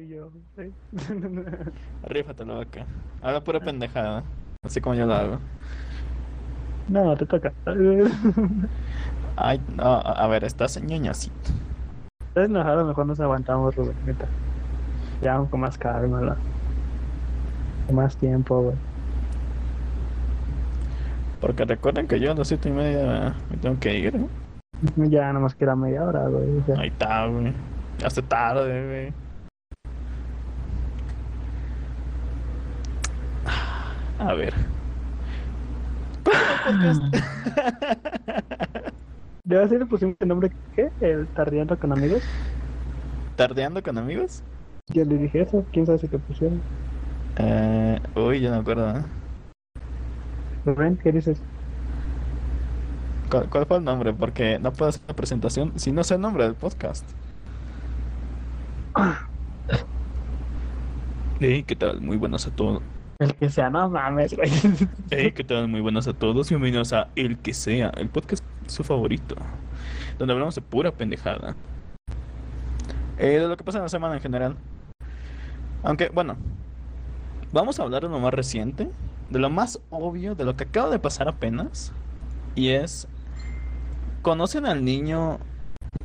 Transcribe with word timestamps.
y 0.00 0.08
yo. 0.08 0.30
¿sí? 0.56 0.72
Rífatelo 2.04 2.60
acá. 2.60 2.86
Habla 3.22 3.42
pura 3.42 3.60
pendejada. 3.60 4.22
Así 4.62 4.80
como 4.80 4.94
yo 4.94 5.06
lo 5.06 5.14
hago. 5.14 5.38
No, 6.88 7.16
te 7.16 7.26
toca. 7.26 7.52
Ay, 9.36 9.60
no, 9.76 9.84
a 9.84 10.24
a 10.24 10.26
ver, 10.26 10.44
estás 10.44 10.82
ñoñacito. 10.82 11.50
Estás 12.28 12.46
enojado, 12.46 12.84
mejor 12.84 13.06
nos 13.06 13.20
aguantamos, 13.20 13.74
Rubén, 13.76 13.96
neta. 14.06 14.26
Ya 15.22 15.38
con 15.50 15.60
más 15.60 15.78
calma, 15.78 16.20
¿no? 16.20 16.36
Con 17.86 17.96
más 17.96 18.16
tiempo, 18.16 18.62
güey. 18.62 18.76
Porque 21.40 21.64
recuerden 21.64 22.06
que 22.06 22.20
yo 22.20 22.32
a 22.32 22.34
las 22.34 22.48
siete 22.48 22.68
y 22.68 22.72
media 22.72 23.34
me 23.50 23.56
tengo 23.56 23.78
que 23.80 23.98
ir. 23.98 24.16
¿eh? 24.16 24.26
Ya 24.96 25.32
nomás 25.32 25.54
queda 25.54 25.74
media 25.76 26.04
hora, 26.04 26.26
güey. 26.28 26.58
o 26.58 26.64
sea. 26.66 26.78
Ahí 26.78 26.88
está, 26.88 27.26
güey. 27.26 27.52
Ya 27.98 28.06
hace 28.08 28.22
tarde, 28.22 28.86
güey. 28.86 29.29
A 34.20 34.34
ver. 34.34 34.52
¿Debe 39.44 39.68
ser 39.68 39.78
le 39.80 39.86
pusimos 39.86 40.14
el 40.20 40.28
nombre 40.28 40.52
qué? 40.76 40.90
¿El 41.00 41.26
tardeando 41.28 41.78
con 41.78 41.90
amigos? 41.92 42.22
¿Tardeando 43.36 43.82
con 43.82 43.96
amigos? 43.96 44.42
Yo 44.92 45.06
le 45.06 45.16
dije 45.16 45.40
eso, 45.40 45.64
quién 45.72 45.86
sabe 45.86 45.98
si 45.98 46.08
te 46.08 46.18
pusieron. 46.18 46.60
Eh, 47.38 47.98
uy, 48.14 48.40
yo 48.42 48.50
no 48.50 48.56
me 48.56 48.60
acuerdo. 48.60 48.90
¿eh? 48.90 49.02
Rubén, 50.66 50.98
¿qué 51.02 51.12
dices? 51.12 51.40
¿Cuál, 53.30 53.48
cuál 53.48 53.64
fue 53.64 53.78
el 53.78 53.84
nombre? 53.84 54.12
Porque 54.12 54.58
no 54.58 54.70
puedo 54.70 54.90
hacer 54.90 55.00
la 55.08 55.16
presentación 55.16 55.72
si 55.78 55.92
no 55.92 56.04
sé 56.04 56.16
el 56.16 56.20
nombre 56.20 56.44
del 56.44 56.54
podcast. 56.56 57.08
Hey, 61.42 61.64
¿qué 61.66 61.74
tal? 61.74 62.02
Muy 62.02 62.18
buenas 62.18 62.46
a 62.46 62.50
todos. 62.50 62.82
El 63.20 63.34
que 63.34 63.50
sea, 63.50 63.68
no 63.68 63.86
mames, 63.90 64.34
güey. 64.34 64.50
Hey, 65.10 65.32
¿qué 65.32 65.44
tal? 65.44 65.68
Muy 65.68 65.82
buenas 65.82 66.08
a 66.08 66.14
todos. 66.14 66.48
Bienvenidos 66.48 66.94
a 66.94 67.08
El 67.16 67.36
que 67.36 67.52
sea, 67.52 67.92
el 67.98 68.08
podcast 68.08 68.42
su 68.66 68.82
favorito, 68.82 69.34
donde 70.18 70.32
hablamos 70.32 70.54
de 70.54 70.62
pura 70.62 70.90
pendejada. 70.90 71.54
Eh, 73.18 73.38
de 73.38 73.46
lo 73.46 73.58
que 73.58 73.62
pasa 73.62 73.76
en 73.76 73.82
la 73.82 73.90
semana 73.90 74.14
en 74.14 74.22
general. 74.22 74.56
Aunque, 75.82 76.08
bueno, 76.08 76.38
vamos 77.52 77.78
a 77.78 77.82
hablar 77.82 78.04
de 78.04 78.08
lo 78.08 78.20
más 78.20 78.32
reciente, 78.32 78.90
de 79.28 79.38
lo 79.38 79.50
más 79.50 79.82
obvio, 79.90 80.34
de 80.34 80.46
lo 80.46 80.56
que 80.56 80.64
acaba 80.64 80.88
de 80.88 80.98
pasar 80.98 81.28
apenas. 81.28 81.92
Y 82.54 82.70
es, 82.70 83.06
¿conocen 84.22 84.64
al 84.64 84.82
niño 84.82 85.40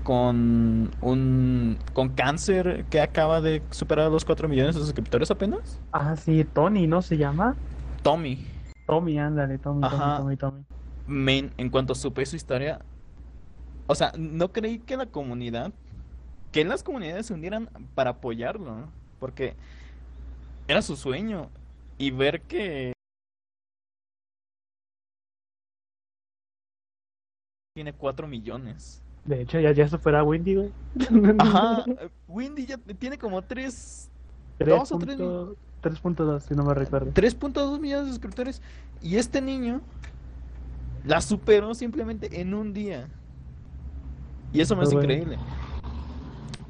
con 0.03 0.91
un 1.02 1.78
con 1.94 2.09
cáncer 2.09 2.86
que 2.89 3.02
acaba 3.02 3.41
de 3.41 3.64
superar 3.72 4.11
los 4.11 4.25
4 4.25 4.47
millones 4.47 4.75
de 4.75 4.81
suscriptores 4.81 5.31
apenas? 5.31 5.80
Ah, 5.91 6.16
sí, 6.16 6.44
Tony, 6.44 6.88
¿no 6.88 7.02
se 7.02 7.17
llama? 7.17 7.55
Tommy. 8.03 8.45
Tommy, 8.86 9.17
ándale, 9.17 9.58
Tommy, 9.58 9.81
Tommy. 9.81 10.17
Tommy, 10.17 10.38
Tommy. 10.38 10.66
Men, 11.08 11.52
en 11.58 11.69
cuanto 11.69 11.95
supe 11.95 12.25
su 12.25 12.36
historia, 12.36 12.80
o 13.88 13.95
sea, 13.95 14.11
no 14.17 14.52
creí 14.52 14.80
que 14.80 14.97
la 14.97 15.06
comunidad, 15.06 15.72
que 16.52 16.66
las 16.66 16.83
comunidades 16.83 17.28
se 17.28 17.33
unieran 17.33 17.69
para 17.95 18.11
apoyarlo, 18.11 18.75
¿no? 18.75 19.06
porque 19.19 19.56
era 20.67 20.81
su 20.81 20.95
sueño 20.95 21.50
y 21.97 22.11
ver 22.11 22.41
que 22.41 22.94
tiene 27.73 27.94
4 27.94 28.28
millones. 28.28 29.05
De 29.26 29.42
hecho, 29.42 29.59
ya, 29.59 29.72
ya 29.72 29.88
superó 29.88 30.20
a 30.20 30.23
Windy, 30.23 30.56
güey. 30.56 30.72
Ajá, 31.40 31.84
Windy 32.28 32.66
ya 32.66 32.78
tiene 32.78 33.18
como 33.18 33.42
3, 33.42 34.09
Dos 34.59 34.92
o 34.92 35.00
tres 35.00 35.18
3.2, 35.20 35.56
3.2, 35.84 36.40
si 36.42 36.54
no 36.54 36.64
me 36.64 36.73
recuerdo. 36.73 37.12
3.2 37.12 37.80
millones 37.80 38.06
de 38.06 38.12
suscriptores 38.12 38.62
y 39.02 39.18
este 39.18 39.41
niño 39.41 39.81
la 41.06 41.22
superó 41.22 41.74
simplemente 41.74 42.41
en 42.41 42.53
un 42.53 42.74
día. 42.74 43.08
Y 44.53 44.62
eso 44.62 44.75
me 44.75 44.84
hace 44.84 44.96
Bueno. 44.96 45.12
increíble. 45.12 45.38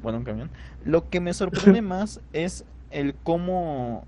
Bueno, 0.02 0.18
un 0.18 0.24
camión. 0.24 0.50
Lo 0.84 1.08
que 1.08 1.20
me 1.20 1.32
sorprende 1.34 1.82
más 1.82 2.20
es 2.32 2.64
el 2.90 3.14
cómo 3.14 4.04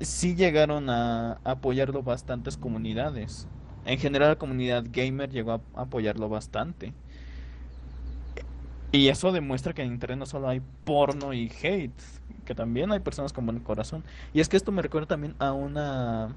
sí 0.00 0.34
llegaron 0.34 0.90
a 0.90 1.38
apoyarlo 1.44 2.02
bastantes 2.02 2.56
comunidades. 2.56 3.46
En 3.84 3.98
general 3.98 4.30
la 4.30 4.36
comunidad 4.36 4.84
gamer 4.90 5.30
llegó 5.30 5.52
a 5.52 5.60
apoyarlo 5.74 6.28
bastante. 6.28 6.92
Y 8.92 9.08
eso 9.08 9.32
demuestra 9.32 9.72
que 9.72 9.82
en 9.82 9.92
internet 9.92 10.18
no 10.18 10.26
solo 10.26 10.48
hay 10.48 10.60
porno 10.84 11.32
y 11.32 11.50
hate, 11.62 11.92
que 12.44 12.54
también 12.54 12.92
hay 12.92 13.00
personas 13.00 13.32
con 13.32 13.46
buen 13.46 13.60
corazón. 13.60 14.04
Y 14.34 14.40
es 14.40 14.48
que 14.48 14.56
esto 14.56 14.72
me 14.72 14.82
recuerda 14.82 15.08
también 15.08 15.34
a 15.38 15.52
una... 15.52 16.34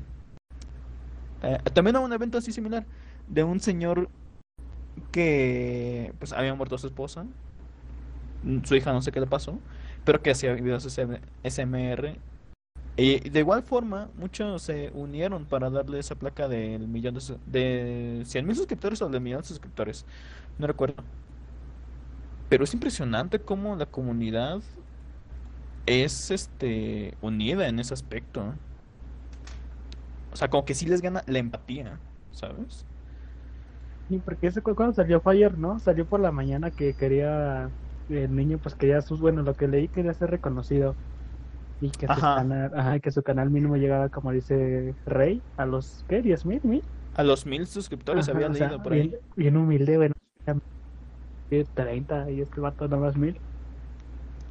eh, 1.41 1.57
también 1.73 1.95
a 1.95 1.99
un 1.99 2.13
evento 2.13 2.38
así 2.38 2.51
similar, 2.51 2.85
de 3.27 3.43
un 3.43 3.59
señor 3.59 4.09
que 5.11 6.13
pues 6.19 6.33
había 6.33 6.55
muerto 6.55 6.77
su 6.77 6.88
esposa, 6.88 7.25
su 8.63 8.75
hija 8.75 8.93
no 8.93 9.01
sé 9.01 9.11
qué 9.11 9.19
le 9.19 9.27
pasó, 9.27 9.59
pero 10.03 10.22
que 10.22 10.31
hacía 10.31 10.53
videos 10.53 10.85
SM 10.85 11.19
SMR. 11.43 12.19
Y 12.97 13.29
de 13.29 13.39
igual 13.41 13.63
forma, 13.63 14.09
muchos 14.17 14.63
se 14.63 14.91
unieron 14.93 15.45
para 15.47 15.69
darle 15.69 15.99
esa 15.99 16.16
placa 16.16 16.47
del 16.47 16.87
millón 16.87 17.16
de, 17.16 17.22
de 18.19 18.25
100 18.25 18.47
mil 18.47 18.55
suscriptores 18.55 19.01
o 19.01 19.09
del 19.09 19.22
millón 19.22 19.41
de 19.41 19.47
suscriptores. 19.47 20.05
No 20.57 20.67
recuerdo. 20.67 21.03
Pero 22.47 22.63
es 22.63 22.73
impresionante 22.73 23.44
cómo 23.44 23.75
la 23.75 23.85
comunidad 23.88 24.63
es 25.85 26.31
este 26.31 27.17
unida 27.22 27.67
en 27.67 27.79
ese 27.79 27.94
aspecto. 27.94 28.59
O 30.31 30.35
sea, 30.35 30.50
como 30.50 30.66
que 30.66 30.75
sí 30.75 30.85
les 30.85 31.01
gana 31.01 31.23
la 31.28 31.39
empatía, 31.39 32.01
¿sabes? 32.31 32.85
Sí, 34.07 34.19
porque 34.19 34.47
ese 34.47 34.61
cu- 34.61 34.75
cuando 34.75 34.94
salió 34.94 35.22
ayer, 35.25 35.57
¿no? 35.57 35.79
Salió 35.79 36.05
por 36.07 36.19
la 36.19 36.31
mañana 36.31 36.69
que 36.72 36.94
quería, 36.95 37.72
el 38.07 38.35
niño 38.35 38.59
pues 38.59 38.75
quería 38.75 39.01
sus, 39.01 39.19
bueno, 39.19 39.41
lo 39.41 39.55
que 39.55 39.67
leí 39.67 39.89
quería 39.89 40.13
ser 40.13 40.29
reconocido. 40.29 40.97
Y 41.79 41.94
que 41.94 42.09
su 42.09 42.25
canal, 42.28 42.72
ajá, 42.75 43.00
que 43.01 43.11
su 43.11 43.23
canal 43.23 43.51
mínimo 43.51 43.78
llegara, 43.78 44.09
como 44.09 44.31
dice 44.31 44.95
Rey, 45.05 45.45
a 45.57 45.66
los, 45.66 46.05
¿qué? 46.07 46.22
¿10 46.23 46.45
mil? 46.45 46.61
¿Mil? 46.63 46.84
A 47.13 47.23
los 47.23 47.47
mil 47.47 47.66
suscriptores 47.66 48.29
Ajá, 48.29 48.29
había 48.29 48.47
sea, 48.53 48.73
leído 48.73 48.79
por 48.81 48.94
ahí. 48.94 49.09
bien, 49.09 49.22
bien 49.35 49.57
humilde, 49.57 49.97
bueno. 49.97 50.13
30 51.50 52.31
y 52.31 52.41
este 52.41 52.61
vato 52.61 52.88
nada 52.88 53.01
más 53.01 53.16
mil. 53.17 53.39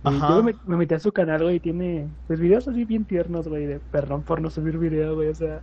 Ajá. 0.02 0.28
yo 0.28 0.42
me, 0.42 0.54
me 0.66 0.76
metí 0.76 0.94
a 0.94 0.98
su 1.00 1.12
canal, 1.12 1.42
güey, 1.42 1.56
y 1.56 1.60
tiene 1.60 2.08
pues 2.26 2.38
videos 2.38 2.68
así 2.68 2.84
bien 2.84 3.04
tiernos, 3.04 3.48
güey, 3.48 3.66
de 3.66 3.80
perdón 3.80 4.22
por 4.22 4.40
no 4.40 4.50
subir 4.50 4.78
video, 4.78 5.14
güey, 5.14 5.28
o 5.28 5.34
sea. 5.34 5.60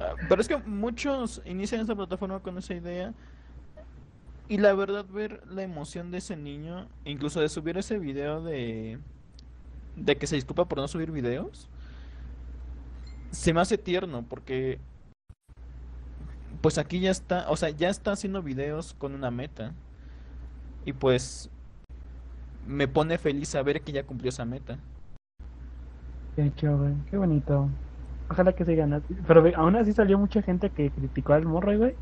Ah, 0.00 0.14
Pero 0.28 0.40
es 0.40 0.46
que 0.46 0.56
muchos 0.58 1.42
inician 1.44 1.80
esta 1.80 1.96
plataforma 1.96 2.40
con 2.40 2.56
esa 2.56 2.74
idea. 2.74 3.14
Y 4.48 4.58
la 4.58 4.72
verdad, 4.72 5.04
ver 5.06 5.42
la 5.48 5.62
emoción 5.62 6.10
de 6.10 6.18
ese 6.18 6.36
niño, 6.36 6.88
incluso 7.04 7.40
de 7.40 7.48
subir 7.48 7.76
ese 7.76 7.98
video 7.98 8.42
de, 8.42 8.98
de 9.96 10.16
que 10.16 10.26
se 10.26 10.36
disculpa 10.36 10.66
por 10.66 10.78
no 10.78 10.88
subir 10.88 11.10
videos, 11.10 11.68
se 13.30 13.52
me 13.52 13.60
hace 13.60 13.76
tierno 13.76 14.24
porque, 14.28 14.80
pues 16.60 16.78
aquí 16.78 17.00
ya 17.00 17.10
está, 17.10 17.50
o 17.50 17.56
sea, 17.56 17.70
ya 17.70 17.88
está 17.88 18.12
haciendo 18.12 18.42
videos 18.42 18.94
con 18.94 19.14
una 19.14 19.30
meta. 19.30 19.72
Y 20.84 20.92
pues, 20.92 21.50
me 22.66 22.88
pone 22.88 23.18
feliz 23.18 23.48
saber 23.48 23.82
que 23.82 23.92
ya 23.92 24.04
cumplió 24.04 24.30
esa 24.30 24.44
meta. 24.44 24.78
Qué 26.36 26.46
hecho, 26.46 26.76
güey, 26.76 26.94
qué 27.10 27.16
bonito. 27.16 27.68
Ojalá 28.30 28.52
que 28.52 28.64
sigan 28.64 28.92
así. 28.92 29.16
Pero 29.26 29.44
aún 29.56 29.76
así 29.76 29.92
salió 29.92 30.18
mucha 30.18 30.42
gente 30.42 30.70
que 30.70 30.90
criticó 30.90 31.32
al 31.32 31.46
morro, 31.46 31.76
güey. 31.76 31.94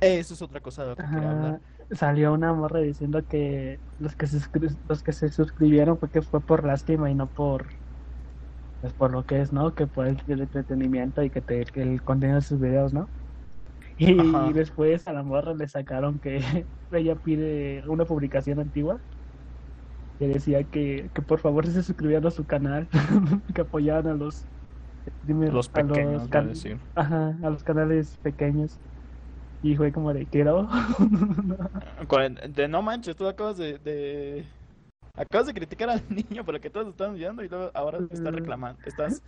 Eso 0.00 0.34
es 0.34 0.42
otra 0.42 0.60
cosa 0.60 0.82
de 0.82 0.90
lo 0.90 0.96
que 0.96 1.04
quería 1.04 1.30
hablar. 1.30 1.60
Salió 1.92 2.32
una 2.32 2.54
morra 2.54 2.80
diciendo 2.80 3.26
que 3.28 3.80
los 3.98 4.14
que 4.14 4.26
se 4.28 4.40
los 4.88 5.02
que 5.02 5.12
se 5.12 5.28
suscribieron 5.28 5.98
fue 5.98 6.08
que 6.08 6.22
fue 6.22 6.40
por 6.40 6.64
lástima 6.64 7.10
y 7.10 7.14
no 7.14 7.26
por 7.26 7.66
pues 8.80 8.92
por 8.94 9.10
lo 9.10 9.26
que 9.26 9.40
es, 9.40 9.52
¿no? 9.52 9.74
Que 9.74 9.86
por 9.86 10.06
el, 10.06 10.22
el 10.28 10.40
entretenimiento 10.42 11.22
y 11.22 11.30
que, 11.30 11.40
te, 11.40 11.64
que 11.66 11.82
el 11.82 12.02
contenido 12.02 12.36
de 12.36 12.42
sus 12.42 12.60
videos, 12.60 12.94
¿no? 12.94 13.08
Y 14.00 14.16
Ajá. 14.18 14.52
después 14.52 15.06
a 15.08 15.12
la 15.12 15.22
morra 15.22 15.54
le 15.54 15.68
sacaron 15.68 16.20
que 16.20 16.40
ella 16.90 17.16
pide 17.16 17.82
una 17.88 18.06
publicación 18.06 18.58
antigua 18.60 19.02
que 20.18 20.28
decía 20.28 20.64
que, 20.64 21.10
que 21.14 21.22
por 21.22 21.38
favor 21.38 21.66
se 21.66 21.82
suscribieran 21.82 22.26
a 22.26 22.30
su 22.30 22.46
canal, 22.46 22.88
que 23.54 23.60
apoyaran 23.62 24.06
a 24.06 24.14
los 24.14 24.46
dime, 25.22 25.50
Los 25.50 25.68
a 25.68 25.82
pequeños, 25.82 26.28
a 26.32 26.42
decir. 26.42 26.80
Ajá, 26.94 27.38
a 27.42 27.50
los 27.50 27.64
canales 27.64 28.18
pequeños. 28.18 28.80
Y 29.62 29.76
fue 29.76 29.92
como 29.92 30.12
de. 30.14 30.26
Con- 32.08 32.34
De 32.48 32.68
no 32.68 32.82
manches, 32.82 33.16
tú 33.16 33.26
acabas 33.26 33.56
de, 33.58 33.78
de- 33.78 34.46
Acabas 35.16 35.46
de 35.48 35.54
criticar 35.54 35.90
al 35.90 36.02
niño 36.08 36.44
por 36.44 36.54
lo 36.54 36.60
que 36.60 36.70
todos 36.70 36.88
están 36.88 37.14
viendo 37.14 37.44
y 37.44 37.48
luego 37.48 37.70
ahora 37.74 38.02
te 38.02 38.14
estás 38.14 38.34
reclamando, 38.34 38.80
estás 38.84 39.22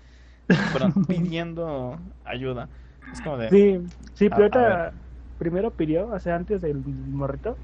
perdón, 0.70 0.96
pidiendo 1.06 1.98
ayuda. 2.24 2.70
Es 3.12 3.20
como 3.20 3.36
de... 3.36 3.50
Sí, 3.50 3.80
sí, 4.14 4.28
pero 4.28 4.44
ahorita 4.44 4.92
primero 5.38 5.70
pidió, 5.70 6.08
o 6.08 6.20
sea, 6.20 6.36
antes 6.36 6.62
del 6.62 6.76
morrito, 6.76 7.56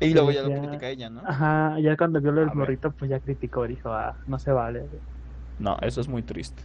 Y 0.00 0.14
luego 0.14 0.30
ya 0.30 0.42
lo 0.42 0.48
critica 0.60 0.88
ella, 0.88 1.10
¿no? 1.10 1.22
Ajá, 1.24 1.78
ya 1.80 1.96
cuando 1.96 2.20
vio 2.20 2.32
lo 2.32 2.40
del 2.40 2.54
morrito, 2.54 2.92
pues 2.92 3.10
ya 3.10 3.18
criticó, 3.18 3.66
dijo, 3.66 3.92
ah, 3.92 4.16
no 4.26 4.38
se 4.38 4.52
vale. 4.52 4.86
No, 5.58 5.76
eso 5.82 6.00
es 6.00 6.08
muy 6.08 6.22
triste. 6.22 6.62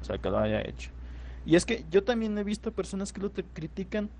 O 0.00 0.04
sea, 0.04 0.18
que 0.18 0.28
lo 0.28 0.38
haya 0.38 0.60
hecho. 0.60 0.90
Y 1.46 1.56
es 1.56 1.64
que 1.64 1.84
yo 1.90 2.04
también 2.04 2.36
he 2.36 2.44
visto 2.44 2.72
personas 2.72 3.12
que 3.12 3.20
lo 3.20 3.30
te 3.30 3.44
critican 3.44 4.10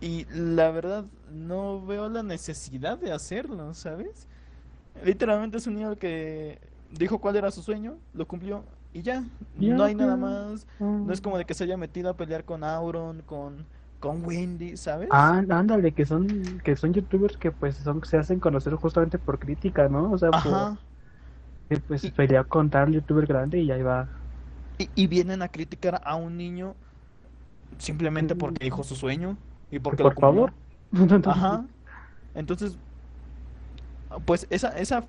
y 0.00 0.24
la 0.32 0.70
verdad 0.70 1.04
no 1.30 1.84
veo 1.84 2.08
la 2.08 2.22
necesidad 2.22 2.96
de 2.96 3.12
hacerlo, 3.12 3.74
¿sabes? 3.74 4.26
Literalmente 5.04 5.58
es 5.58 5.66
un 5.66 5.74
niño 5.74 5.96
que 5.96 6.58
dijo 6.90 7.18
cuál 7.18 7.36
era 7.36 7.50
su 7.50 7.62
sueño, 7.62 7.96
lo 8.14 8.26
cumplió 8.26 8.64
y 8.94 9.02
ya. 9.02 9.22
No 9.58 9.84
hay 9.84 9.94
nada 9.94 10.16
más. 10.16 10.66
No 10.78 11.12
es 11.12 11.20
como 11.20 11.36
de 11.36 11.44
que 11.44 11.52
se 11.54 11.64
haya 11.64 11.76
metido 11.76 12.08
a 12.08 12.16
pelear 12.16 12.44
con 12.44 12.64
Auron, 12.64 13.22
con, 13.22 13.66
con 14.00 14.24
Wendy, 14.24 14.76
¿sabes? 14.76 15.08
Ah, 15.10 15.42
ándale, 15.50 15.92
que 15.92 16.06
son, 16.06 16.60
que 16.64 16.76
son 16.76 16.94
youtubers 16.94 17.36
que 17.36 17.50
pues 17.50 17.76
son, 17.76 18.02
se 18.04 18.16
hacen 18.16 18.40
conocer 18.40 18.74
justamente 18.74 19.18
por 19.18 19.38
crítica, 19.38 19.88
¿no? 19.88 20.12
O 20.12 20.18
sea, 20.18 20.30
Ajá. 20.32 20.78
pues 21.88 22.04
Y- 22.04 22.10
peleó 22.10 22.46
con 22.48 22.70
tal 22.70 22.92
youtuber 22.92 23.26
grande 23.26 23.58
y 23.60 23.70
ahí 23.70 23.82
va. 23.82 24.08
Y, 24.78 24.88
y 24.94 25.06
vienen 25.06 25.42
a 25.42 25.48
criticar 25.48 26.00
a 26.04 26.16
un 26.16 26.36
niño 26.36 26.74
simplemente 27.78 28.34
porque 28.34 28.64
dijo 28.64 28.82
su 28.84 28.96
sueño 28.96 29.36
y 29.70 29.78
porque 29.78 30.02
lo 30.02 30.10
por 30.10 30.20
favor. 30.20 30.52
Ajá. 31.26 31.64
Entonces, 32.34 32.76
pues 34.26 34.46
esa, 34.50 34.68
esa 34.78 35.04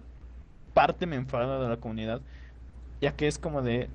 parte 0.74 1.06
me 1.06 1.16
enfada 1.16 1.62
de 1.64 1.70
la 1.70 1.78
comunidad, 1.78 2.22
ya 3.06 3.16
que 3.16 3.28
es 3.28 3.38
como 3.38 3.62
de, 3.62 3.88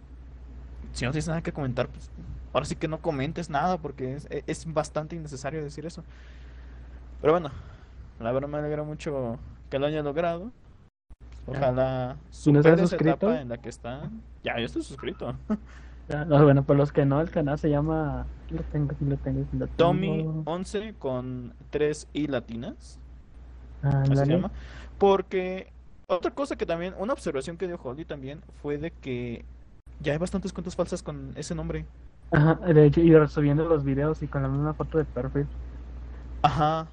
si 0.93 1.05
no 1.05 1.11
tienes 1.11 1.27
nada 1.27 1.43
que 1.43 1.53
comentar, 1.53 1.89
pues 1.89 2.09
ahora 2.53 2.65
sí 2.65 2.77
que 2.77 2.87
no 2.87 3.01
comentes 3.01 3.51
nada, 3.51 3.77
porque 3.79 4.15
es, 4.15 4.27
e- 4.31 4.45
es 4.47 4.73
bastante 4.73 5.17
innecesario 5.17 5.65
decir 5.65 5.85
eso. 5.85 6.05
Pero 7.21 7.33
bueno, 7.33 7.51
la 8.21 8.31
verdad 8.31 8.49
me 8.49 8.59
alegra 8.59 8.85
mucho 8.85 9.37
que 9.69 9.81
lo 9.81 9.87
haya 9.87 10.03
logrado. 10.03 10.53
Ojalá 11.45 12.17
¿Y 12.45 12.53
no 12.53 12.63
supere 12.63 12.83
ha 12.83 12.85
esa 12.85 12.97
etapa 12.97 13.41
en 13.41 13.49
la 13.49 13.59
que 13.59 13.69
está. 13.69 14.09
Ya, 14.45 14.57
yo 14.61 14.67
estoy 14.67 14.83
suscrito. 14.83 15.35
No, 16.27 16.43
bueno, 16.43 16.65
por 16.65 16.77
los 16.77 16.91
que 16.91 17.05
no, 17.05 17.21
el 17.21 17.31
canal 17.31 17.57
se 17.57 17.71
llama. 17.71 18.27
Lo 18.51 18.63
tengo, 18.63 18.97
lo 18.99 19.17
tengo, 19.17 19.47
lo 19.53 19.67
tengo. 19.69 20.43
11 20.45 20.95
con 20.99 21.55
3 21.71 22.09
i 22.13 22.27
latinas. 22.27 22.99
así 23.81 24.17
se 24.17 24.27
llama. 24.27 24.51
Porque 24.99 25.73
otra 26.17 26.31
cosa 26.33 26.57
que 26.57 26.67
también, 26.67 26.95
una 26.99 27.13
observación 27.13 27.57
que 27.57 27.67
dio 27.67 27.81
Holly 27.83 28.05
también 28.05 28.43
fue 28.63 28.79
de 28.79 28.91
que 28.91 29.45
ya 30.01 30.13
hay 30.13 30.19
bastantes 30.19 30.53
cuentas 30.53 30.77
falsas 30.77 31.03
con 31.03 31.33
ese 31.37 31.55
nombre. 31.55 31.87
Ajá, 32.33 32.55
de 32.55 32.87
hecho, 32.87 33.01
y 33.01 33.13
subiendo 33.29 33.65
los 33.65 33.85
videos 33.85 34.23
y 34.23 34.29
con 34.29 34.43
la 34.43 34.49
misma 34.49 34.75
foto 34.75 34.99
de 34.99 35.05
perfil. 35.05 35.47
Ajá. 36.43 36.89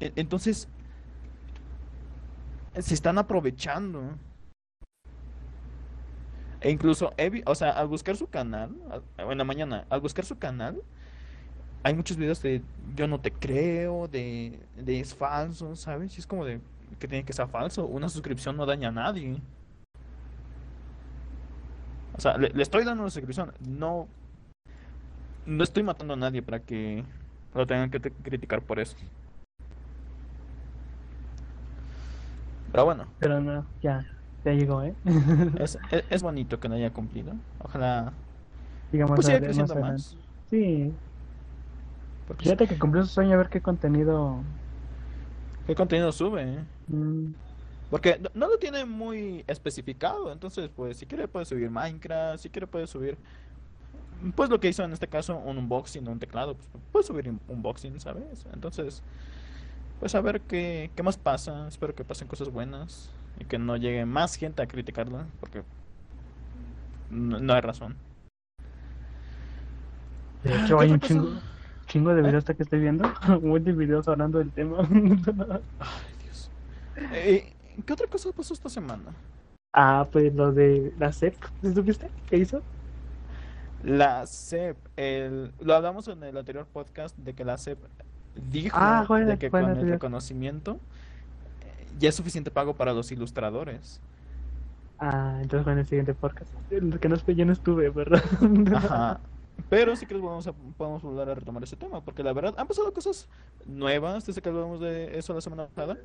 E- 0.00 0.12
Entonces, 0.16 0.68
se 2.78 2.94
están 2.94 3.18
aprovechando. 3.18 4.02
E 6.60 6.70
incluso, 6.70 7.12
o 7.46 7.54
sea, 7.54 7.70
al 7.72 7.88
buscar 7.88 8.16
su 8.16 8.26
canal, 8.28 8.74
en 9.18 9.38
la 9.38 9.44
mañana, 9.44 9.84
al 9.90 10.00
buscar 10.00 10.24
su 10.24 10.38
canal, 10.38 10.82
hay 11.82 11.94
muchos 11.94 12.16
videos 12.16 12.40
de 12.42 12.62
yo 12.96 13.06
no 13.06 13.20
te 13.20 13.30
creo, 13.30 14.08
de, 14.08 14.58
de 14.76 15.00
es 15.00 15.14
falso, 15.14 15.76
¿sabes? 15.76 16.16
Y 16.16 16.20
es 16.20 16.26
como 16.26 16.44
de 16.46 16.60
que 16.98 17.08
tiene 17.08 17.24
que 17.24 17.32
ser 17.32 17.48
falso. 17.48 17.86
Una 17.86 18.08
suscripción 18.08 18.56
no 18.56 18.66
daña 18.66 18.88
a 18.88 18.92
nadie. 18.92 19.42
O 22.16 22.20
sea, 22.20 22.38
le, 22.38 22.50
le 22.50 22.62
estoy 22.62 22.84
dando 22.84 23.02
una 23.02 23.10
suscripción. 23.10 23.52
No, 23.60 24.08
no 25.46 25.64
estoy 25.64 25.82
matando 25.82 26.14
a 26.14 26.16
nadie 26.16 26.42
para 26.42 26.60
que 26.60 27.04
lo 27.54 27.66
tengan 27.66 27.90
que 27.90 28.00
criticar 28.00 28.62
por 28.62 28.80
eso. 28.80 28.96
Pero 32.72 32.84
bueno, 32.84 33.06
Pero 33.18 33.40
no, 33.40 33.66
ya, 33.82 34.04
ya 34.44 34.52
llegó, 34.52 34.82
¿eh? 34.82 34.94
es, 35.58 35.78
es, 35.90 36.04
es 36.10 36.22
bonito 36.22 36.60
que 36.60 36.68
lo 36.68 36.74
haya 36.74 36.92
cumplido. 36.92 37.34
Ojalá 37.58 38.12
Digamos, 38.92 39.14
pues 39.14 39.26
siga 39.26 39.40
más 39.40 39.40
creciendo 39.40 39.74
adelante. 39.74 39.92
más. 39.92 40.16
Sí, 40.50 41.00
Porque 42.26 42.44
fíjate 42.44 42.66
que 42.68 42.78
cumplió 42.78 43.04
su 43.04 43.10
sueño 43.14 43.34
a 43.34 43.38
ver 43.38 43.48
qué 43.48 43.60
contenido. 43.62 44.46
¿Qué 45.66 45.74
contenido 45.74 46.12
sube? 46.12 46.42
eh? 46.42 46.64
Mm, 46.86 47.34
Porque 47.90 48.18
no, 48.20 48.30
no 48.34 48.48
lo 48.48 48.58
tiene 48.58 48.84
muy 48.84 49.44
especificado, 49.46 50.32
entonces 50.32 50.70
pues 50.74 50.98
si 50.98 51.06
quiere 51.06 51.28
puede 51.28 51.46
subir 51.46 51.70
Minecraft, 51.70 52.42
si 52.42 52.50
quiere 52.50 52.66
puede 52.66 52.86
subir 52.86 53.18
pues 54.34 54.48
lo 54.50 54.60
que 54.60 54.68
hizo 54.68 54.82
en 54.84 54.92
este 54.92 55.08
caso 55.08 55.36
un 55.38 55.58
unboxing 55.58 56.04
de 56.04 56.10
un 56.10 56.18
teclado, 56.18 56.56
pues 56.56 56.68
puede 56.92 57.04
subir 57.06 57.28
un 57.28 57.40
unboxing, 57.48 58.00
¿sabes? 58.00 58.46
Entonces, 58.52 59.02
pues 60.00 60.14
a 60.14 60.20
ver 60.20 60.42
qué, 60.42 60.92
qué 60.96 61.02
más 61.02 61.18
pasa, 61.18 61.68
espero 61.68 61.94
que 61.94 62.04
pasen 62.04 62.28
cosas 62.28 62.50
buenas 62.50 63.14
y 63.38 63.46
que 63.46 63.58
no 63.58 63.76
llegue 63.76 64.06
más 64.06 64.36
gente 64.36 64.62
a 64.62 64.66
criticarla, 64.68 65.28
porque 65.40 65.64
no, 67.10 67.38
no 67.40 67.52
hay 67.54 67.60
razón. 67.60 67.96
De 70.42 70.52
Ah, 70.52 70.54
hecho, 70.54 70.76
¿qué 70.76 70.84
hay 70.84 70.92
un 70.92 71.00
chingo, 71.00 71.42
chingo 71.86 72.14
de 72.14 72.22
¿Eh? 72.22 72.24
videos 72.24 72.40
hasta 72.42 72.54
que 72.54 72.62
estoy 72.64 72.80
viendo. 72.80 73.04
Muchos 73.42 73.76
videos 73.76 74.06
hablando 74.08 74.38
del 74.38 74.52
tema. 74.52 74.78
Eh, 76.96 77.52
¿qué 77.84 77.92
otra 77.92 78.06
cosa 78.06 78.30
pasó 78.32 78.54
esta 78.54 78.68
semana? 78.68 79.12
ah, 79.74 80.06
pues 80.10 80.32
lo 80.34 80.52
de 80.52 80.92
la 80.98 81.12
CEP, 81.12 81.34
¿sí 81.62 81.74
¿supiste? 81.74 82.08
¿Qué 82.28 82.36
hizo? 82.36 82.62
La 83.82 84.26
CEP, 84.26 84.76
el, 84.96 85.52
lo 85.60 85.74
hablamos 85.74 86.08
en 86.08 86.22
el 86.22 86.36
anterior 86.36 86.66
podcast 86.72 87.16
de 87.18 87.34
que 87.34 87.44
la 87.44 87.58
CEP 87.58 87.78
dijo 88.50 88.76
Ah, 88.78 89.06
de 89.26 89.38
que 89.38 89.50
con 89.50 89.64
el 89.64 89.88
reconocimiento 89.88 90.78
eh, 91.60 91.86
ya 91.98 92.08
es 92.08 92.14
suficiente 92.14 92.50
pago 92.50 92.74
para 92.74 92.92
los 92.92 93.10
ilustradores. 93.12 94.00
Ah, 94.98 95.38
entonces 95.42 95.64
fue 95.64 95.72
en 95.72 95.78
el 95.80 95.86
siguiente 95.86 96.14
podcast. 96.14 96.52
El 96.70 96.98
que 96.98 97.08
no, 97.08 97.16
yo 97.16 97.44
no 97.44 97.52
estuve, 97.52 97.90
¿verdad? 97.90 98.22
Ajá. 98.76 99.20
Pero 99.68 99.96
sí 99.96 100.06
que 100.06 100.14
vamos 100.14 100.46
a, 100.46 100.52
podemos 100.52 101.02
volver 101.02 101.28
a 101.28 101.34
retomar 101.34 101.62
ese 101.62 101.76
tema, 101.76 102.00
porque 102.00 102.22
la 102.22 102.32
verdad 102.32 102.54
han 102.56 102.66
pasado 102.66 102.92
cosas 102.92 103.28
nuevas 103.66 104.26
desde 104.26 104.40
que 104.40 104.48
hablamos 104.48 104.80
de 104.80 105.18
eso 105.18 105.34
la 105.34 105.40
semana 105.40 105.66
pasada. 105.66 105.98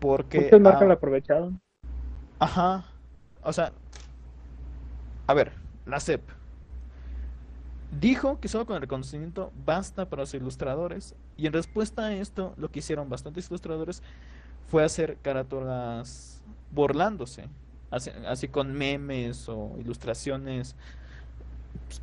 Porque, 0.00 0.40
Muchos 0.40 0.60
marcas 0.60 0.82
ah, 0.82 0.86
lo 0.86 0.92
aprovecharon. 0.94 1.60
Ajá. 2.38 2.84
O 3.42 3.52
sea, 3.52 3.72
a 5.26 5.34
ver, 5.34 5.52
la 5.86 6.00
CEP 6.00 6.22
dijo 7.98 8.38
que 8.40 8.48
solo 8.48 8.66
con 8.66 8.76
el 8.76 8.82
reconocimiento 8.82 9.52
basta 9.64 10.08
para 10.08 10.22
los 10.22 10.34
ilustradores 10.34 11.14
y 11.36 11.46
en 11.46 11.52
respuesta 11.52 12.06
a 12.06 12.14
esto 12.14 12.54
lo 12.56 12.70
que 12.70 12.78
hicieron 12.78 13.08
bastantes 13.08 13.48
ilustradores 13.48 14.02
fue 14.68 14.84
hacer 14.84 15.16
carátulas 15.22 16.40
burlándose, 16.70 17.48
así, 17.90 18.10
así 18.26 18.48
con 18.48 18.72
memes 18.72 19.48
o 19.48 19.76
ilustraciones, 19.80 20.76
pues, 21.86 22.00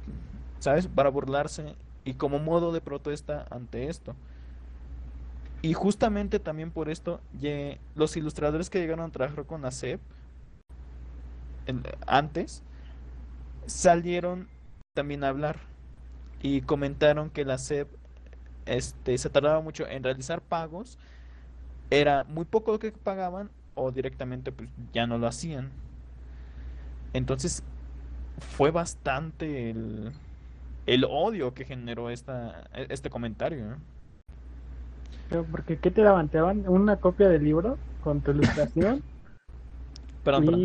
¿sabes? 0.59 0.87
Para 0.87 1.09
burlarse 1.09 1.75
y 2.03 2.15
como 2.15 2.39
modo 2.39 2.71
de 2.73 2.81
protesta 2.81 3.45
ante 3.49 3.87
esto. 3.87 4.15
Y 5.61 5.73
justamente 5.73 6.39
también 6.39 6.71
por 6.71 6.89
esto, 6.89 7.19
los 7.95 8.15
ilustradores 8.15 8.69
que 8.69 8.79
llegaron 8.79 9.05
a 9.05 9.11
trabajar 9.11 9.45
con 9.45 9.61
la 9.61 9.71
CEP 9.71 9.99
antes 12.05 12.63
salieron 13.65 14.47
también 14.93 15.23
a 15.23 15.29
hablar 15.29 15.59
y 16.41 16.61
comentaron 16.61 17.29
que 17.29 17.45
la 17.45 17.57
CEP 17.57 17.89
este, 18.65 19.17
se 19.17 19.29
tardaba 19.29 19.61
mucho 19.61 19.87
en 19.87 20.03
realizar 20.03 20.41
pagos, 20.41 20.97
era 21.89 22.23
muy 22.25 22.45
poco 22.45 22.73
lo 22.73 22.79
que 22.79 22.91
pagaban 22.91 23.49
o 23.75 23.91
directamente 23.91 24.51
pues 24.51 24.69
ya 24.93 25.07
no 25.07 25.17
lo 25.17 25.27
hacían. 25.27 25.71
Entonces 27.13 27.63
fue 28.39 28.71
bastante 28.71 29.69
el, 29.71 30.13
el 30.87 31.05
odio 31.05 31.53
que 31.53 31.65
generó 31.65 32.09
esta, 32.09 32.63
e- 32.73 32.87
este 32.89 33.09
comentario. 33.09 33.65
¿no? 33.65 33.77
Pero 35.29 35.43
porque 35.45 35.77
¿qué 35.77 35.91
te 35.91 36.01
daban? 36.01 36.29
Te 36.29 36.37
daban 36.37 36.67
una 36.67 36.97
copia 36.97 37.29
del 37.29 37.43
libro 37.43 37.77
con 38.03 38.21
tu 38.21 38.31
ilustración 38.31 39.01
Perdón, 40.23 40.45
perdón. 40.45 40.61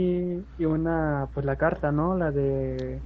y, 0.58 0.64
una, 0.64 1.28
pues 1.32 1.46
la 1.46 1.54
carta, 1.54 1.92
¿no? 1.92 2.16
La 2.16 2.32
de 2.32 2.98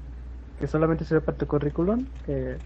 que 0.59 0.67
solamente 0.67 1.05
sirve 1.05 1.21
para 1.21 1.37
tu 1.37 1.47
currículum, 1.47 2.07
que 2.25 2.57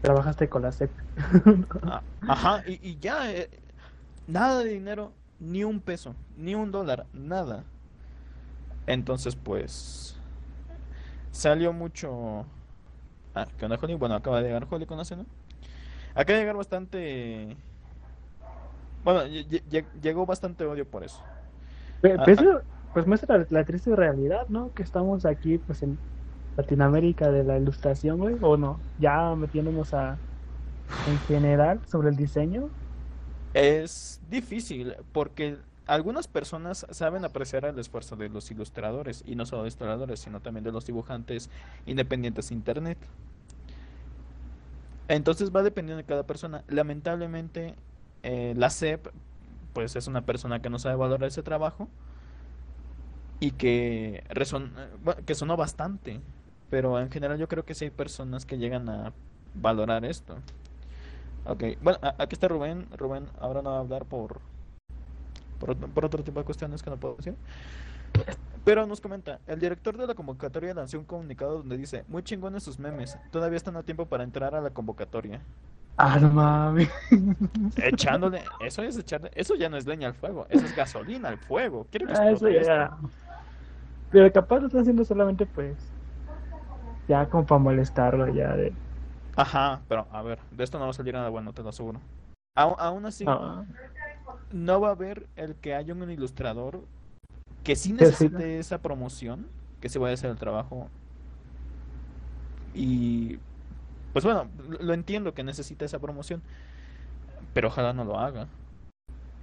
trabajaste 0.00 0.48
con 0.48 0.62
la 0.62 0.72
SEP. 0.72 0.90
Ah, 1.82 2.02
Ajá, 2.22 2.62
y, 2.66 2.80
y 2.82 2.98
ya, 2.98 3.30
eh, 3.30 3.50
nada 4.26 4.64
de 4.64 4.70
dinero, 4.70 5.12
ni 5.38 5.62
un 5.62 5.80
peso, 5.80 6.14
ni 6.38 6.54
un 6.54 6.72
dólar, 6.72 7.04
nada. 7.12 7.64
Entonces, 8.86 9.36
pues, 9.36 10.16
salió 11.32 11.72
mucho... 11.74 12.46
Ah, 13.34 13.46
¿qué 13.58 13.66
onda, 13.66 13.78
Holly? 13.80 13.94
Bueno, 13.94 14.14
acaba 14.14 14.38
de 14.38 14.44
llegar 14.44 14.66
Holly 14.70 14.86
con 14.86 14.96
la 14.96 15.04
cena. 15.04 15.26
Acaba 16.14 16.38
de 16.38 16.44
llegar 16.44 16.56
bastante... 16.56 17.56
Bueno, 19.06 19.24
lle- 19.26 19.46
lle- 19.48 19.64
lle- 19.70 19.86
llegó 20.02 20.26
bastante 20.26 20.66
odio 20.66 20.84
por 20.90 21.04
eso. 21.04 21.22
Pe- 22.00 22.18
Ah, 22.18 22.24
Pues, 22.24 22.40
eso, 22.40 22.62
pues 22.92 23.06
muestra 23.06 23.38
la, 23.38 23.46
la 23.50 23.64
triste 23.64 23.94
realidad, 23.96 24.46
¿no? 24.48 24.72
Que 24.74 24.82
estamos 24.82 25.24
aquí, 25.26 25.58
pues 25.58 25.82
en 25.82 25.98
Latinoamérica 26.56 27.30
de 27.30 27.44
la 27.44 27.58
ilustración, 27.58 28.18
güey, 28.18 28.36
o 28.42 28.56
no, 28.56 28.80
ya 28.98 29.34
metiéndonos 29.36 29.94
a 29.94 30.18
en 31.06 31.18
general 31.20 31.82
sobre 31.86 32.10
el 32.10 32.16
diseño. 32.16 32.70
Es 33.54 34.20
difícil 34.28 34.94
porque 35.12 35.58
algunas 35.86 36.28
personas 36.28 36.86
saben 36.90 37.24
apreciar 37.24 37.64
el 37.64 37.78
esfuerzo 37.78 38.16
de 38.16 38.28
los 38.28 38.50
ilustradores 38.50 39.22
y 39.26 39.34
no 39.36 39.46
solo 39.46 39.62
de 39.62 39.68
ilustradores, 39.68 40.20
sino 40.20 40.40
también 40.40 40.64
de 40.64 40.72
los 40.72 40.84
dibujantes 40.86 41.50
independientes 41.86 42.48
de 42.50 42.54
internet. 42.54 42.98
Entonces 45.08 45.54
va 45.54 45.62
dependiendo 45.62 45.98
de 45.98 46.04
cada 46.04 46.26
persona. 46.26 46.64
Lamentablemente, 46.68 47.76
eh, 48.26 48.54
la 48.56 48.70
SEP, 48.70 49.06
pues 49.72 49.94
es 49.94 50.08
una 50.08 50.22
persona 50.22 50.60
que 50.60 50.68
no 50.68 50.80
sabe 50.80 50.96
valorar 50.96 51.28
ese 51.28 51.44
trabajo 51.44 51.88
y 53.38 53.52
que, 53.52 54.24
reson 54.30 54.72
que 55.24 55.36
sonó 55.36 55.56
bastante. 55.56 56.20
Pero 56.68 56.98
en 56.98 57.08
general 57.08 57.38
yo 57.38 57.46
creo 57.46 57.64
que 57.64 57.74
sí 57.74 57.84
hay 57.84 57.90
personas 57.92 58.44
que 58.44 58.58
llegan 58.58 58.88
a 58.88 59.12
valorar 59.54 60.04
esto. 60.04 60.34
Ok, 61.44 61.62
bueno, 61.80 62.00
aquí 62.02 62.34
está 62.34 62.48
Rubén. 62.48 62.88
Rubén 62.96 63.28
ahora 63.38 63.62
no 63.62 63.70
va 63.70 63.76
a 63.76 63.80
hablar 63.80 64.04
por, 64.06 64.40
por, 65.60 65.76
por 65.76 66.04
otro 66.04 66.24
tipo 66.24 66.40
de 66.40 66.44
cuestiones 66.44 66.82
que 66.82 66.90
no 66.90 66.96
puedo 66.96 67.14
decir. 67.14 67.36
Pero 68.64 68.84
nos 68.88 69.00
comenta, 69.00 69.38
el 69.46 69.60
director 69.60 69.96
de 69.96 70.08
la 70.08 70.14
convocatoria 70.14 70.74
lanzó 70.74 70.98
un 70.98 71.04
comunicado 71.04 71.58
donde 71.58 71.76
dice, 71.76 72.04
muy 72.08 72.24
chingones 72.24 72.64
sus 72.64 72.80
memes, 72.80 73.16
todavía 73.30 73.56
están 73.56 73.76
a 73.76 73.84
tiempo 73.84 74.06
para 74.06 74.24
entrar 74.24 74.56
a 74.56 74.60
la 74.60 74.70
convocatoria. 74.70 75.40
Ah, 75.98 76.18
no 76.20 76.30
mames. 76.30 76.90
Echándole, 77.76 78.42
eso 78.60 78.82
es 78.82 78.98
echarle, 78.98 79.30
eso 79.34 79.54
ya 79.54 79.68
no 79.68 79.76
es 79.76 79.86
leña 79.86 80.08
al 80.08 80.14
fuego, 80.14 80.46
eso 80.50 80.66
es 80.66 80.74
gasolina 80.74 81.28
al 81.28 81.38
fuego. 81.38 81.86
¿Quiere 81.90 82.06
que 82.06 82.12
Ah, 82.12 82.30
eso 82.30 82.48
esto? 82.48 82.64
ya. 82.64 82.90
Pero 84.10 84.32
capaz 84.32 84.60
lo 84.60 84.66
está 84.66 84.80
haciendo 84.80 85.04
solamente 85.04 85.46
pues. 85.46 85.76
Ya 87.08 87.26
como 87.28 87.46
para 87.46 87.58
molestarlo, 87.60 88.28
ya 88.28 88.56
de. 88.56 88.72
Ajá, 89.36 89.80
pero 89.88 90.06
a 90.10 90.22
ver, 90.22 90.38
de 90.50 90.64
esto 90.64 90.78
no 90.78 90.84
va 90.84 90.90
a 90.90 90.94
salir 90.94 91.14
nada 91.14 91.28
bueno, 91.28 91.52
te 91.52 91.62
lo 91.62 91.68
aseguro. 91.68 92.00
Aún, 92.54 92.74
aún 92.78 93.06
así, 93.06 93.26
Ah, 93.26 93.64
no 94.52 94.80
va 94.80 94.88
a 94.88 94.92
haber 94.92 95.26
el 95.36 95.54
que 95.56 95.74
haya 95.74 95.92
un 95.92 96.10
ilustrador 96.10 96.80
que 97.64 97.76
sí 97.76 97.92
Que 97.98 98.06
sí. 98.06 98.28
necesite 98.30 98.58
esa 98.58 98.78
promoción, 98.78 99.46
que 99.80 99.88
se 99.88 99.98
vaya 99.98 100.12
a 100.12 100.14
hacer 100.14 100.30
el 100.30 100.38
trabajo. 100.38 100.88
Y 102.74 103.38
pues 104.16 104.24
bueno, 104.24 104.50
lo- 104.80 104.94
entiendo 104.94 105.34
que 105.34 105.44
necesita 105.44 105.84
esa 105.84 105.98
promoción, 106.00 106.42
pero 107.52 107.68
ojalá 107.68 107.92
no 107.92 108.04
lo 108.04 108.18
haga. 108.18 108.48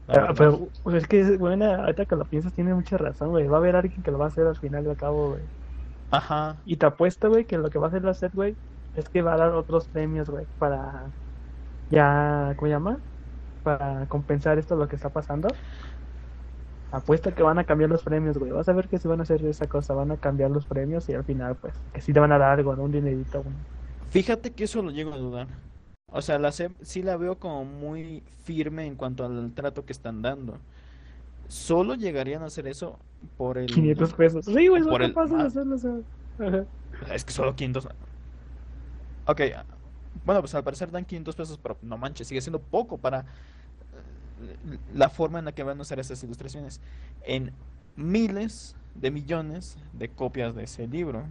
La 0.07 0.33
pero, 0.33 0.69
pues, 0.83 0.95
es 1.03 1.07
que, 1.07 1.37
bueno, 1.37 1.65
ahorita 1.65 2.05
que 2.05 2.15
lo 2.15 2.25
piensas, 2.27 2.53
tiene 2.53 2.73
mucha 2.73 2.97
razón, 2.97 3.29
güey. 3.29 3.47
Va 3.47 3.57
a 3.57 3.59
haber 3.59 3.75
alguien 3.75 4.01
que 4.03 4.11
lo 4.11 4.17
va 4.19 4.25
a 4.25 4.27
hacer 4.29 4.45
al 4.47 4.57
final 4.57 4.85
y 4.85 4.89
al 4.89 4.97
cabo, 4.97 5.29
güey. 5.31 5.49
Ajá, 6.11 6.57
Y 6.63 6.77
te 6.77 6.85
apuesto, 6.85 7.29
güey, 7.29 7.45
que 7.45 7.57
lo 7.57 7.69
que 7.69 7.79
va 7.79 7.87
a 7.87 7.89
hacer 7.89 8.03
la 8.03 8.13
set, 8.13 8.33
güey, 8.33 8.57
es 8.93 9.09
que 9.09 9.21
va 9.21 9.33
a 9.33 9.37
dar 9.37 9.51
otros 9.51 9.89
premios, 9.89 10.29
güey, 10.29 10.47
para. 10.57 11.13
Ya, 11.89 12.55
¿cómo 12.57 12.67
se 12.69 12.71
llama? 12.73 13.03
Para 13.63 14.07
compensar 14.07 14.59
esto, 14.59 14.75
lo 14.77 14.87
que 14.89 14.97
está 14.97 15.11
pasando. 15.11 15.61
Apuesto 16.91 17.33
que 17.33 17.43
van 17.43 17.59
a 17.59 17.65
cambiar 17.65 17.89
los 17.89 18.03
premios, 18.03 18.37
güey. 18.37 18.51
Vas 18.51 18.69
a 18.69 18.73
ver 18.73 18.87
que 18.87 18.97
si 18.99 19.07
van 19.09 19.19
a 19.19 19.23
hacer 19.23 19.43
esa 19.45 19.67
cosa, 19.67 19.93
van 19.95 20.11
a 20.11 20.17
cambiar 20.17 20.49
los 20.51 20.65
premios 20.67 21.09
y 21.09 21.13
al 21.13 21.25
final, 21.25 21.57
pues, 21.57 21.73
que 21.91 21.99
sí 22.01 22.13
te 22.13 22.19
van 22.21 22.31
a 22.31 22.37
dar 22.37 22.51
algo, 22.59 22.75
¿no? 22.75 22.83
Un 22.83 22.91
dinerito, 22.91 23.43
güey. 23.43 23.57
Fíjate 24.13 24.51
que 24.51 24.65
eso 24.65 24.81
lo 24.81 24.91
llego 24.91 25.11
a 25.13 25.17
dudar. 25.17 25.47
O 26.11 26.21
sea, 26.21 26.37
la 26.37 26.51
SEP 26.51 26.71
sí 26.83 27.01
la 27.01 27.17
veo 27.17 27.39
como 27.39 27.65
muy 27.65 28.21
firme 28.43 28.85
en 28.85 28.95
cuanto 28.95 29.25
al 29.25 29.51
trato 29.53 29.83
que 29.85 29.91
están 29.93 30.21
dando. 30.21 30.59
Solo 31.47 31.95
llegarían 31.95 32.43
a 32.43 32.45
hacer 32.45 32.67
eso 32.67 32.99
por 33.37 33.57
el... 33.57 33.65
500 33.65 34.13
pesos. 34.13 34.45
Sí, 34.45 34.67
güey, 34.67 34.83
son 34.83 34.91
Por 34.91 35.01
el- 35.01 35.13
capaces 35.13 35.37
de 35.37 35.43
hacerlo, 35.43 35.75
o 35.75 35.77
sea. 35.79 35.95
Ajá. 36.47 36.65
Es 37.13 37.25
que 37.25 37.31
solo 37.33 37.55
500. 37.55 37.87
Ok, 39.25 39.41
bueno, 40.25 40.41
pues 40.41 40.53
al 40.53 40.63
parecer 40.63 40.91
dan 40.91 41.05
500 41.05 41.35
pesos, 41.35 41.59
pero 41.61 41.77
no 41.81 41.97
manches, 41.97 42.27
sigue 42.27 42.41
siendo 42.41 42.59
poco 42.59 42.97
para 42.99 43.21
eh, 43.21 44.77
la 44.93 45.09
forma 45.09 45.39
en 45.39 45.45
la 45.45 45.51
que 45.53 45.63
van 45.63 45.79
a 45.79 45.81
usar 45.81 45.99
esas 45.99 46.23
ilustraciones. 46.23 46.79
En 47.23 47.51
miles 47.95 48.75
de 48.95 49.09
millones 49.09 49.77
de 49.93 50.09
copias 50.09 50.53
de 50.55 50.63
ese 50.65 50.87
libro. 50.87 51.23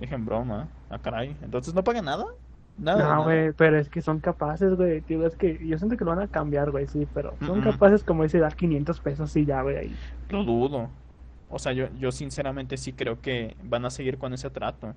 Dije 0.00 0.14
en 0.14 0.24
broma, 0.24 0.68
ah 0.88 0.98
caray. 0.98 1.36
Entonces 1.42 1.74
no 1.74 1.84
pagan 1.84 2.06
nada. 2.06 2.24
Nada. 2.78 3.14
No, 3.14 3.24
güey, 3.24 3.52
pero 3.52 3.78
es 3.78 3.90
que 3.90 4.00
son 4.00 4.20
capaces, 4.20 4.74
güey. 4.74 5.02
Tío, 5.02 5.26
es 5.26 5.36
que 5.36 5.58
yo 5.66 5.76
siento 5.76 5.98
que 5.98 6.04
lo 6.04 6.10
van 6.12 6.20
a 6.20 6.28
cambiar, 6.28 6.70
güey, 6.70 6.86
sí, 6.86 7.06
pero 7.12 7.34
son 7.44 7.60
capaces, 7.60 8.02
como 8.02 8.22
dice, 8.22 8.38
dar 8.38 8.56
500 8.56 9.00
pesos 9.00 9.36
y 9.36 9.44
ya, 9.44 9.60
güey, 9.60 9.76
ahí. 9.76 9.96
Lo 10.30 10.44
dudo. 10.44 10.88
O 11.50 11.58
sea, 11.58 11.72
yo, 11.72 11.88
yo 11.98 12.10
sinceramente 12.10 12.78
sí 12.78 12.92
creo 12.94 13.20
que 13.20 13.56
van 13.62 13.84
a 13.84 13.90
seguir 13.90 14.16
con 14.16 14.32
ese 14.32 14.48
trato. 14.48 14.94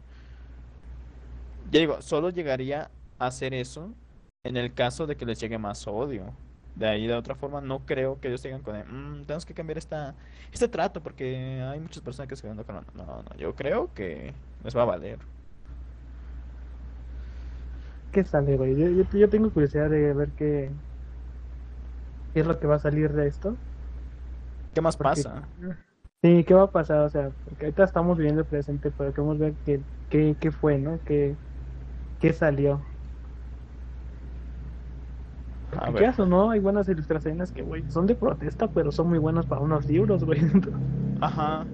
Ya 1.72 1.80
digo, 1.80 2.02
solo 2.02 2.30
llegaría 2.30 2.90
a 3.20 3.26
hacer 3.26 3.54
eso 3.54 3.94
en 4.44 4.56
el 4.56 4.74
caso 4.74 5.08
de 5.08 5.18
que 5.18 5.26
les 5.26 5.40
llegue 5.40 5.58
más 5.58 5.88
odio. 5.88 6.32
De 6.76 6.88
ahí 6.88 7.06
de 7.06 7.14
otra 7.14 7.36
forma 7.36 7.62
no 7.62 7.80
creo 7.86 8.20
que 8.20 8.30
ellos 8.30 8.42
digan 8.42 8.62
con 8.62 8.76
el, 8.76 8.86
"Mm, 8.86 9.26
tenemos 9.26 9.46
que 9.46 9.54
cambiar 9.54 9.78
esta, 9.78 10.16
este 10.52 10.68
trato 10.68 11.02
porque 11.02 11.62
hay 11.62 11.80
muchas 11.80 12.02
personas 12.02 12.28
que 12.28 12.36
se 12.36 12.44
quedan 12.44 12.64
con 12.64 12.76
no, 12.76 12.84
no, 12.96 13.06
no, 13.24 13.36
yo 13.38 13.54
creo 13.56 13.94
que 13.94 14.34
les 14.64 14.76
va 14.76 14.82
a 14.82 14.86
valer. 14.86 15.20
¿Qué 18.12 18.24
sale, 18.24 18.58
güey? 18.58 18.76
Yo, 18.76 18.90
yo, 18.90 19.04
yo 19.20 19.30
tengo 19.30 19.52
curiosidad 19.52 19.90
de 19.90 20.14
ver 20.14 20.30
qué, 20.38 20.70
qué 22.34 22.40
es 22.42 22.46
lo 22.48 22.60
que 22.60 22.68
va 22.68 22.76
a 22.76 22.80
salir 22.80 23.12
de 23.12 23.28
esto. 23.28 23.56
¿Qué 24.74 24.82
más 24.82 24.98
Porque- 24.98 25.24
pasa? 25.24 25.48
Sí, 26.22 26.44
¿qué 26.46 26.54
va 26.54 26.64
a 26.64 26.72
pasar? 26.72 27.00
O 27.00 27.10
sea, 27.10 27.32
porque 27.44 27.66
ahorita 27.66 27.84
estamos 27.84 28.18
viviendo 28.18 28.42
el 28.42 28.48
presente, 28.48 28.92
pero 28.98 29.12
queremos 29.14 29.38
ver 29.40 29.54
qué, 29.66 29.82
qué, 30.10 30.36
qué 30.40 30.52
fue, 30.52 30.78
¿no? 30.78 31.00
¿Qué, 31.06 31.36
qué 32.20 32.32
salió? 32.34 32.82
Porque 35.74 35.94
quieras 35.98 36.20
o 36.20 36.26
no, 36.26 36.52
hay 36.52 36.60
buenas 36.60 36.88
ilustraciones 36.90 37.52
que, 37.52 37.62
güey, 37.62 37.90
son 37.90 38.06
de 38.08 38.16
protesta, 38.16 38.68
pero 38.68 38.92
son 38.92 39.10
muy 39.10 39.18
buenas 39.20 39.46
para 39.46 39.62
unos 39.62 39.86
libros, 39.86 40.24
güey. 40.24 40.42
Ajá. 41.22 41.66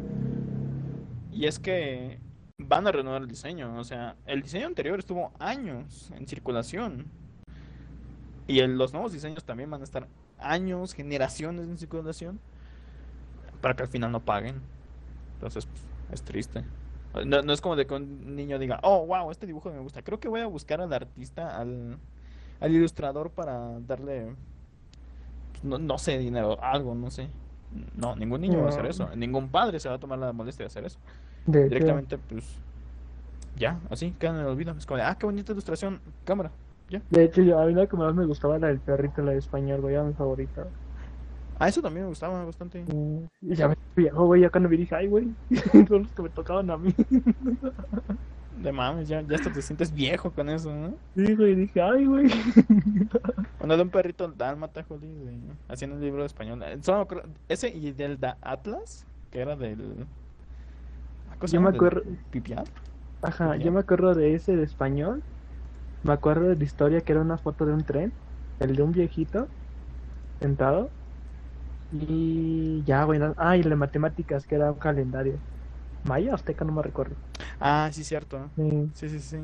Y 1.31 1.45
es 1.45 1.59
que 1.59 2.19
van 2.57 2.87
a 2.87 2.91
renovar 2.91 3.21
el 3.21 3.27
diseño. 3.27 3.77
O 3.77 3.83
sea, 3.83 4.15
el 4.25 4.41
diseño 4.41 4.67
anterior 4.67 4.99
estuvo 4.99 5.31
años 5.39 6.11
en 6.15 6.27
circulación. 6.27 7.05
Y 8.47 8.59
el- 8.59 8.77
los 8.77 8.93
nuevos 8.93 9.13
diseños 9.13 9.43
también 9.43 9.69
van 9.69 9.81
a 9.81 9.83
estar 9.83 10.07
años, 10.39 10.93
generaciones 10.93 11.67
en 11.67 11.77
circulación. 11.77 12.39
Para 13.61 13.75
que 13.75 13.83
al 13.83 13.89
final 13.89 14.11
no 14.11 14.19
paguen. 14.21 14.55
Entonces, 15.35 15.65
pues, 15.65 15.83
es 16.11 16.23
triste. 16.23 16.63
No, 17.25 17.41
no 17.41 17.53
es 17.53 17.61
como 17.61 17.75
de 17.75 17.87
que 17.87 17.93
un 17.95 18.35
niño 18.35 18.59
diga, 18.59 18.79
oh, 18.83 19.05
wow, 19.05 19.31
este 19.31 19.47
dibujo 19.47 19.71
me 19.71 19.79
gusta. 19.79 20.01
Creo 20.03 20.19
que 20.19 20.27
voy 20.27 20.41
a 20.41 20.47
buscar 20.47 20.79
al 20.81 20.93
artista, 20.93 21.57
al, 21.57 21.97
al 22.59 22.71
ilustrador 22.73 23.29
para 23.31 23.79
darle, 23.87 24.35
pues, 25.51 25.63
no, 25.63 25.77
no 25.77 25.97
sé, 25.97 26.17
dinero, 26.17 26.61
algo, 26.61 26.95
no 26.95 27.09
sé. 27.11 27.29
No, 27.95 28.15
ningún 28.15 28.41
niño 28.41 28.59
va 28.59 28.65
a 28.65 28.69
hacer 28.69 28.83
No. 28.83 28.89
eso. 28.89 29.09
Ningún 29.15 29.49
padre 29.49 29.79
se 29.79 29.89
va 29.89 29.95
a 29.95 29.99
tomar 29.99 30.17
la 30.19 30.33
molestia 30.33 30.63
de 30.63 30.67
hacer 30.67 30.85
eso. 30.85 30.97
De 31.45 31.59
hecho, 31.59 31.69
Directamente, 31.69 32.17
pues, 32.17 32.45
ya, 33.57 33.79
así, 33.89 34.11
quedan 34.19 34.35
en 34.35 34.41
el 34.41 34.47
olvido. 34.47 34.73
Es 34.77 34.85
como 34.85 34.97
de, 34.97 35.03
ah, 35.03 35.15
qué 35.19 35.25
bonita 35.25 35.51
ilustración, 35.51 35.99
cámara, 36.25 36.51
ya. 36.89 37.01
de 37.09 37.23
hecho, 37.23 37.41
yo, 37.41 37.59
a 37.59 37.65
mí 37.65 37.73
la 37.73 37.87
que 37.87 37.97
más 37.97 38.13
me 38.15 38.25
gustaba 38.25 38.55
era 38.57 38.69
el 38.69 38.79
perrito, 38.79 39.21
la 39.21 39.31
de 39.31 39.37
español, 39.37 39.81
güey, 39.81 39.95
era 39.95 40.03
mi 40.03 40.13
favorita. 40.13 40.65
Ah, 41.59 41.67
eso 41.67 41.81
también 41.81 42.05
me 42.05 42.09
gustaba 42.09 42.43
bastante. 42.45 42.81
Mm, 42.83 43.25
Y 43.41 43.55
ya 43.55 43.67
me 43.67 43.75
viejo, 43.95 44.25
güey, 44.25 44.41
ya 44.41 44.49
cuando 44.49 44.69
me 44.69 44.77
dije, 44.77 44.95
ay, 44.95 45.07
güey, 45.07 45.27
son 45.87 46.03
los 46.03 46.11
que 46.13 46.21
me 46.21 46.29
tocaban 46.29 46.69
a 46.71 46.77
mí. 46.77 46.93
De 48.61 48.71
mames, 48.73 49.07
ya, 49.07 49.21
ya 49.21 49.35
hasta 49.35 49.51
te 49.51 49.61
sientes 49.61 49.93
viejo 49.93 50.33
con 50.33 50.49
eso, 50.49 50.73
¿no? 50.73 50.97
Sí, 51.15 51.33
güey, 51.35 51.55
dije, 51.55 51.81
ay, 51.81 52.05
güey. 52.05 52.27
Uno 53.59 53.77
de 53.77 53.83
un 53.83 53.89
perrito 53.89 54.27
dálmata, 54.27 54.83
Juli, 54.83 55.07
de- 55.07 55.57
haciendo 55.67 55.95
el 55.95 56.01
libro 56.03 56.21
de 56.23 56.27
español. 56.27 56.61
Eh, 56.63 56.77
solo 56.81 57.01
acuerdo- 57.01 57.33
ese 57.47 57.69
y 57.69 57.91
del 57.93 58.19
da 58.19 58.37
Atlas, 58.41 59.07
que 59.29 59.39
era 59.39 59.55
del. 59.55 60.07
¿cómo 61.37 61.47
se 61.47 61.53
Yo 61.55 61.61
me 61.61 61.67
¿Del 61.71 61.75
acuerdo, 61.75 62.01
Pipián? 62.29 62.65
ajá, 63.21 63.55
yo 63.57 63.71
me 63.71 63.79
acuerdo 63.79 64.13
de 64.13 64.33
ese 64.35 64.55
de 64.55 64.63
español. 64.63 65.23
Me 66.03 66.13
acuerdo 66.13 66.47
de 66.49 66.55
la 66.55 66.63
historia 66.63 67.01
que 67.01 67.11
era 67.13 67.21
una 67.21 67.37
foto 67.37 67.65
de 67.65 67.73
un 67.73 67.83
tren, 67.85 68.13
el 68.59 68.75
de 68.75 68.83
un 68.83 68.91
viejito 68.91 69.49
sentado. 70.41 70.91
Y 71.91 72.83
ya, 72.83 73.03
güey, 73.03 73.19
no- 73.19 73.33
ah, 73.37 73.57
y 73.57 73.63
de 73.63 73.75
matemáticas, 73.75 74.45
que 74.45 74.55
era 74.55 74.71
un 74.71 74.79
calendario. 74.79 75.41
Maya, 76.05 76.33
azteca, 76.33 76.65
no 76.65 76.71
me 76.71 76.81
recuerdo. 76.81 77.15
Ah, 77.59 77.89
sí, 77.91 78.03
cierto. 78.03 78.49
Sí, 78.55 78.69
Sí, 78.95 79.09
sí, 79.09 79.19
sí. 79.19 79.37
Yo 79.37 79.43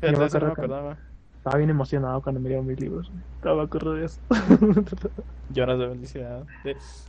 Fíjate, 0.00 0.18
me 0.18 0.24
eso 0.26 0.38
no 0.38 0.46
me 0.46 0.52
acordaba. 0.52 0.98
estaba 1.38 1.58
bien 1.58 1.70
emocionado 1.70 2.22
cuando 2.22 2.40
me 2.40 2.48
dieron 2.48 2.66
mis 2.66 2.78
libros. 2.80 3.10
Estaba 3.36 3.64
acuerdo 3.64 3.94
de 3.94 4.06
eso. 4.06 4.20
Lloras 5.54 5.78
de 5.78 5.88
felicidad. 5.88 6.44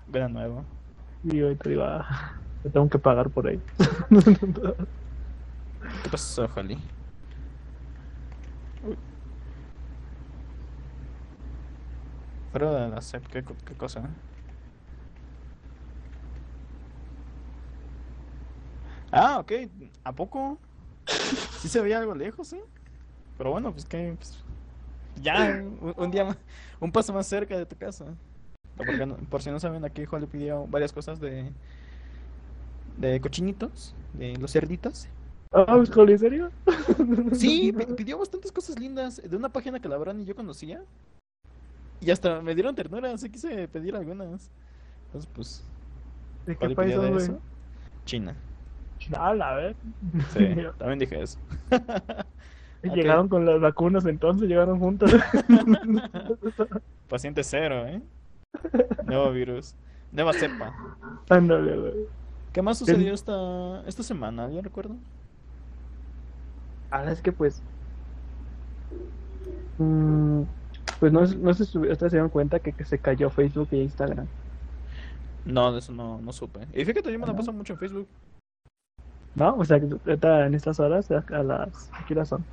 De 0.08 0.30
nuevo. 0.30 0.64
y 1.24 1.42
ahorita 1.42 1.70
digo, 1.70 1.84
ah, 1.84 2.34
me 2.64 2.70
tengo 2.72 2.90
que 2.90 3.00
pagar 3.00 3.30
por 3.30 3.48
ahí. 3.48 3.60
¿Qué 6.04 6.10
pasó? 6.10 6.48
Uy. 8.88 8.98
Fuera 12.52 12.72
de 12.72 12.90
la 12.90 12.98
SEP, 13.02 13.28
¿qué, 13.32 13.44
qué 13.66 13.74
cosa? 13.76 14.02
Ah, 19.16 19.40
ok. 19.40 19.52
¿A 20.04 20.14
poco? 20.14 20.60
Sí 21.62 21.70
se 21.70 21.82
veía 21.82 22.00
algo 22.00 22.16
lejos, 22.16 22.50
¿sí? 22.50 22.60
Pero 23.38 23.52
bueno, 23.52 23.72
pues 23.72 23.86
que... 23.86 24.16
pues, 24.18 24.44
Ya, 25.22 25.50
un, 25.52 25.94
un 25.98 26.12
día 26.12 26.26
más, 26.26 26.38
un 26.80 26.92
paso 26.92 27.14
más 27.14 27.28
cerca 27.28 27.58
de 27.58 27.66
tu 27.66 27.78
casa. 27.78 28.06
Porque 28.78 29.08
por 29.30 29.42
si 29.42 29.52
no 29.52 29.60
saben, 29.60 29.86
aquí 29.86 30.06
Juan 30.06 30.22
le 30.24 30.28
pidió 30.28 30.68
varias 30.68 30.94
cosas 30.94 31.20
de, 31.20 31.52
de 32.98 33.20
cochinitos, 33.22 33.94
de 34.14 34.36
los 34.38 34.52
cerditos. 34.54 35.08
Ah, 35.54 35.78
¿en 35.78 36.20
serio? 36.20 36.52
Sí, 37.32 37.74
pi- 37.74 37.86
pidió 37.96 38.18
bastantes 38.18 38.52
cosas 38.52 38.80
lindas 38.80 39.22
de 39.24 39.36
una 39.36 39.50
página 39.50 39.80
que 39.80 39.90
la 39.90 39.98
verdad 39.98 40.14
ni 40.16 40.26
yo 40.26 40.36
conocía. 40.36 40.82
Y 42.02 42.12
hasta 42.12 42.42
me 42.42 42.54
dieron 42.56 42.76
ternura, 42.76 43.12
así 43.14 43.30
quise 43.30 43.68
pedir 43.68 43.96
algunas. 43.96 44.52
Entonces, 45.08 45.30
pues, 45.36 45.64
¿De 46.46 46.56
¿cuál 46.58 46.72
qué 46.72 46.76
país 46.76 46.96
de 46.96 47.16
eso? 47.16 47.40
China. 48.06 48.36
Ah, 49.14 49.34
la 49.34 49.54
ver. 49.56 49.76
Sí, 50.30 50.56
también 50.78 51.00
dije 51.00 51.22
eso. 51.22 51.40
Llegaron 52.84 53.28
con 53.28 53.46
las 53.46 53.60
vacunas 53.60 54.06
entonces, 54.06 54.48
llegaron 54.48 54.80
juntos. 54.80 55.12
Paciente 57.10 57.44
cero, 57.44 57.86
¿eh? 57.88 58.00
Nuevo 59.06 59.32
virus. 59.32 59.76
Nueva 60.12 60.34
cepa. 60.34 60.72
Ándale, 61.30 61.78
güey. 61.78 61.94
¿Qué 62.54 62.62
más 62.62 62.78
sucedió 62.78 63.14
esta, 63.14 63.84
esta 63.88 64.04
semana? 64.04 64.46
¿Alguien 64.46 64.64
recuerdo? 64.64 64.96
Ahora 66.92 67.12
es 67.12 67.22
que 67.22 67.32
pues. 67.32 67.64
mm, 69.80 70.44
pues 71.00 71.12
no, 71.12 71.22
no 71.22 71.54
sé 71.54 71.66
si 71.66 71.78
ustedes 71.78 72.12
se 72.12 72.18
dieron 72.18 72.30
cuenta 72.30 72.60
que, 72.60 72.72
que 72.72 72.86
se 72.86 73.00
cayó 73.00 73.30
Facebook 73.30 73.70
y 73.72 73.82
Instagram. 73.82 74.28
No, 75.44 75.72
de 75.72 75.80
eso 75.80 75.92
no, 75.92 76.20
no 76.22 76.32
supe. 76.32 76.68
Y 76.74 76.86
fíjate, 76.86 77.12
yo 77.12 77.20
me 77.20 77.28
la 77.28 77.36
paso 77.36 77.54
mucho 77.54 77.74
en 77.74 77.80
Facebook. 77.80 78.08
¿No? 79.36 79.56
O 79.58 79.66
sea, 79.66 79.78
en 79.78 80.54
estas 80.56 80.80
horas, 80.80 81.12
a 81.12 81.26
a 81.30 81.44
las. 81.44 81.90
¿Qué 82.08 82.14
horas 82.14 82.30
son? 82.30 82.48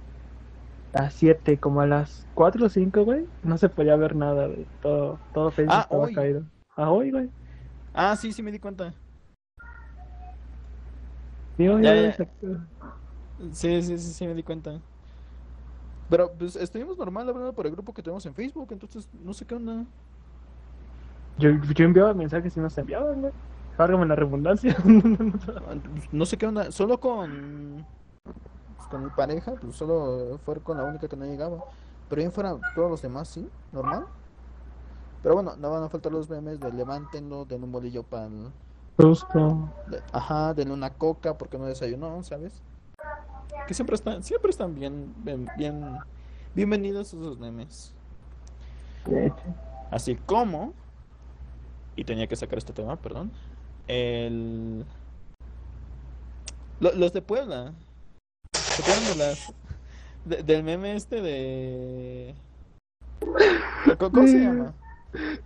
A 0.92 1.02
las 1.02 1.14
7, 1.14 1.58
como 1.60 1.80
a 1.80 1.86
las 1.86 2.28
4 2.34 2.66
o 2.66 2.68
5, 2.68 3.04
güey. 3.04 3.26
No 3.42 3.58
se 3.58 3.68
podía 3.68 3.96
ver 3.96 4.16
nada, 4.16 4.46
güey. 4.48 4.66
Todo, 4.80 5.24
todo 5.32 5.50
Facebook 5.50 5.74
Ah, 5.74 5.82
estaba 5.84 6.02
hoy. 6.04 6.14
caído. 6.14 6.50
Ah, 6.76 6.90
hoy, 6.90 7.10
güey. 7.10 7.30
Ah, 7.94 8.16
sí, 8.16 8.32
sí 8.32 8.42
me 8.42 8.52
di 8.52 8.58
cuenta. 8.58 8.94
Sí, 11.56 11.68
hoy, 11.68 11.82
Ya, 11.82 12.12
sí, 13.52 13.82
sí, 13.82 13.98
sí 13.98 14.26
me 14.26 14.34
di 14.34 14.42
cuenta. 14.42 14.80
Pero 16.08 16.36
pues 16.36 16.56
estuvimos 16.56 16.98
normal 16.98 17.28
hablando 17.28 17.54
por 17.54 17.66
el 17.66 17.72
grupo 17.72 17.94
que 17.94 18.02
tenemos 18.02 18.24
en 18.26 18.34
Facebook, 18.34 18.68
entonces 18.72 19.08
no 19.12 19.32
sé 19.32 19.46
qué 19.46 19.54
onda. 19.54 19.86
Yo, 21.38 21.50
yo 21.74 21.84
enviaba 21.84 22.14
mensajes 22.14 22.56
y 22.56 22.60
no 22.60 22.70
se 22.70 22.80
enviaban, 22.82 23.20
güey. 23.20 23.32
Cárgame 23.76 24.06
la 24.06 24.16
redundancia. 24.16 24.76
No 26.12 26.26
sé 26.26 26.36
qué 26.36 26.46
onda, 26.46 26.70
solo 26.70 27.00
con 27.00 27.86
pues, 28.76 28.88
con 28.88 29.04
mi 29.04 29.10
pareja, 29.10 29.54
pues 29.60 29.76
solo 29.76 30.38
fue 30.44 30.60
con 30.60 30.76
la 30.76 30.84
única 30.84 31.08
que 31.08 31.16
no 31.16 31.24
llegaba. 31.24 31.64
Pero 32.08 32.20
bien 32.20 32.32
fuera 32.32 32.56
todos 32.74 32.90
los 32.90 33.02
demás, 33.02 33.28
sí, 33.28 33.48
normal. 33.72 34.06
Pero 35.22 35.34
bueno, 35.34 35.54
no 35.56 35.70
van 35.70 35.84
a 35.84 35.88
faltar 35.88 36.12
los 36.12 36.28
memes 36.28 36.60
de 36.60 36.72
levántenlo, 36.72 37.44
den 37.44 37.62
un 37.64 37.72
bolillo 37.72 38.02
para 38.02 38.28
Justo. 38.98 39.70
ajá, 40.12 40.52
denle 40.52 40.74
una 40.74 40.90
coca 40.90 41.38
porque 41.38 41.56
no 41.58 41.64
desayunó, 41.64 42.22
¿sabes? 42.22 42.62
Que 43.66 43.74
siempre 43.74 43.94
están, 43.94 44.22
siempre 44.22 44.50
están 44.50 44.74
bien, 44.74 45.14
bien, 45.24 45.48
bien 45.56 45.98
bienvenidos 46.54 47.14
esos 47.14 47.38
memes. 47.38 47.94
Así 49.90 50.16
como, 50.16 50.72
y 51.96 52.04
tenía 52.04 52.26
que 52.26 52.36
sacar 52.36 52.58
este 52.58 52.72
tema, 52.72 52.96
perdón, 52.96 53.30
el... 53.88 54.84
lo- 56.80 56.92
los 56.94 57.12
de 57.12 57.22
Puebla. 57.22 57.72
¿Se 58.54 58.82
acuerdan 58.82 59.04
de 59.04 59.16
las... 59.16 59.52
de- 60.24 60.42
del 60.42 60.62
meme 60.62 60.94
este 60.96 61.20
de... 61.20 62.34
¿Cómo, 63.98 64.26
se 64.26 64.40
llama? 64.40 64.74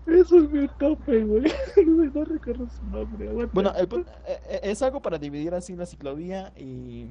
Eso 0.07 0.37
es 0.39 0.51
mi 0.51 0.69
tope, 0.79 1.23
güey. 1.25 1.53
No 2.15 2.25
recuerdo 2.25 2.67
su 2.69 2.85
nombre. 2.87 3.29
aguanta. 3.29 3.53
Bueno, 3.53 3.73
el 3.77 3.85
eh, 3.85 4.41
eh, 4.49 4.61
es 4.63 4.81
algo 4.83 5.03
para 5.03 5.19
dividir 5.19 5.55
así 5.55 5.75
la 5.77 5.87
ciclovía 5.87 6.53
y... 6.57 7.07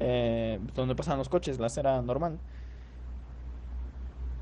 eh, 0.00 0.60
donde 0.74 0.94
pasaban 0.94 1.18
los 1.18 1.28
coches, 1.28 1.58
la 1.58 1.66
acera 1.66 2.00
normal. 2.02 2.38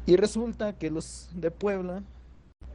Y 0.05 0.17
resulta 0.17 0.73
que 0.75 0.91
los 0.91 1.31
de 1.35 1.51
Puebla 1.51 2.03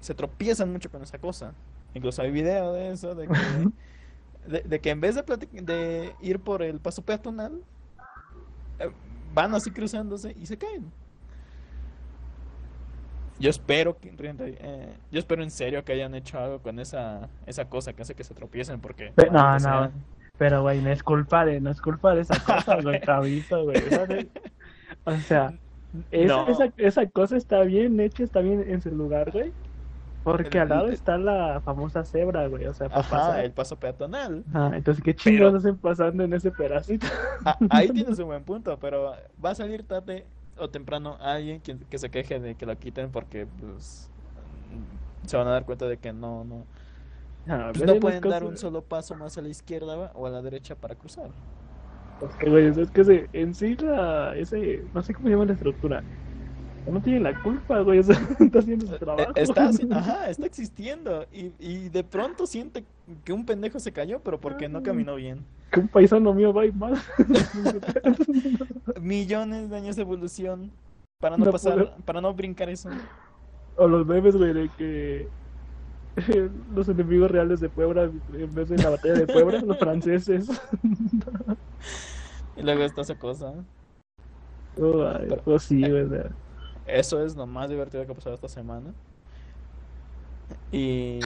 se 0.01 0.13
tropiezan 0.15 0.71
mucho 0.71 0.89
con 0.89 1.01
esa 1.03 1.17
cosa. 1.17 1.53
Incluso 1.93 2.21
hay 2.21 2.31
video 2.31 2.73
de 2.73 2.91
eso, 2.91 3.15
de 3.15 3.27
que, 3.27 4.49
de, 4.49 4.61
de 4.61 4.79
que 4.79 4.89
en 4.89 5.01
vez 5.01 5.15
de, 5.15 5.21
de 5.61 6.15
ir 6.21 6.39
por 6.39 6.63
el 6.63 6.79
paso 6.79 7.01
peatonal, 7.03 7.61
eh, 8.79 8.89
van 9.33 9.53
así 9.55 9.71
cruzándose 9.71 10.33
y 10.39 10.45
se 10.45 10.57
caen. 10.57 10.91
Yo 13.39 13.49
espero 13.49 13.97
que 13.97 14.13
eh, 14.19 14.93
yo 15.11 15.19
espero 15.19 15.41
en 15.41 15.49
serio 15.49 15.83
que 15.83 15.93
hayan 15.93 16.13
hecho 16.13 16.37
algo 16.39 16.59
con 16.59 16.79
esa, 16.79 17.27
esa 17.47 17.65
cosa 17.69 17.91
que 17.93 18.03
hace 18.03 18.13
que 18.13 18.23
se 18.23 18.35
tropiecen 18.35 18.79
porque 18.79 19.11
Pe- 19.15 19.31
No, 19.31 19.53
no, 19.53 19.59
sea. 19.59 19.91
pero 20.37 20.61
güey, 20.61 20.79
no 20.79 20.91
es 20.91 21.01
culpa 21.01 21.43
de, 21.43 21.59
no 21.59 21.71
es 21.71 21.81
culpa 21.81 22.13
de 22.13 22.21
esa 22.21 22.37
cosa, 22.43 22.79
güey, 22.81 23.01
te 23.01 23.11
aviso, 23.11 23.63
güey. 23.63 23.77
O 25.05 25.17
sea, 25.21 25.53
esa, 26.11 26.27
No. 26.35 26.47
esa, 26.47 26.71
esa 26.77 27.05
cosa 27.07 27.35
está 27.35 27.61
bien 27.63 27.99
hecha, 27.99 28.23
está 28.23 28.41
bien 28.41 28.63
en 28.67 28.79
su 28.81 28.91
lugar, 28.91 29.31
güey. 29.31 29.51
Porque 30.23 30.59
al 30.59 30.69
lado 30.69 30.87
El- 30.87 30.93
está 30.93 31.17
la 31.17 31.61
famosa 31.61 32.03
cebra, 32.05 32.47
güey, 32.47 32.65
o 32.67 32.73
sea, 32.73 32.89
para 32.89 33.01
Ajá, 33.01 33.27
pasar. 33.27 33.45
el 33.45 33.53
paso 33.53 33.77
peatonal. 33.77 34.43
Ajá, 34.53 34.77
entonces, 34.77 35.03
¿qué 35.03 35.15
chingados 35.15 35.55
hacen 35.55 35.77
pasando 35.77 36.23
en 36.23 36.33
ese 36.33 36.51
pedacito? 36.51 37.07
Ah, 37.45 37.57
ahí 37.69 37.89
tienes 37.93 38.19
un 38.19 38.27
buen 38.27 38.43
punto, 38.43 38.77
pero 38.79 39.15
va 39.43 39.49
a 39.49 39.55
salir 39.55 39.83
tarde 39.87 40.25
o 40.57 40.69
temprano 40.69 41.17
alguien 41.19 41.59
que, 41.61 41.75
que 41.77 41.97
se 41.97 42.11
queje 42.11 42.39
de 42.39 42.55
que 42.55 42.65
lo 42.67 42.77
quiten 42.77 43.11
porque 43.11 43.47
pues 43.47 44.09
se 45.25 45.37
van 45.37 45.47
a 45.47 45.51
dar 45.51 45.65
cuenta 45.65 45.87
de 45.87 45.97
que 45.97 46.13
no, 46.13 46.43
no, 46.43 46.65
Ah, 47.47 47.69
pues, 47.73 47.83
no 47.85 47.95
pueden 47.99 48.21
dar 48.23 48.43
un 48.43 48.57
solo 48.57 48.81
paso 48.83 49.15
más 49.15 49.37
a 49.37 49.41
la 49.41 49.49
izquierda 49.49 50.11
o 50.13 50.27
a 50.27 50.29
la 50.29 50.41
derecha 50.41 50.75
para 50.75 50.95
cruzar. 50.95 51.31
Es 52.19 52.35
que, 52.35 52.49
güey, 52.49 52.67
es 52.67 52.91
que 52.91 53.03
se- 53.03 53.29
en 53.33 53.53
sí 53.55 53.75
la, 53.77 54.35
ese, 54.35 54.83
no 54.93 55.01
sé 55.01 55.13
cómo 55.13 55.27
se 55.27 55.31
llama 55.33 55.45
la 55.45 55.53
estructura. 55.53 56.05
No 56.89 57.01
tiene 57.01 57.19
la 57.19 57.41
culpa, 57.41 57.79
güey, 57.81 57.99
o 57.99 58.03
sea, 58.03 58.15
está 58.39 58.59
haciendo 58.59 58.87
su 58.87 58.95
Eh, 58.95 58.99
trabajo. 58.99 59.31
Está, 59.35 59.69
ajá, 59.91 60.29
está 60.29 60.45
existiendo 60.45 61.25
y, 61.31 61.51
y 61.59 61.89
de 61.89 62.03
pronto 62.03 62.45
siente 62.47 62.83
que 63.23 63.33
un 63.33 63.45
pendejo 63.45 63.79
se 63.79 63.91
cayó, 63.91 64.19
pero 64.19 64.39
porque 64.39 64.67
no 64.69 64.81
caminó 64.83 65.15
bien. 65.15 65.45
Que 65.71 65.79
un 65.79 65.87
paisano 65.87 66.33
mío 66.33 66.51
va 66.53 66.65
ir 66.65 66.73
mal. 66.73 66.95
Millones 69.01 69.69
de 69.69 69.75
años 69.77 69.95
de 69.95 70.01
evolución 70.01 70.71
para 71.19 71.37
no 71.37 71.45
No 71.45 71.51
pasar, 71.51 71.73
puedo. 71.75 71.95
para 72.05 72.21
no 72.21 72.33
brincar 72.33 72.69
eso. 72.69 72.89
O 73.77 73.87
los 73.87 74.05
memes, 74.05 74.35
güey, 74.35 74.53
de 74.53 74.69
que 74.77 75.27
los 76.75 76.89
enemigos 76.89 77.31
reales 77.31 77.59
de 77.61 77.69
Puebla, 77.69 78.11
en 78.33 78.53
vez 78.53 78.69
de 78.69 78.77
la 78.77 78.89
batalla 78.89 79.13
de 79.13 79.27
Puebla, 79.27 79.61
los 79.61 79.77
franceses. 79.79 80.49
Y 82.57 82.63
luego 82.63 82.83
está 82.83 83.01
esa 83.01 83.17
cosa. 83.17 83.53
Oh, 84.77 85.03
ay, 85.03 85.25
Pero- 85.29 85.41
pues 85.43 85.63
sí, 85.63 85.79
güey. 85.79 86.05
Eso 86.85 87.23
es 87.23 87.35
lo 87.35 87.45
más 87.45 87.69
divertido 87.69 88.05
que 88.05 88.11
ha 88.11 88.15
pasado 88.15 88.35
esta 88.35 88.49
semana. 88.49 88.93
Y 90.71 91.19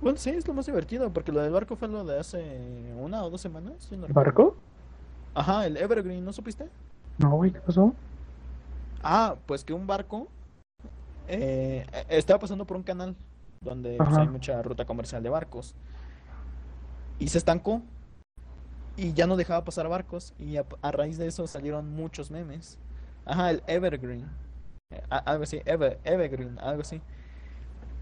bueno, 0.00 0.18
sí, 0.18 0.30
es 0.30 0.46
lo 0.46 0.54
más 0.54 0.66
divertido, 0.66 1.12
porque 1.12 1.32
lo 1.32 1.40
del 1.40 1.52
barco 1.52 1.76
fue 1.76 1.88
lo 1.88 2.04
de 2.04 2.18
hace 2.18 2.94
una 2.98 3.22
o 3.22 3.30
dos 3.30 3.40
semanas. 3.40 3.90
no 3.92 4.06
recuerdo. 4.06 4.14
¿Barco? 4.14 4.56
Ajá, 5.34 5.66
el 5.66 5.76
Evergreen, 5.76 6.24
¿no 6.24 6.32
supiste? 6.32 6.68
No, 7.18 7.30
güey, 7.36 7.52
¿qué 7.52 7.60
pasó? 7.60 7.94
Ah, 9.02 9.36
pues 9.46 9.64
que 9.64 9.72
un 9.72 9.86
barco 9.86 10.28
eh, 11.28 11.86
estaba 12.08 12.40
pasando 12.40 12.64
por 12.64 12.76
un 12.76 12.82
canal 12.82 13.14
donde 13.60 13.96
pues, 13.96 14.16
hay 14.16 14.28
mucha 14.28 14.60
ruta 14.62 14.84
comercial 14.84 15.22
de 15.22 15.28
barcos. 15.28 15.74
Y 17.18 17.28
se 17.28 17.38
estancó. 17.38 17.82
Y 18.96 19.12
ya 19.12 19.26
no 19.26 19.36
dejaba 19.36 19.64
pasar 19.64 19.88
barcos. 19.88 20.32
Y 20.38 20.56
a, 20.56 20.64
a 20.82 20.90
raíz 20.90 21.18
de 21.18 21.26
eso 21.26 21.46
salieron 21.46 21.94
muchos 21.94 22.30
memes. 22.30 22.78
Ajá, 23.30 23.50
el 23.50 23.62
Evergreen. 23.68 24.28
eh, 24.90 25.02
algo 25.08 25.44
así, 25.44 25.62
Ever, 25.64 25.98
Evergreen, 26.04 26.58
algo 26.58 26.82
así. 26.82 27.00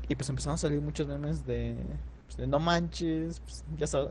Y 0.09 0.15
pues 0.15 0.29
empezaron 0.31 0.55
a 0.55 0.59
salir 0.59 0.81
muchos 0.81 1.07
memes 1.07 1.45
de, 1.45 1.77
pues, 2.25 2.39
de 2.39 2.47
no 2.47 2.59
manches, 2.59 3.41
pues, 3.41 3.63
ya 3.77 3.87
sabes, 3.87 4.11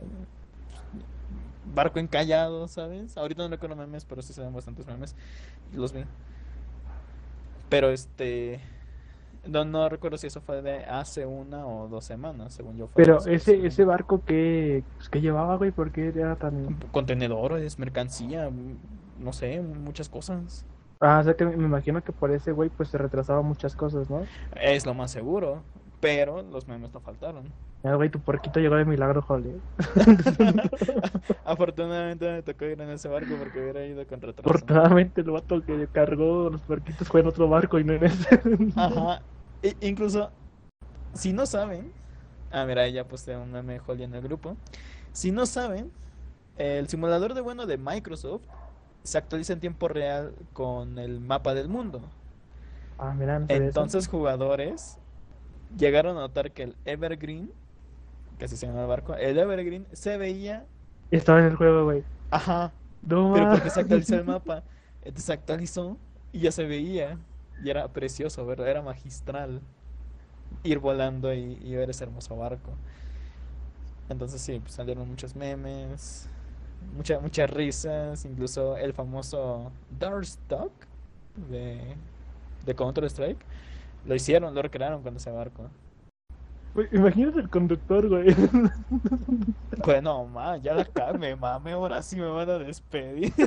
barco 1.73 1.97
encallado, 1.99 2.67
¿sabes? 2.67 3.17
Ahorita 3.17 3.41
no 3.43 3.49
recuerdo 3.49 3.75
memes, 3.75 4.05
pero 4.05 4.21
sí 4.21 4.31
se 4.31 4.41
ven 4.41 4.53
bastantes 4.53 4.85
memes. 4.85 5.15
Los 5.73 5.91
vi. 5.91 6.03
Pero 7.69 7.89
este. 7.89 8.59
No, 9.47 9.65
no 9.65 9.89
recuerdo 9.89 10.17
si 10.17 10.27
eso 10.27 10.41
fue 10.41 10.61
de 10.61 10.85
hace 10.85 11.25
una 11.25 11.65
o 11.65 11.87
dos 11.87 12.05
semanas, 12.05 12.53
según 12.53 12.77
yo. 12.77 12.87
fue 12.87 13.03
Pero 13.03 13.17
ese, 13.25 13.39
semanas. 13.39 13.73
ese 13.73 13.85
barco 13.85 14.23
que, 14.23 14.83
pues, 14.97 15.09
que 15.09 15.21
llevaba, 15.21 15.55
güey, 15.57 15.71
¿por 15.71 15.91
qué 15.91 16.09
era 16.09 16.35
tan...? 16.35 16.75
Contenedores, 16.91 17.79
mercancía, 17.79 18.51
no 19.19 19.33
sé, 19.33 19.61
muchas 19.61 20.09
cosas. 20.09 20.65
Ah, 20.99 21.19
o 21.19 21.23
sea 21.23 21.35
que 21.35 21.45
me 21.45 21.53
imagino 21.53 22.03
que 22.03 22.11
por 22.11 22.31
ese 22.31 22.51
güey, 22.51 22.69
pues 22.69 22.89
se 22.89 22.97
retrasaba 22.97 23.41
muchas 23.41 23.75
cosas, 23.75 24.09
¿no? 24.09 24.29
Es 24.55 24.85
lo 24.85 24.93
más 24.93 25.11
seguro. 25.11 25.63
pero 25.99 26.41
los 26.43 26.67
memes 26.67 26.93
no 26.93 26.99
faltaron. 27.01 27.53
Ya, 27.83 27.95
güey, 27.95 28.09
tu 28.09 28.19
puerquito 28.19 28.59
llegó 28.59 28.75
de 28.75 28.85
milagro, 28.85 29.23
Holly. 29.27 29.61
Afortunadamente 31.45 32.31
me 32.31 32.43
tocó 32.43 32.65
ir 32.65 32.81
en 32.81 32.89
ese 32.89 33.07
barco 33.07 33.35
porque 33.37 33.59
hubiera 33.61 33.85
ido 33.85 34.05
con 34.07 34.21
retraso. 34.21 34.49
Afortunadamente 34.49 35.21
el 35.21 35.31
vato 35.31 35.63
que 35.63 35.87
cargó 35.87 36.49
los 36.49 36.61
puerquitos 36.61 37.07
fue 37.07 37.21
en 37.21 37.27
otro 37.27 37.47
barco 37.49 37.79
y 37.79 37.83
no 37.83 37.93
en 37.93 38.03
ese. 38.05 38.41
Ajá. 38.75 39.21
Incluso, 39.81 40.31
si 41.13 41.33
no 41.33 41.45
saben, 41.45 41.93
ah, 42.51 42.65
mira, 42.65 42.85
ella 42.85 43.07
postea 43.07 43.39
un 43.39 43.51
meme 43.51 43.79
Holly 43.85 44.03
en 44.03 44.15
el 44.15 44.21
grupo. 44.21 44.57
Si 45.13 45.31
no 45.31 45.45
saben, 45.45 45.91
el 46.57 46.87
simulador 46.89 47.33
de 47.33 47.41
bueno 47.41 47.65
de 47.65 47.77
Microsoft 47.77 48.43
se 49.07 49.17
actualiza 49.17 49.53
en 49.53 49.59
tiempo 49.61 49.87
real 49.87 50.35
con 50.53 50.99
el 50.99 51.19
mapa 51.21 51.53
del 51.55 51.69
mundo. 51.69 52.01
Ah, 52.97 53.13
mira. 53.13 53.39
Entonces, 53.47 54.07
jugadores 54.07 54.97
llegaron 55.77 56.17
a 56.17 56.21
notar 56.21 56.51
que 56.53 56.63
el 56.63 56.77
Evergreen, 56.85 57.51
que 58.39 58.45
así 58.45 58.57
se 58.57 58.67
llama 58.67 58.81
el 58.83 58.87
barco, 58.87 59.15
el 59.15 59.37
Evergreen 59.39 59.87
se 59.93 60.17
veía, 60.17 60.65
Estaba 61.11 61.39
en 61.39 61.45
el 61.47 61.55
juego, 61.57 61.83
güey. 61.85 62.05
ajá, 62.29 62.73
No, 63.01 63.27
pero 63.31 63.47
porque 63.49 63.69
se 63.69 63.79
actualizó 63.79 64.15
el 64.17 64.25
mapa. 64.25 64.63
Entonces 65.01 65.25
se 65.25 65.33
actualizó 65.33 65.97
y 66.31 66.41
ya 66.41 66.51
se 66.51 66.65
veía. 66.65 67.19
Y 67.63 67.69
era 67.69 67.91
precioso, 67.93 68.45
¿verdad? 68.45 68.69
Era 68.69 68.81
magistral 68.81 69.61
ir 70.63 70.79
volando 70.79 71.33
y, 71.33 71.57
y 71.61 71.75
ver 71.75 71.89
ese 71.89 72.03
hermoso 72.03 72.35
barco. 72.37 72.77
Entonces 74.09 74.41
sí, 74.41 74.59
pues 74.59 74.73
salieron 74.73 75.07
muchos 75.07 75.35
memes, 75.35 76.29
mucha- 76.95 77.19
muchas 77.19 77.49
risas, 77.49 78.25
incluso 78.25 78.77
el 78.77 78.93
famoso 78.93 79.71
Darkstalk 79.99 80.71
de, 81.49 81.79
de 82.65 82.75
Counter-Strike. 82.75 83.39
Lo 84.05 84.15
hicieron, 84.15 84.53
lo 84.55 84.61
recrearon 84.61 85.01
ese 85.15 85.31
barco. 85.31 85.69
Güey, 86.73 86.87
imagínate 86.91 87.39
el 87.39 87.49
conductor, 87.49 88.07
güey. 88.07 88.27
Bueno, 89.85 90.25
ma, 90.25 90.57
ya 90.57 90.73
la 90.73 90.85
cagué, 90.85 91.35
mame, 91.35 91.71
ahora 91.71 92.01
sí 92.01 92.15
me 92.17 92.25
van 92.27 92.49
a 92.49 92.57
despedir. 92.59 93.31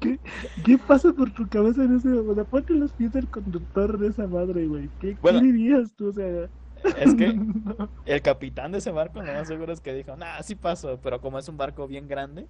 ¿Qué, 0.00 0.18
¿Qué 0.64 0.78
pasa 0.78 1.12
por 1.12 1.30
tu 1.32 1.46
cabeza 1.48 1.84
en 1.84 1.96
ese 1.96 2.08
momento? 2.08 2.44
Ponte 2.46 2.72
los 2.74 2.92
pies 2.92 3.12
del 3.12 3.28
conductor 3.28 3.98
de 3.98 4.08
esa 4.08 4.26
madre, 4.26 4.66
güey. 4.66 4.88
¿Qué, 5.00 5.10
qué 5.14 5.18
Bueno. 5.22 5.40
dirías 5.40 5.92
tú? 5.94 6.08
O 6.08 6.12
sea, 6.12 6.48
Es 6.98 7.14
que. 7.14 7.38
El 8.06 8.22
capitán 8.22 8.72
de 8.72 8.78
ese 8.78 8.90
barco, 8.90 9.20
lo 9.22 9.32
más 9.32 9.46
seguro 9.48 9.72
es 9.72 9.80
que 9.80 9.92
dijo, 9.92 10.16
nah, 10.16 10.40
sí 10.42 10.54
pasó, 10.54 10.98
pero 11.02 11.20
como 11.20 11.38
es 11.38 11.48
un 11.48 11.56
barco 11.56 11.86
bien 11.86 12.08
grande, 12.08 12.46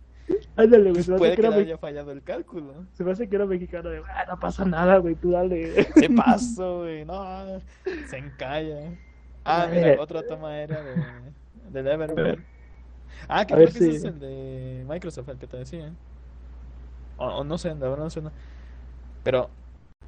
Ándale, 0.56 0.90
güey. 0.90 1.02
Se 1.02 1.10
me 1.10 1.14
hace 1.16 1.18
puede 1.18 1.30
que 1.36 1.40
que 1.40 1.46
era, 1.46 1.56
me- 1.56 1.62
haya 1.62 1.78
fallado 1.78 2.12
el 2.12 2.22
cálculo. 2.22 2.74
se 2.92 3.02
me 3.04 3.12
hace 3.12 3.28
que 3.28 3.36
era 3.36 3.46
mexicano. 3.46 3.88
De, 3.88 4.02
"Ah, 4.08 4.24
no 4.28 4.38
pasa 4.38 4.64
nada, 4.64 4.98
güey. 4.98 5.14
Tú 5.14 5.30
dale. 5.30 5.86
¿Qué 5.94 6.08
pasó, 6.16 6.80
güey? 6.80 7.04
No, 7.04 7.60
se 8.08 8.18
encalla. 8.18 8.92
Ah, 9.44 9.66
mira, 9.72 9.96
otra 10.00 10.22
toma 10.26 10.48
aérea 10.50 10.82
de, 10.82 10.94
del 11.70 11.86
Evergreen. 11.88 12.44
Ah, 13.26 13.46
que 13.46 13.54
creo 13.54 13.66
que 13.68 13.72
ese 13.78 13.90
es 13.96 14.04
el 14.04 14.18
de 14.20 14.84
Microsoft, 14.88 15.28
el 15.30 15.38
que 15.38 15.46
te 15.46 15.56
decía. 15.56 15.92
O, 17.16 17.26
o 17.26 17.44
no 17.44 17.56
sé, 17.56 17.70
la 17.70 17.88
verdad 17.88 18.04
no 18.04 18.10
sé. 18.10 18.20
no. 18.20 18.30
Pero 19.24 19.48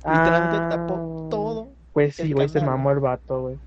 literalmente 0.06 0.76
tapó 0.76 1.28
todo. 1.30 1.68
Pues 1.94 2.16
sí, 2.16 2.32
güey. 2.32 2.48
Se 2.48 2.60
mamó 2.60 2.90
el 2.90 3.00
vato, 3.00 3.40
güey. 3.42 3.58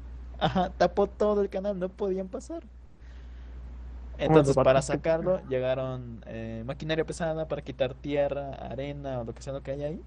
Ajá, 0.44 0.72
tapó 0.78 1.08
todo 1.08 1.42
el 1.42 1.50
canal, 1.50 1.80
no 1.80 1.88
podían 1.88 2.28
pasar. 2.28 2.64
Entonces, 4.18 4.56
para 4.56 4.82
sacarlo, 4.82 5.42
llegaron 5.48 6.22
eh, 6.28 6.64
maquinaria 6.66 7.06
pesada 7.06 7.48
para 7.48 7.62
quitar 7.62 7.94
tierra, 7.94 8.52
arena 8.54 9.22
o 9.22 9.24
lo 9.24 9.34
que 9.34 9.42
sea 9.42 9.54
lo 9.54 9.64
que 9.64 9.72
hay 9.72 9.84
ahí, 9.84 10.02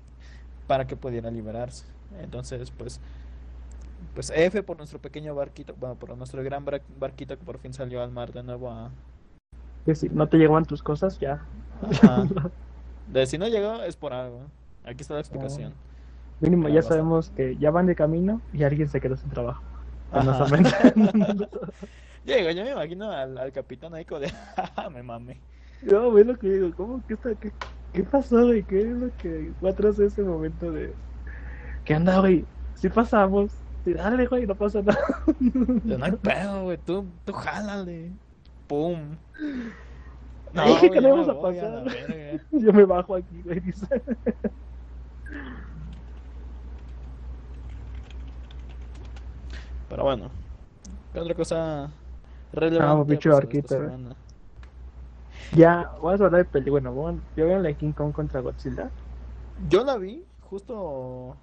para 0.67 0.87
que 0.87 0.95
pudiera 0.95 1.31
liberarse. 1.31 1.87
Entonces, 2.21 2.71
pues, 2.71 3.01
pues 4.15 4.31
F 4.35 4.63
por 4.63 4.77
nuestro 4.77 4.99
pequeño 4.99 5.35
barquito, 5.35 5.75
bueno, 5.81 5.95
por 5.95 6.17
nuestro 6.17 6.43
gran 6.45 6.65
bar- 6.67 6.83
barquito 7.01 7.39
que 7.39 7.45
por 7.45 7.59
fin 7.59 7.73
salió 7.73 8.03
al 8.03 8.11
mar 8.11 8.33
de 8.33 8.43
nuevo 8.43 8.71
a... 8.71 8.91
Si 9.95 10.09
no 10.11 10.29
te 10.29 10.37
llegaban 10.37 10.67
tus 10.67 10.83
cosas, 10.83 11.19
ya. 11.19 11.41
Ajá. 11.83 12.25
De 13.13 13.27
si 13.27 13.39
no 13.39 13.49
llegó, 13.49 13.83
es 13.83 13.97
por 13.97 14.13
algo. 14.13 14.41
Aquí 14.85 15.01
está 15.01 15.15
la 15.15 15.21
explicación. 15.21 15.73
Mínimo, 16.41 16.65
Pero 16.65 16.75
ya 16.75 16.83
sabemos 16.83 17.31
que 17.31 17.57
ya 17.57 17.71
van 17.71 17.87
de 17.87 17.95
camino 17.95 18.41
y 18.53 18.65
alguien 18.65 18.89
se 18.89 19.01
quedó 19.01 19.17
sin 19.17 19.31
trabajo. 19.31 19.63
Llego, 22.25 22.51
yo 22.53 22.65
me 22.65 22.71
imagino 22.73 23.11
al, 23.13 23.39
al 23.39 23.53
capitán 23.53 23.95
ahí 23.95 24.05
como 24.05 24.21
de, 24.21 24.31
"Ja, 24.31 24.91
me 24.91 25.03
mame. 25.03 25.45
No, 25.81 26.11
güey, 26.11 26.25
lo 26.25 26.37
que 26.39 26.49
digo, 26.49 26.75
¿cómo? 26.75 27.05
¿Qué, 27.07 27.15
está, 27.15 27.37
qué, 27.37 27.55
qué 27.93 28.05
pasó, 28.05 28.45
güey? 28.47 28.65
¿Qué 28.67 28.81
es 28.81 28.87
lo 28.89 29.15
que 29.17 29.55
fue 29.59 29.71
atrás 29.71 29.97
de 29.97 30.07
ese 30.07 30.23
momento 30.23 30.73
de... 30.73 30.99
¿Qué 31.85 31.95
anda, 31.95 32.19
güey? 32.21 32.51
Sí 32.75 32.89
pasamos. 32.91 33.65
Sí, 33.85 33.95
dale, 33.95 34.27
güey, 34.27 34.47
no 34.47 34.57
pasa 34.57 34.83
nada. 34.83 34.99
Yo, 35.83 35.97
no 35.99 36.05
hay 36.05 36.13
pedo, 36.23 36.65
güey, 36.65 36.79
tú, 36.79 37.21
tú 37.25 37.33
jálale. 37.33 38.19
Pum. 38.67 39.19
Dije 40.53 40.91
que 40.91 41.01
no 41.01 41.09
íbamos 41.09 41.29
a 41.29 41.33
a 41.33 41.41
pasar. 41.41 41.85
verga. 41.85 42.45
Yo 42.51 42.73
me 42.73 42.85
bajo 42.85 43.15
aquí, 43.17 43.43
güey, 43.43 43.61
dice. 43.61 43.87
Pero 49.97 50.05
bueno, 50.05 50.31
¿qué 51.11 51.21
otra 51.21 51.35
cosa 51.35 51.91
relevante 52.53 53.03
Ah, 53.03 53.07
pinche 53.09 53.31
pasó 53.31 53.41
barquito, 53.41 53.75
esta 53.75 53.77
eh. 53.77 53.81
semana? 53.81 54.15
Ya, 55.55 55.91
vamos 56.03 56.21
a 56.21 56.25
hablar 56.27 56.33
de 56.33 56.45
peli. 56.45 56.69
Bueno, 56.69 57.19
yo 57.35 57.47
veo 57.47 57.57
la 57.57 57.69
de 57.69 57.77
King 57.77 57.93
Kong 57.93 58.13
contra 58.13 58.41
Godzilla. 58.41 58.91
Yo 59.71 59.85
la 59.85 59.97
vi 59.97 60.23
justo 60.51 61.35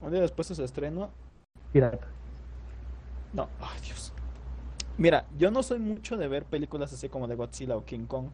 un 0.00 0.10
día 0.10 0.22
después 0.22 0.48
de 0.48 0.56
su 0.56 0.64
estreno. 0.64 1.10
Pirata. 1.72 2.08
No, 3.32 3.48
ay 3.60 3.80
Dios. 3.80 4.12
Mira, 4.98 5.24
yo 5.38 5.52
no 5.52 5.62
soy 5.62 5.78
mucho 5.78 6.16
de 6.16 6.26
ver 6.26 6.44
películas 6.46 6.92
así 6.92 7.08
como 7.08 7.28
de 7.28 7.36
Godzilla 7.36 7.76
o 7.76 7.84
King 7.84 8.06
Kong. 8.06 8.26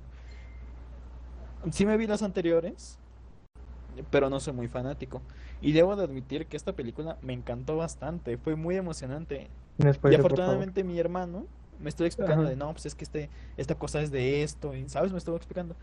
Sí 1.70 1.84
me 1.84 1.98
vi 1.98 2.06
las 2.06 2.22
anteriores, 2.22 2.98
pero 4.10 4.30
no 4.30 4.40
soy 4.40 4.54
muy 4.54 4.68
fanático. 4.68 5.20
Y 5.60 5.72
debo 5.72 5.96
de 5.96 6.04
admitir 6.04 6.46
que 6.46 6.56
esta 6.56 6.72
película 6.72 7.18
me 7.20 7.32
encantó 7.32 7.76
bastante, 7.76 8.38
fue 8.38 8.56
muy 8.56 8.76
emocionante. 8.76 9.48
Y 9.78 10.14
afortunadamente 10.14 10.84
mi 10.84 10.98
hermano 10.98 11.46
me 11.78 11.88
estuvo 11.90 12.06
explicando 12.06 12.42
Ajá. 12.42 12.50
de 12.50 12.56
no, 12.56 12.72
pues 12.72 12.86
es 12.86 12.94
que 12.94 13.04
este, 13.04 13.30
esta 13.56 13.74
cosa 13.74 14.00
es 14.00 14.10
de 14.10 14.42
esto, 14.42 14.74
y 14.74 14.88
sabes, 14.88 15.12
me 15.12 15.18
estuvo 15.18 15.36
explicando. 15.36 15.76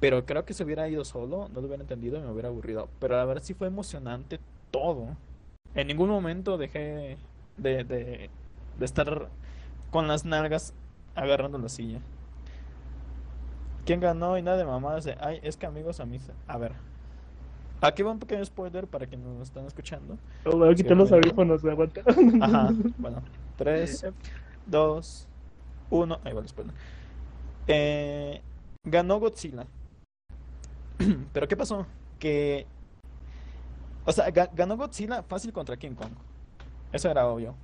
Pero 0.00 0.26
creo 0.26 0.44
que 0.44 0.54
si 0.54 0.62
hubiera 0.64 0.88
ido 0.88 1.04
solo, 1.04 1.48
no 1.52 1.60
lo 1.60 1.66
hubiera 1.66 1.82
entendido 1.82 2.18
y 2.18 2.20
me 2.20 2.30
hubiera 2.30 2.48
aburrido. 2.48 2.88
Pero 2.98 3.16
la 3.16 3.24
verdad 3.24 3.42
sí 3.42 3.54
fue 3.54 3.68
emocionante 3.68 4.40
todo. 4.70 5.16
En 5.74 5.86
ningún 5.86 6.08
momento 6.08 6.58
dejé 6.58 7.16
de, 7.56 7.84
de, 7.84 8.30
de 8.78 8.84
estar 8.84 9.28
con 9.90 10.08
las 10.08 10.24
nalgas 10.24 10.74
agarrando 11.14 11.58
la 11.58 11.68
silla. 11.68 12.00
¿Quién 13.84 14.00
ganó? 14.00 14.36
Y 14.36 14.42
nada 14.42 14.56
de 14.56 14.64
mamadas 14.64 15.04
de, 15.04 15.16
ay, 15.20 15.38
es 15.42 15.56
que 15.56 15.66
amigos 15.66 16.00
a 16.00 16.06
mí. 16.06 16.18
se-". 16.18 16.32
A 16.48 16.58
ver. 16.58 16.72
Aquí 17.80 18.02
va 18.02 18.10
un 18.12 18.18
pequeño 18.18 18.44
spoiler 18.44 18.86
para 18.86 19.06
quienes 19.06 19.26
nos 19.26 19.48
están 19.48 19.66
escuchando. 19.66 20.16
Oh, 20.44 20.56
voy 20.56 20.70
a 20.72 20.74
quitar 20.74 20.96
los 20.96 21.12
audífonos, 21.12 21.62
me 21.62 21.72
aguanta. 21.72 22.00
Ajá, 22.40 22.70
bueno. 22.98 23.22
3, 23.58 24.06
2, 24.66 25.28
1. 25.90 26.18
Ahí 26.24 26.32
va 26.32 26.40
el 26.40 26.48
spoiler. 26.48 26.74
Eh, 27.68 28.40
ganó 28.84 29.18
Godzilla. 29.20 29.66
Pero 31.32 31.48
¿qué 31.48 31.56
pasó? 31.56 31.86
Que. 32.18 32.66
O 34.06 34.12
sea, 34.12 34.28
ga- 34.32 34.50
ganó 34.54 34.76
Godzilla 34.76 35.22
fácil 35.22 35.52
contra 35.52 35.76
King 35.76 35.94
Kong. 35.94 36.12
Eso 36.92 37.10
era 37.10 37.26
obvio. 37.28 37.54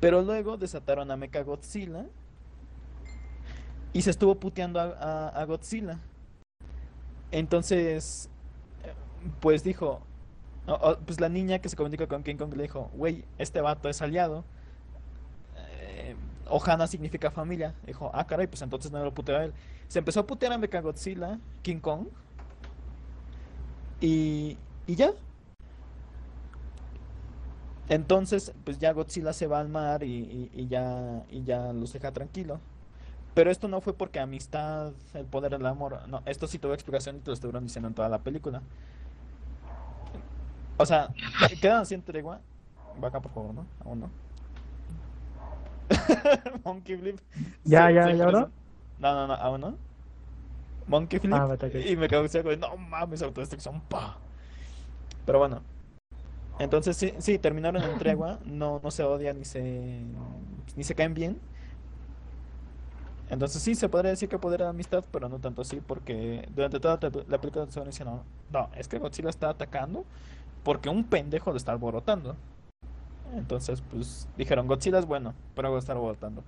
Pero 0.00 0.22
luego 0.22 0.56
desataron 0.56 1.10
a 1.10 1.16
Mecha 1.16 1.42
Godzilla. 1.42 2.06
Y 3.92 4.02
se 4.02 4.10
estuvo 4.10 4.34
puteando 4.36 4.80
a, 4.80 4.84
a- 4.86 5.28
a 5.28 5.44
Godzilla. 5.44 5.98
Entonces. 7.30 8.28
Pues 9.40 9.64
dijo. 9.64 10.00
pues 11.06 11.20
la 11.20 11.28
niña 11.28 11.58
que 11.60 11.68
se 11.68 11.76
comunica 11.76 12.06
con 12.06 12.22
King 12.22 12.36
Kong 12.36 12.54
le 12.56 12.64
dijo: 12.64 12.90
Güey, 12.94 13.24
este 13.38 13.60
vato 13.60 13.88
es 13.88 14.00
aliado. 14.02 14.44
Eh, 15.56 16.16
Ohana 16.48 16.86
significa 16.86 17.30
familia. 17.30 17.74
Dijo: 17.86 18.10
Ah, 18.14 18.26
caray, 18.26 18.46
pues 18.46 18.62
entonces 18.62 18.90
no 18.92 19.02
lo 19.04 19.14
puteo 19.14 19.36
a 19.38 19.44
él. 19.44 19.54
Se 19.88 19.98
empezó 19.98 20.20
a 20.20 20.26
putear 20.26 20.52
a 20.52 20.58
Mechagodzilla, 20.58 21.38
King 21.62 21.78
Kong. 21.80 22.06
Y, 24.00 24.56
y 24.86 24.94
ya. 24.96 25.12
Entonces, 27.88 28.52
pues 28.64 28.78
ya 28.78 28.92
Godzilla 28.92 29.32
se 29.32 29.46
va 29.46 29.58
al 29.60 29.68
mar 29.68 30.02
y, 30.04 30.08
y- 30.18 30.50
y 30.54 30.68
ya, 30.68 31.24
y 31.30 31.42
ya 31.42 31.72
los 31.72 31.92
deja 31.92 32.12
tranquilo. 32.12 32.60
Pero 33.34 33.50
esto 33.50 33.68
no 33.68 33.80
fue 33.80 33.94
porque 33.94 34.20
amistad, 34.20 34.92
el 35.14 35.26
poder 35.26 35.52
del 35.52 35.66
amor. 35.66 36.08
No, 36.08 36.22
esto 36.26 36.46
sí 36.48 36.58
tuvo 36.58 36.74
explicación 36.74 37.16
y 37.16 37.20
te 37.20 37.28
lo 37.28 37.34
estuvieron 37.34 37.64
diciendo 37.64 37.88
en 37.88 37.94
toda 37.94 38.08
la 38.08 38.20
película. 38.20 38.62
O 40.80 40.86
sea, 40.86 41.10
quedan 41.60 41.82
así 41.82 41.94
en 41.94 42.00
tregua. 42.00 42.40
Va 43.02 43.08
acá, 43.08 43.20
por 43.20 43.30
favor, 43.32 43.54
¿no? 43.54 43.66
Aún 43.84 44.00
no. 44.00 44.10
Monkey 46.64 46.96
Flip. 46.96 47.20
Ya, 47.64 47.90
ya, 47.90 48.10
¿ya 48.10 48.24
ahora? 48.24 48.48
No, 48.98 49.14
no, 49.14 49.26
no, 49.26 49.34
aún 49.34 49.60
no. 49.60 49.76
Monkey 50.86 51.20
Flip. 51.20 51.34
Ah, 51.34 51.44
ok. 51.44 51.74
Y 51.86 51.96
me 51.96 52.08
quedo 52.08 52.24
así, 52.24 52.40
güey, 52.40 52.56
no 52.56 52.74
mames, 52.78 53.20
autodestrucción, 53.20 53.78
pa. 53.82 54.16
Pero 55.26 55.38
bueno. 55.38 55.60
Entonces 56.58 56.96
sí, 56.96 57.12
sí, 57.18 57.38
terminaron 57.38 57.82
en 57.82 57.98
tregua, 57.98 58.38
no, 58.46 58.80
no 58.82 58.90
se 58.90 59.02
odian 59.02 59.38
ni 59.38 59.44
se, 59.44 60.00
ni 60.76 60.82
se 60.82 60.94
caen 60.94 61.12
bien. 61.12 61.38
Entonces 63.28 63.62
sí, 63.62 63.74
se 63.74 63.90
podría 63.90 64.12
decir 64.12 64.30
que 64.30 64.38
poder 64.38 64.60
de 64.60 64.68
amistad, 64.68 65.04
pero 65.10 65.28
no 65.28 65.38
tanto 65.38 65.60
así, 65.60 65.82
porque 65.86 66.48
durante 66.54 66.80
toda 66.80 66.98
la 67.28 67.38
película 67.38 67.66
se 67.68 67.78
van 67.78 67.90
diciendo, 67.90 68.24
no, 68.50 68.70
es 68.74 68.88
que 68.88 68.98
Godzilla 68.98 69.28
está 69.28 69.50
atacando 69.50 70.06
porque 70.62 70.88
un 70.88 71.04
pendejo 71.04 71.50
lo 71.50 71.56
está 71.56 71.72
alborotando. 71.72 72.36
Entonces, 73.34 73.82
pues 73.90 74.28
dijeron, 74.36 74.66
Godzilla 74.66 74.98
es 74.98 75.06
bueno, 75.06 75.34
pero 75.54 75.70
va 75.70 75.76
a 75.76 75.78
estar 75.78 75.96
alborotando. 75.96 76.42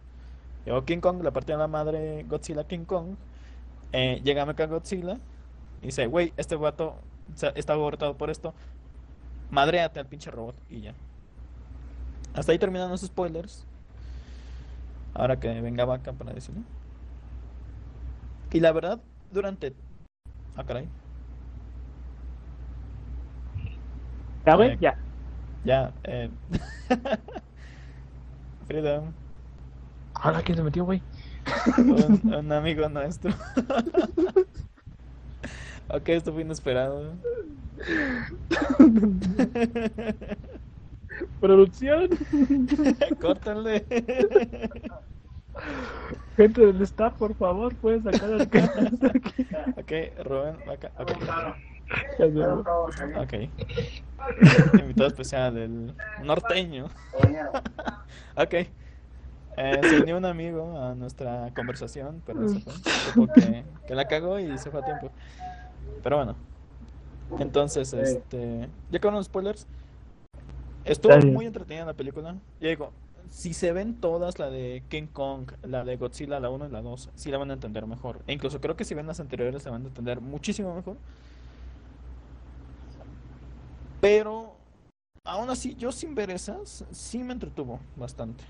Llegó 0.65 0.85
King 0.85 0.99
Kong, 0.99 1.23
la 1.23 1.31
partida 1.31 1.57
de 1.57 1.63
la 1.63 1.69
madre 1.69 2.25
Godzilla 2.29 2.65
King 2.65 2.85
Kong. 2.85 3.17
Eh, 3.93 4.21
llega 4.25 4.47
Mecha 4.47 4.67
Godzilla 4.67 5.19
y 5.81 5.87
dice, 5.87 6.07
güey, 6.07 6.33
este 6.37 6.57
vato 6.57 6.97
está 7.55 7.73
abortado 7.73 8.17
por 8.17 8.31
esto. 8.31 8.55
Madreate 9.51 10.01
al 10.01 10.07
pinche 10.07 10.31
robot 10.31 10.57
y 10.71 10.81
ya. 10.81 10.95
Hasta 12.35 12.53
ahí 12.53 12.59
terminan 12.59 12.91
los 12.91 13.03
spoilers. 13.03 13.67
Ahora 15.15 15.39
que 15.39 15.61
venga 15.61 15.85
Vaca 15.85 16.13
para 16.13 16.33
decirlo. 16.33 16.63
Y 18.53 18.61
la 18.61 18.73
verdad, 18.73 19.01
durante. 19.31 19.75
Ah, 20.57 20.65
caray. 20.65 20.89
¿Ya, 24.45 24.57
güey? 24.57 24.77
ya. 24.79 24.99
Ya, 25.65 25.93
eh. 26.05 26.29
Freedom. 28.67 29.13
Ahora, 30.15 30.43
¿quién 30.43 30.57
se 30.57 30.65
metió, 30.65 30.85
güey? 30.85 31.01
Un, 31.79 32.21
un, 32.35 32.53
amigo 32.53 32.89
nuestro. 32.89 33.31
ok, 35.89 36.09
esto 36.09 36.33
fue 36.33 36.43
inesperado. 36.43 37.15
Producción. 41.41 42.09
Córtale. 43.21 43.87
Gente 46.37 46.67
del 46.67 46.83
staff, 46.83 47.15
por 47.15 47.37
favor, 47.37 47.77
pueden 47.77 48.03
sacar 48.03 48.31
el 48.31 48.43
aquí. 48.43 48.59
Ok, 49.77 49.93
Rubén, 50.25 50.57
acá. 50.69 50.91
Ok. 53.19 53.33
Invitado 54.81 55.09
especial 55.09 55.55
del 55.55 55.95
norteño. 56.23 56.87
ok. 58.37 58.55
Eh, 59.55 59.81
se 59.83 60.01
unió 60.01 60.17
un 60.17 60.25
amigo 60.25 60.79
a 60.79 60.95
nuestra 60.95 61.53
conversación, 61.55 62.23
pero 62.25 62.49
se 62.49 62.61
fue. 62.61 63.27
Que, 63.35 63.65
que 63.87 63.95
la 63.95 64.07
cagó 64.07 64.39
y 64.39 64.57
se 64.59 64.71
fue 64.71 64.81
a 64.81 64.85
tiempo. 64.85 65.11
Pero 66.03 66.17
bueno. 66.17 66.37
Entonces, 67.39 67.93
este. 67.93 68.69
Ya 68.91 69.01
con 69.01 69.15
los 69.15 69.27
spoilers. 69.27 69.67
Estuvo 70.85 71.17
muy 71.19 71.47
entretenida 71.47 71.85
la 71.85 71.95
película. 71.95 72.37
Ya 72.61 72.69
digo, 72.69 72.93
si 73.31 73.55
se 73.55 73.73
ven 73.73 73.95
todas, 73.95 74.39
la 74.39 74.51
de 74.51 74.83
King 74.89 75.07
Kong, 75.07 75.53
la 75.63 75.85
de 75.85 75.97
Godzilla, 75.97 76.41
la 76.41 76.51
1 76.51 76.67
y 76.67 76.71
la 76.71 76.83
2, 76.83 77.11
sí 77.15 77.31
la 77.31 77.39
van 77.39 77.51
a 77.51 77.55
entender 77.55 77.87
mejor. 77.87 78.21
E 78.27 78.33
incluso 78.33 78.61
creo 78.61 78.77
que 78.77 78.85
si 78.85 78.95
ven 78.95 79.07
las 79.07 79.21
anteriores, 79.21 79.65
la 79.65 79.71
van 79.71 79.85
a 79.85 79.89
entender 79.89 80.21
muchísimo 80.21 80.75
mejor. 80.75 80.97
Pero, 84.03 84.57
aún 85.23 85.49
así, 85.49 85.77
yo 85.77 85.93
sin 85.93 86.17
ver 86.17 86.29
esas, 86.33 86.85
sí 86.91 87.23
me 87.23 87.33
entretuvo 87.33 87.79
bastante. 87.95 88.43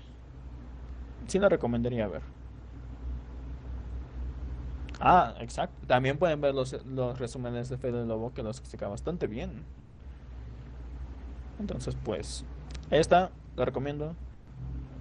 Sí 1.27 1.37
la 1.37 1.47
recomendaría 1.47 2.07
ver. 2.07 2.23
Ah, 4.99 5.35
exacto. 5.39 5.85
También 5.85 6.17
pueden 6.17 6.41
ver 6.41 6.55
los, 6.55 6.83
los 6.87 7.19
resúmenes 7.19 7.69
de 7.69 7.77
Fede 7.77 8.03
Lobo 8.03 8.33
que 8.33 8.41
los 8.41 8.57
explica 8.57 8.87
bastante 8.87 9.27
bien. 9.27 9.63
Entonces, 11.59 11.95
pues, 12.03 12.45
esta 12.89 13.29
la 13.55 13.65
recomiendo. 13.65 14.15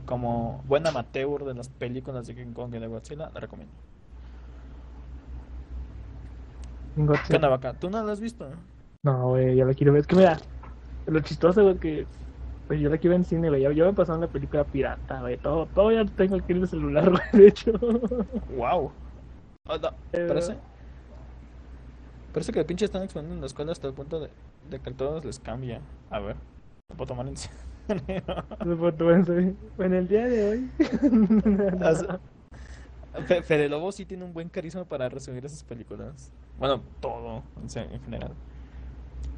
Como 0.05 0.63
buen 0.67 0.87
amateur 0.87 1.45
de 1.45 1.55
las 1.55 1.71
películas 1.71 2.27
de 2.27 2.35
King 2.35 2.53
Kong 2.53 2.75
y 2.75 2.79
de 2.79 2.89
Godzilla, 2.89 3.31
la 3.33 3.41
recomiendo. 3.41 3.73
¿Qué 7.27 7.37
onda, 7.37 7.49
vaca? 7.49 7.73
¿Tú 7.73 7.89
no 7.89 8.03
la 8.05 8.13
has 8.13 8.21
visto? 8.21 8.51
No, 9.05 9.31
güey, 9.31 9.57
ya 9.57 9.65
la 9.65 9.75
quiero 9.75 9.93
ver. 9.93 10.03
Es 10.03 10.07
que 10.07 10.17
mira, 10.17 10.39
lo 11.07 11.21
chistoso, 11.21 11.63
güey, 11.63 11.79
que 11.79 12.07
pues 12.69 12.81
yo 12.81 12.89
la 12.89 12.99
quiero 12.99 13.13
ver 13.13 13.21
en 13.21 13.25
cine, 13.25 13.49
güey. 13.49 13.63
Yo 13.75 13.85
me 13.85 13.93
pasado 13.93 14.21
la 14.21 14.29
película 14.29 14.65
pirata, 14.65 15.21
güey. 15.21 15.37
Todo, 15.39 15.67
todo 15.67 15.91
ya 15.91 16.05
tengo 16.05 16.37
aquí 16.37 16.53
en 16.53 16.63
el 16.63 16.69
celular, 16.69 17.11
güey, 17.11 17.23
de 17.33 17.49
hecho. 17.49 17.73
Wow. 18.57 18.93
Oh, 19.69 19.79
no. 19.79 19.91
Parece. 20.11 20.57
Parece 22.33 22.53
que 22.53 22.61
el 22.61 22.67
pinche 22.67 22.85
están 22.85 23.03
expandiendo 23.03 23.35
en 23.35 23.41
la 23.41 23.47
escuela 23.47 23.73
hasta 23.73 23.89
el 23.89 23.95
punto 23.95 24.21
de, 24.21 24.31
de 24.71 24.81
que 24.81 24.91
a 24.91 24.95
todos 24.95 25.25
les 25.25 25.39
cambia. 25.39 25.81
A 26.09 26.21
ver, 26.21 26.37
¿lo 26.89 26.97
puedo 26.97 27.09
tomar 27.09 27.27
en 27.27 27.37
serio? 27.37 27.59
Lo 28.65 28.79
puedo 28.79 28.95
tomar 28.95 29.15
en 29.17 29.27
serio. 29.27 29.57
En 29.79 29.95
el 29.95 30.09
día 30.09 30.27
de 30.27 30.49
hoy. 30.49 30.71
Fede 33.45 33.69
Lobo 33.69 33.93
sí 33.93 34.07
tiene 34.07 34.25
un 34.25 34.33
buen 34.33 34.49
carisma 34.49 34.85
para 34.85 35.09
resumir 35.09 35.45
esas 35.45 35.63
películas. 35.65 36.33
Bueno, 36.59 36.81
todo, 37.01 37.43
en 37.61 38.01
general. 38.01 38.33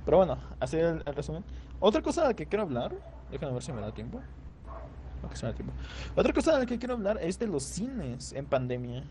Pero 0.05 0.19
bueno, 0.19 0.39
así 0.61 0.77
el, 0.77 1.03
el, 1.05 1.15
resumen. 1.15 1.45
Otra 1.81 2.03
cosa 2.03 2.23
de 2.23 2.29
la 2.29 2.35
que 2.35 2.47
quiero 2.47 2.65
hablar, 2.65 2.93
déjame 3.31 3.53
ver 3.53 3.63
si 3.63 3.73
me 3.73 3.81
da 3.81 3.93
tiempo. 3.93 4.21
Okay, 5.25 5.43
me 5.43 5.49
da 5.49 5.55
tiempo. 5.55 5.73
Otra 6.15 6.33
cosa 6.33 6.53
de 6.53 6.59
la 6.61 6.67
que 6.67 6.79
quiero 6.79 6.95
hablar 6.95 7.19
es 7.21 7.39
de 7.39 7.47
los 7.47 7.63
cines 7.63 8.33
en 8.33 8.47
pandemia. 8.47 9.05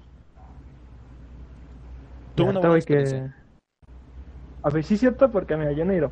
Tuve 2.36 2.49
una 2.49 2.60
buena 2.60 2.82
que... 2.82 3.32
A 4.63 4.69
ver, 4.69 4.84
sí 4.84 4.93
es 4.93 4.99
cierto, 4.99 5.29
porque 5.29 5.58
mira, 5.58 5.71
yo 5.73 5.84
no 5.86 5.91
he 5.91 5.97
ido. 5.97 6.12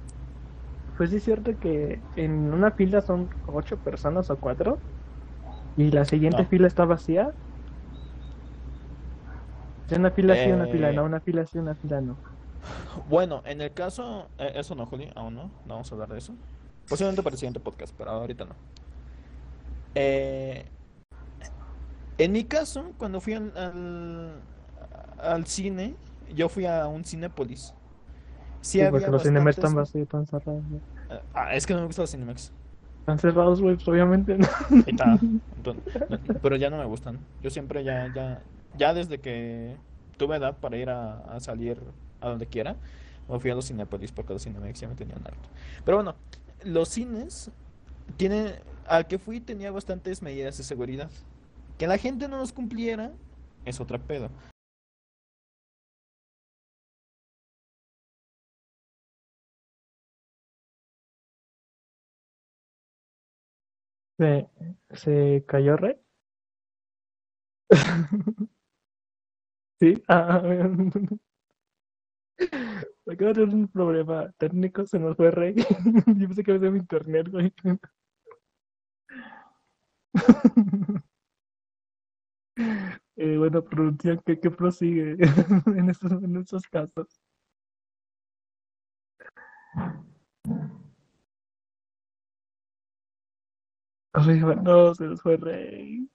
Pues 0.98 1.10
sí 1.10 1.17
es 1.17 1.24
cierto 1.24 1.58
que 1.60 2.00
en 2.15 2.54
una 2.54 2.72
fila 2.72 3.02
son 3.02 3.30
ocho 3.48 3.78
personas 3.78 4.30
o 4.30 4.38
cuatro. 4.38 4.78
Y 5.78 5.89
la 5.89 6.06
siguiente 6.06 6.44
no. 6.44 6.50
fila 6.50 6.67
está 6.67 6.86
vacía. 6.86 7.32
Una 9.96 10.12
fila 10.12 10.36
sí, 10.36 10.52
una 10.52 10.67
fila 10.67 10.91
no, 10.91 11.04
una 11.04 11.20
fila 11.20 11.46
sí, 11.46 11.58
una 11.58 11.76
fila 11.76 12.02
no. 12.02 12.15
Bueno, 13.10 13.41
en 13.45 13.62
el 13.62 13.73
caso, 13.73 14.30
eh, 14.38 14.54
eso 14.56 14.75
no, 14.75 14.86
Juli, 14.86 15.10
aún 15.15 15.36
no, 15.36 15.43
no 15.65 15.73
vamos 15.75 15.91
a 15.91 15.95
hablar 15.95 16.10
de 16.10 16.17
eso. 16.17 16.34
Posiblemente 16.88 17.23
para 17.23 17.34
el 17.34 17.39
siguiente 17.39 17.60
podcast, 17.60 17.93
pero 17.97 18.12
ahorita 18.12 18.45
no. 18.45 18.56
Eh, 19.95 20.65
en 22.17 22.32
mi 22.32 22.43
caso, 22.43 22.91
cuando 22.97 23.21
fui 23.21 23.34
al, 23.34 23.51
al, 23.58 24.32
al, 25.19 25.45
cine, 25.45 25.95
yo 26.34 26.49
fui 26.49 26.65
a 26.65 26.88
un 26.88 27.04
Cinépolis. 27.04 27.73
Sí, 28.62 28.80
sí 28.80 28.86
porque 28.89 29.08
los 29.08 29.23
Cinemex 29.23 29.58
están 29.58 29.75
vacíos, 29.75 30.04
están 30.04 30.27
cerrados. 30.27 30.63
Ah, 31.34 31.56
es 31.56 31.65
que 31.65 31.73
no 31.73 31.82
me 31.82 31.86
gustan 31.88 32.04
los 32.04 32.12
Cinemex. 32.12 32.51
Están 32.99 33.19
cerrados, 33.19 33.62
güey, 33.62 33.75
pues, 33.75 33.88
obviamente. 33.88 34.38
No. 34.38 34.47
Está. 34.86 35.17
Entonces, 35.58 35.84
pero 36.41 36.56
ya 36.56 36.69
no 36.69 36.77
me 36.77 36.86
gustan. 36.86 37.19
Yo 37.41 37.49
siempre 37.49 37.84
ya, 37.84 38.12
ya, 38.13 38.43
ya 38.77 38.93
desde 38.93 39.19
que 39.19 39.75
tuve 40.17 40.38
edad 40.38 40.58
para 40.58 40.77
ir 40.77 40.89
a, 40.89 41.19
a 41.21 41.39
salir 41.39 41.82
a 42.21 42.29
donde 42.29 42.47
quiera, 42.47 42.75
me 43.29 43.39
fui 43.39 43.51
a 43.51 43.55
los 43.55 43.67
Cinepolis 43.67 44.12
porque 44.12 44.34
los 44.34 44.43
Cinemex 44.43 44.79
ya 44.79 44.88
me 44.88 44.95
tenían 44.95 45.19
harto. 45.19 45.49
Pero 45.86 45.97
bueno, 45.97 46.15
los 46.63 46.89
cines 46.89 47.51
tienen, 48.17 48.55
al 48.88 49.07
que 49.07 49.19
fui 49.19 49.39
tenía 49.39 49.71
bastantes 49.71 50.21
medidas 50.21 50.57
de 50.57 50.63
seguridad. 50.63 51.10
Que 51.77 51.88
la 51.88 51.97
gente 51.97 52.27
no 52.27 52.38
los 52.38 52.53
cumpliera 52.53 53.12
es 53.65 53.79
otra 53.79 53.97
pedo. 53.99 54.29
¿Se, 64.93 65.43
cayó 65.47 65.77
Rey? 65.77 65.95
sí. 69.79 70.03
Ah, 70.07 70.41
Acaba 73.08 73.34
de 73.34 73.34
tener 73.34 73.56
un 73.56 73.67
problema 73.67 74.32
técnico, 74.38 74.86
se 74.86 74.99
nos 74.99 75.17
fue 75.17 75.32
Rey. 75.32 75.56
Yo 76.17 76.27
pensé 76.27 76.43
que 76.43 76.51
había 76.51 76.62
sido 76.62 76.71
mi 76.71 76.80
internet, 76.80 77.30
güey. 77.30 77.54
eh, 83.15 83.38
bueno, 83.38 83.63
producción, 83.63 84.21
¿qué, 84.25 84.39
qué 84.39 84.51
prosigue 84.51 85.17
en, 85.75 85.89
estos, 85.89 86.12
en 86.12 86.38
estos 86.38 86.63
casos? 86.67 87.21
Arriba, 94.13 94.56
no, 94.56 94.93
se 94.93 95.06
nos 95.06 95.21
fue 95.21 95.38
Rey. 95.38 96.10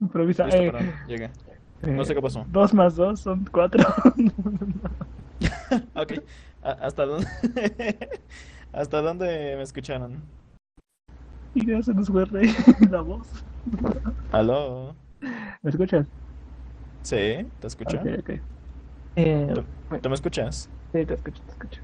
Improvisa. 0.00 0.44
Listo, 0.46 0.62
eh, 0.62 0.72
perdón. 0.72 1.51
No 1.82 2.04
sé 2.04 2.14
qué 2.14 2.22
pasó. 2.22 2.44
Dos 2.48 2.72
más 2.72 2.94
dos 2.94 3.20
son 3.20 3.44
cuatro. 3.50 3.84
ok. 5.94 6.12
¿Hasta 6.62 7.06
dónde? 7.06 7.26
¿Hasta 8.72 9.02
dónde 9.02 9.56
me 9.56 9.62
escucharon? 9.62 10.22
Y 11.54 11.66
ya 11.66 11.82
se 11.82 11.92
nos 11.92 12.08
fue 12.08 12.24
rey 12.24 12.54
la 12.90 13.02
voz. 13.02 13.28
¿Aló? 14.30 14.94
¿Me 15.62 15.70
escuchas? 15.70 16.06
Sí, 17.02 17.44
te 17.60 17.66
escucho. 17.66 17.96
Ok, 17.96 18.06
ok. 18.20 18.30
Eh, 19.16 19.48
¿Tú, 19.54 19.98
¿Tú, 20.00 20.08
me 20.08 20.14
escuchas? 20.14 20.68
Sí, 20.92 21.04
te 21.04 21.14
escucho, 21.14 21.42
te 21.44 21.52
escucho. 21.52 21.80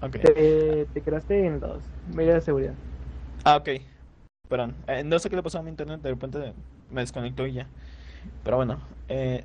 Ok. 0.00 0.12
Te, 0.12 0.86
te 0.86 1.02
quedaste 1.02 1.46
en 1.46 1.60
los 1.60 1.84
medidas 2.06 2.36
de 2.36 2.40
seguridad. 2.40 2.74
Ah, 3.44 3.56
ok. 3.56 3.68
Perdón. 4.48 4.74
Eh, 4.88 5.04
no 5.04 5.18
sé 5.18 5.30
qué 5.30 5.36
le 5.36 5.42
pasó 5.42 5.58
a 5.58 5.62
mi 5.62 5.70
internet, 5.70 6.00
de 6.00 6.10
repente 6.10 6.52
me 6.90 7.02
desconectó 7.02 7.46
y 7.46 7.52
ya. 7.52 7.66
Pero 8.44 8.56
bueno. 8.56 8.78
eh, 9.08 9.44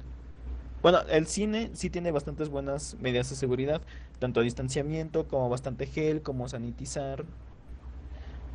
bueno, 0.81 1.01
el 1.09 1.27
cine 1.27 1.71
sí 1.73 1.89
tiene 1.89 2.11
bastantes 2.11 2.49
buenas 2.49 2.95
medidas 2.99 3.29
de 3.29 3.35
seguridad, 3.35 3.81
tanto 4.19 4.41
distanciamiento 4.41 5.27
como 5.27 5.49
bastante 5.49 5.87
gel, 5.87 6.21
como 6.21 6.47
sanitizar. 6.49 7.25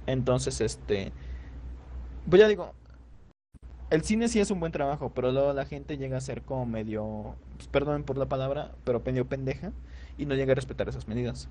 Entonces, 0.07 0.61
este, 0.61 1.13
pues 2.29 2.41
ya 2.41 2.49
digo, 2.49 2.75
el 3.91 4.03
cine 4.03 4.29
sí 4.29 4.41
es 4.41 4.51
un 4.51 4.59
buen 4.61 4.73
trabajo, 4.73 5.11
pero 5.15 5.31
luego 5.33 5.53
la 5.53 5.67
gente 5.67 5.99
llega 5.99 6.17
a 6.17 6.21
ser 6.21 6.43
como 6.43 6.67
medio, 6.67 7.37
pues, 7.57 7.69
perdonen 7.69 8.05
por 8.05 8.19
la 8.19 8.27
palabra, 8.27 8.73
pero 8.85 9.01
medio 9.05 9.29
pendeja 9.29 9.73
y 10.19 10.27
no 10.27 10.35
llega 10.35 10.53
a 10.53 10.55
respetar 10.57 10.89
esas 10.89 11.09
medidas. 11.09 11.49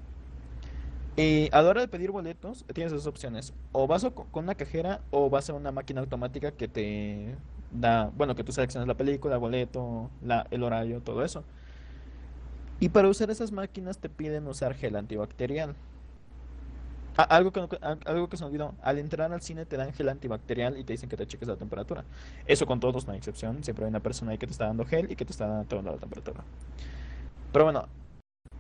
Y 1.17 1.49
a 1.51 1.61
la 1.61 1.69
hora 1.69 1.81
de 1.81 1.87
pedir 1.87 2.11
boletos, 2.11 2.65
tienes 2.73 2.91
dos 2.93 3.05
opciones. 3.07 3.53
O 3.73 3.87
vas 3.87 4.05
con 4.31 4.43
una 4.43 4.55
cajera 4.55 5.01
o 5.11 5.29
vas 5.29 5.49
a 5.49 5.53
una 5.53 5.71
máquina 5.71 6.01
automática 6.01 6.51
que 6.53 6.67
te 6.67 7.35
da, 7.71 8.11
bueno, 8.15 8.35
que 8.35 8.43
tú 8.43 8.51
seleccionas 8.51 8.87
la 8.87 8.95
película, 8.95 9.35
el 9.35 9.39
boleto, 9.39 10.09
el 10.51 10.63
horario, 10.63 11.01
todo 11.01 11.23
eso. 11.23 11.43
Y 12.79 12.89
para 12.89 13.07
usar 13.09 13.29
esas 13.29 13.51
máquinas 13.51 13.99
te 13.99 14.09
piden 14.09 14.47
usar 14.47 14.73
gel 14.73 14.95
antibacterial. 14.95 15.75
Algo 17.15 17.51
que, 17.51 17.67
algo 18.05 18.29
que 18.29 18.37
se 18.37 18.43
me 18.43 18.47
olvidó, 18.47 18.73
al 18.81 18.97
entrar 18.97 19.31
al 19.31 19.41
cine 19.41 19.65
te 19.65 19.77
dan 19.77 19.93
gel 19.93 20.09
antibacterial 20.09 20.79
y 20.79 20.83
te 20.83 20.93
dicen 20.93 21.09
que 21.09 21.17
te 21.17 21.27
cheques 21.27 21.47
la 21.47 21.57
temperatura. 21.57 22.05
Eso 22.47 22.65
con 22.65 22.79
todos 22.79 23.05
no 23.05 23.11
hay 23.11 23.17
excepción, 23.17 23.63
siempre 23.63 23.85
hay 23.85 23.89
una 23.89 23.99
persona 23.99 24.31
ahí 24.31 24.37
que 24.37 24.47
te 24.47 24.53
está 24.53 24.65
dando 24.65 24.85
gel 24.85 25.11
y 25.11 25.15
que 25.15 25.25
te 25.25 25.31
está 25.31 25.45
dando 25.45 25.81
la 25.91 25.97
temperatura. 25.97 26.43
Pero 27.51 27.65
bueno, 27.65 27.85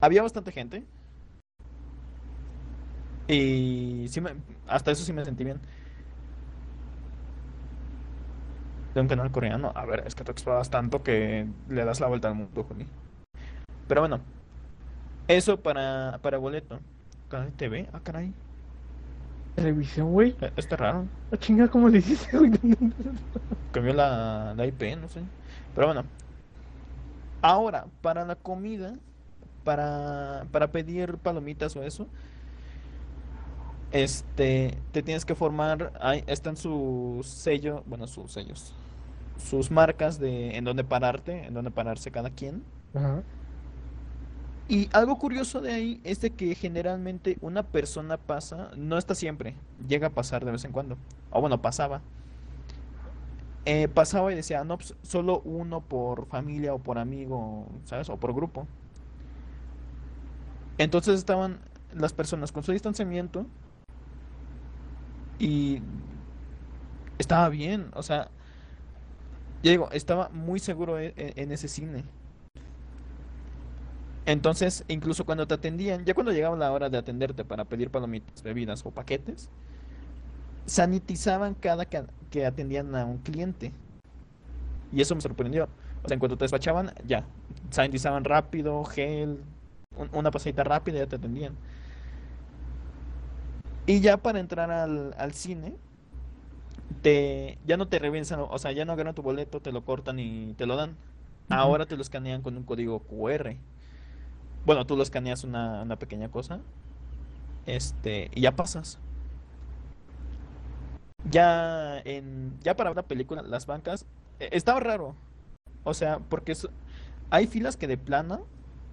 había 0.01 0.21
bastante 0.21 0.51
gente 0.51 0.83
y 3.27 4.05
sí 4.09 4.21
hasta 4.67 4.91
eso 4.91 5.03
sí 5.03 5.13
me 5.13 5.23
sentí 5.25 5.43
bien. 5.43 5.59
De 8.93 9.01
un 9.01 9.07
canal 9.07 9.31
coreano, 9.31 9.71
a 9.75 9.85
ver, 9.85 10.03
es 10.05 10.15
que 10.15 10.23
tú 10.23 10.31
exploras 10.31 10.69
tanto 10.69 11.01
que 11.03 11.47
le 11.69 11.85
das 11.85 11.99
la 12.01 12.07
vuelta 12.07 12.27
al 12.27 12.35
mundo, 12.35 12.63
Juli. 12.63 12.87
Pero 13.87 14.01
bueno, 14.01 14.21
eso 15.27 15.61
para, 15.61 16.19
para 16.21 16.37
boleto. 16.37 16.79
Canal 17.29 17.53
TV, 17.53 17.89
ah, 17.93 18.01
caray, 18.03 18.33
Televisión, 19.55 20.11
güey. 20.11 20.35
eh, 20.41 20.51
está 20.57 20.75
raro. 20.77 21.07
La 21.29 21.37
chingada, 21.37 21.69
¿cómo 21.69 21.89
le 21.89 21.99
hiciste, 21.99 22.37
güey? 22.37 22.51
Cambió 23.71 23.93
la, 23.93 24.53
la 24.55 24.65
IP, 24.65 24.81
no 24.99 25.07
sé. 25.09 25.21
Pero 25.75 25.87
bueno. 25.87 26.05
Ahora, 27.41 27.87
para 28.01 28.25
la 28.25 28.35
comida, 28.35 28.99
para, 29.63 30.45
para 30.51 30.71
pedir 30.71 31.17
palomitas 31.17 31.75
o 31.75 31.83
eso, 31.83 32.07
este, 33.91 34.77
te 34.91 35.03
tienes 35.03 35.25
que 35.25 35.35
formar, 35.35 35.91
ahí 36.01 36.23
están 36.27 36.55
sus 36.57 37.27
sellos, 37.27 37.81
bueno, 37.85 38.07
sus 38.07 38.31
sellos, 38.31 38.73
sus 39.43 39.71
marcas 39.71 40.19
de 40.19 40.57
en 40.57 40.63
dónde 40.63 40.83
pararte, 40.83 41.45
en 41.45 41.53
dónde 41.53 41.71
pararse 41.71 42.11
cada 42.11 42.29
quien. 42.29 42.63
Ajá. 42.93 43.23
Y 44.71 44.89
algo 44.93 45.17
curioso 45.17 45.59
de 45.59 45.73
ahí 45.73 46.01
es 46.05 46.21
de 46.21 46.31
que 46.31 46.55
generalmente 46.55 47.37
una 47.41 47.63
persona 47.63 48.15
pasa, 48.15 48.71
no 48.77 48.97
está 48.97 49.15
siempre, 49.15 49.55
llega 49.85 50.07
a 50.07 50.11
pasar 50.11 50.45
de 50.45 50.51
vez 50.51 50.63
en 50.63 50.71
cuando. 50.71 50.97
O 51.29 51.41
bueno, 51.41 51.61
pasaba. 51.61 52.01
Eh, 53.65 53.89
pasaba 53.89 54.31
y 54.31 54.35
decía, 54.35 54.63
no, 54.63 54.77
pues 54.77 54.95
solo 55.03 55.41
uno 55.41 55.81
por 55.81 56.25
familia 56.27 56.73
o 56.73 56.79
por 56.79 56.99
amigo, 56.99 57.67
¿sabes? 57.83 58.09
O 58.09 58.15
por 58.15 58.33
grupo. 58.33 58.65
Entonces 60.77 61.19
estaban 61.19 61.59
las 61.93 62.13
personas 62.13 62.53
con 62.53 62.63
su 62.63 62.71
distanciamiento 62.71 63.45
y 65.37 65.81
estaba 67.17 67.49
bien, 67.49 67.91
o 67.93 68.03
sea, 68.03 68.29
ya 69.63 69.71
digo, 69.71 69.89
estaba 69.91 70.29
muy 70.29 70.59
seguro 70.59 70.99
e- 70.99 71.13
e- 71.17 71.33
en 71.35 71.51
ese 71.51 71.67
cine. 71.67 72.03
Entonces, 74.25 74.83
incluso 74.87 75.25
cuando 75.25 75.47
te 75.47 75.55
atendían, 75.55 76.05
ya 76.05 76.13
cuando 76.13 76.31
llegaba 76.31 76.55
la 76.55 76.71
hora 76.71 76.89
de 76.89 76.97
atenderte 76.97 77.43
para 77.43 77.65
pedir 77.65 77.89
palomitas, 77.89 78.43
bebidas 78.43 78.85
o 78.85 78.91
paquetes, 78.91 79.49
sanitizaban 80.65 81.55
cada 81.55 81.85
que, 81.85 82.45
atendían 82.45 82.95
a 82.95 83.05
un 83.05 83.17
cliente. 83.17 83.71
Y 84.91 85.01
eso 85.01 85.15
me 85.15 85.21
sorprendió. 85.21 85.67
O 86.03 86.07
sea, 86.07 86.15
en 86.15 86.19
cuanto 86.19 86.37
te 86.37 86.43
despachaban, 86.45 86.93
ya, 87.05 87.23
sanitizaban 87.69 88.23
rápido, 88.23 88.83
gel, 88.85 89.39
un- 89.97 90.09
una 90.13 90.31
pasadita 90.31 90.63
rápida 90.63 90.97
y 90.97 90.99
ya 90.99 91.07
te 91.07 91.15
atendían. 91.15 91.53
Y 93.85 93.99
ya 93.99 94.17
para 94.17 94.39
entrar 94.39 94.71
al, 94.71 95.13
al 95.17 95.33
cine, 95.33 95.75
te, 97.01 97.57
ya 97.65 97.77
no 97.77 97.87
te 97.87 97.99
revisan, 97.99 98.39
o 98.49 98.59
sea, 98.59 98.71
ya 98.71 98.85
no 98.85 98.93
agarran 98.93 99.15
tu 99.15 99.21
boleto, 99.21 99.61
te 99.61 99.71
lo 99.71 99.83
cortan 99.85 100.19
y 100.19 100.53
te 100.55 100.65
lo 100.65 100.75
dan. 100.75 100.95
Ahora 101.49 101.85
te 101.85 101.95
lo 101.95 102.01
escanean 102.01 102.41
con 102.41 102.57
un 102.57 102.63
código 102.63 102.99
QR. 102.99 103.57
Bueno, 104.65 104.85
tú 104.87 104.95
lo 104.97 105.03
escaneas 105.03 105.43
una, 105.43 105.81
una 105.83 105.97
pequeña 105.97 106.29
cosa. 106.29 106.59
Este, 107.65 108.29
y 108.33 108.41
ya 108.41 108.55
pasas. 108.55 108.99
Ya 111.29 111.99
en, 112.05 112.57
ya 112.63 112.75
para 112.75 112.91
una 112.91 113.03
película, 113.03 113.43
las 113.43 113.65
bancas, 113.65 114.05
eh, 114.39 114.49
estaba 114.51 114.79
raro. 114.79 115.15
O 115.83 115.93
sea, 115.93 116.19
porque 116.19 116.53
es- 116.53 116.69
hay 117.29 117.47
filas 117.47 117.77
que 117.77 117.87
de 117.87 117.97
plano. 117.97 118.45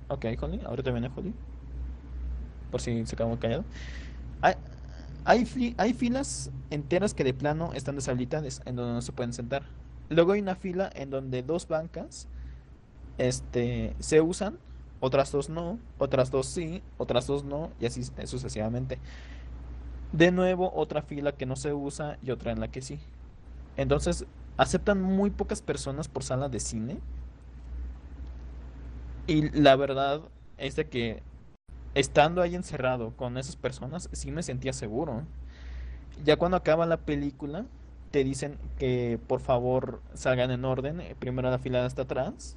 Ok, 0.08 0.26
Holly, 0.40 0.60
ahorita 0.64 0.90
viene 0.92 1.10
Holly. 1.14 1.34
Por 2.70 2.80
si 2.80 3.06
se 3.06 3.16
quedó 3.16 3.38
callado. 3.38 3.64
Hay, 4.42 4.54
hay, 5.28 5.44
fi- 5.46 5.74
hay 5.78 5.92
filas 5.94 6.50
enteras 6.70 7.14
que 7.14 7.24
de 7.24 7.34
plano 7.34 7.72
están 7.74 7.96
deshabilitadas, 7.96 8.62
en 8.64 8.76
donde 8.76 8.94
no 8.94 9.02
se 9.02 9.12
pueden 9.12 9.34
sentar. 9.34 9.64
Luego 10.08 10.32
hay 10.32 10.40
una 10.40 10.56
fila 10.56 10.90
en 10.94 11.10
donde 11.10 11.42
dos 11.42 11.68
bancas 11.68 12.28
este, 13.18 13.96
se 14.00 14.20
usan, 14.22 14.58
otras 15.00 15.32
dos 15.32 15.50
no, 15.50 15.80
otras 15.98 16.30
dos 16.30 16.46
sí, 16.48 16.82
otras 16.98 17.26
dos 17.26 17.44
no, 17.44 17.72
y 17.80 17.86
así 17.86 18.04
sucesivamente. 18.26 19.00
De 20.12 20.32
nuevo, 20.32 20.72
otra 20.74 21.02
fila 21.02 21.32
que 21.32 21.46
no 21.46 21.56
se 21.56 21.72
usa 21.74 22.18
y 22.22 22.30
otra 22.30 22.52
en 22.52 22.60
la 22.60 22.68
que 22.68 22.80
sí. 22.82 22.98
Entonces, 23.76 24.26
aceptan 24.58 25.02
muy 25.02 25.30
pocas 25.30 25.62
personas 25.62 26.08
por 26.08 26.24
sala 26.24 26.48
de 26.50 26.60
cine. 26.60 27.02
Y 29.26 29.50
la 29.50 29.76
verdad 29.76 30.22
es 30.56 30.76
de 30.76 30.88
que 30.88 31.22
estando 32.00 32.42
ahí 32.42 32.54
encerrado 32.54 33.16
con 33.16 33.38
esas 33.38 33.56
personas, 33.56 34.08
sí 34.12 34.30
me 34.32 34.42
sentía 34.42 34.72
seguro. 34.72 35.24
Ya 36.24 36.36
cuando 36.36 36.56
acaba 36.56 36.86
la 36.86 36.98
película, 36.98 37.66
te 38.10 38.24
dicen 38.24 38.58
que 38.78 39.20
por 39.28 39.40
favor 39.40 40.02
salgan 40.14 40.50
en 40.50 40.64
orden. 40.64 41.00
eh, 41.00 41.16
Primero 41.18 41.50
la 41.50 41.58
fila 41.58 41.84
hasta 41.86 42.02
atrás 42.02 42.56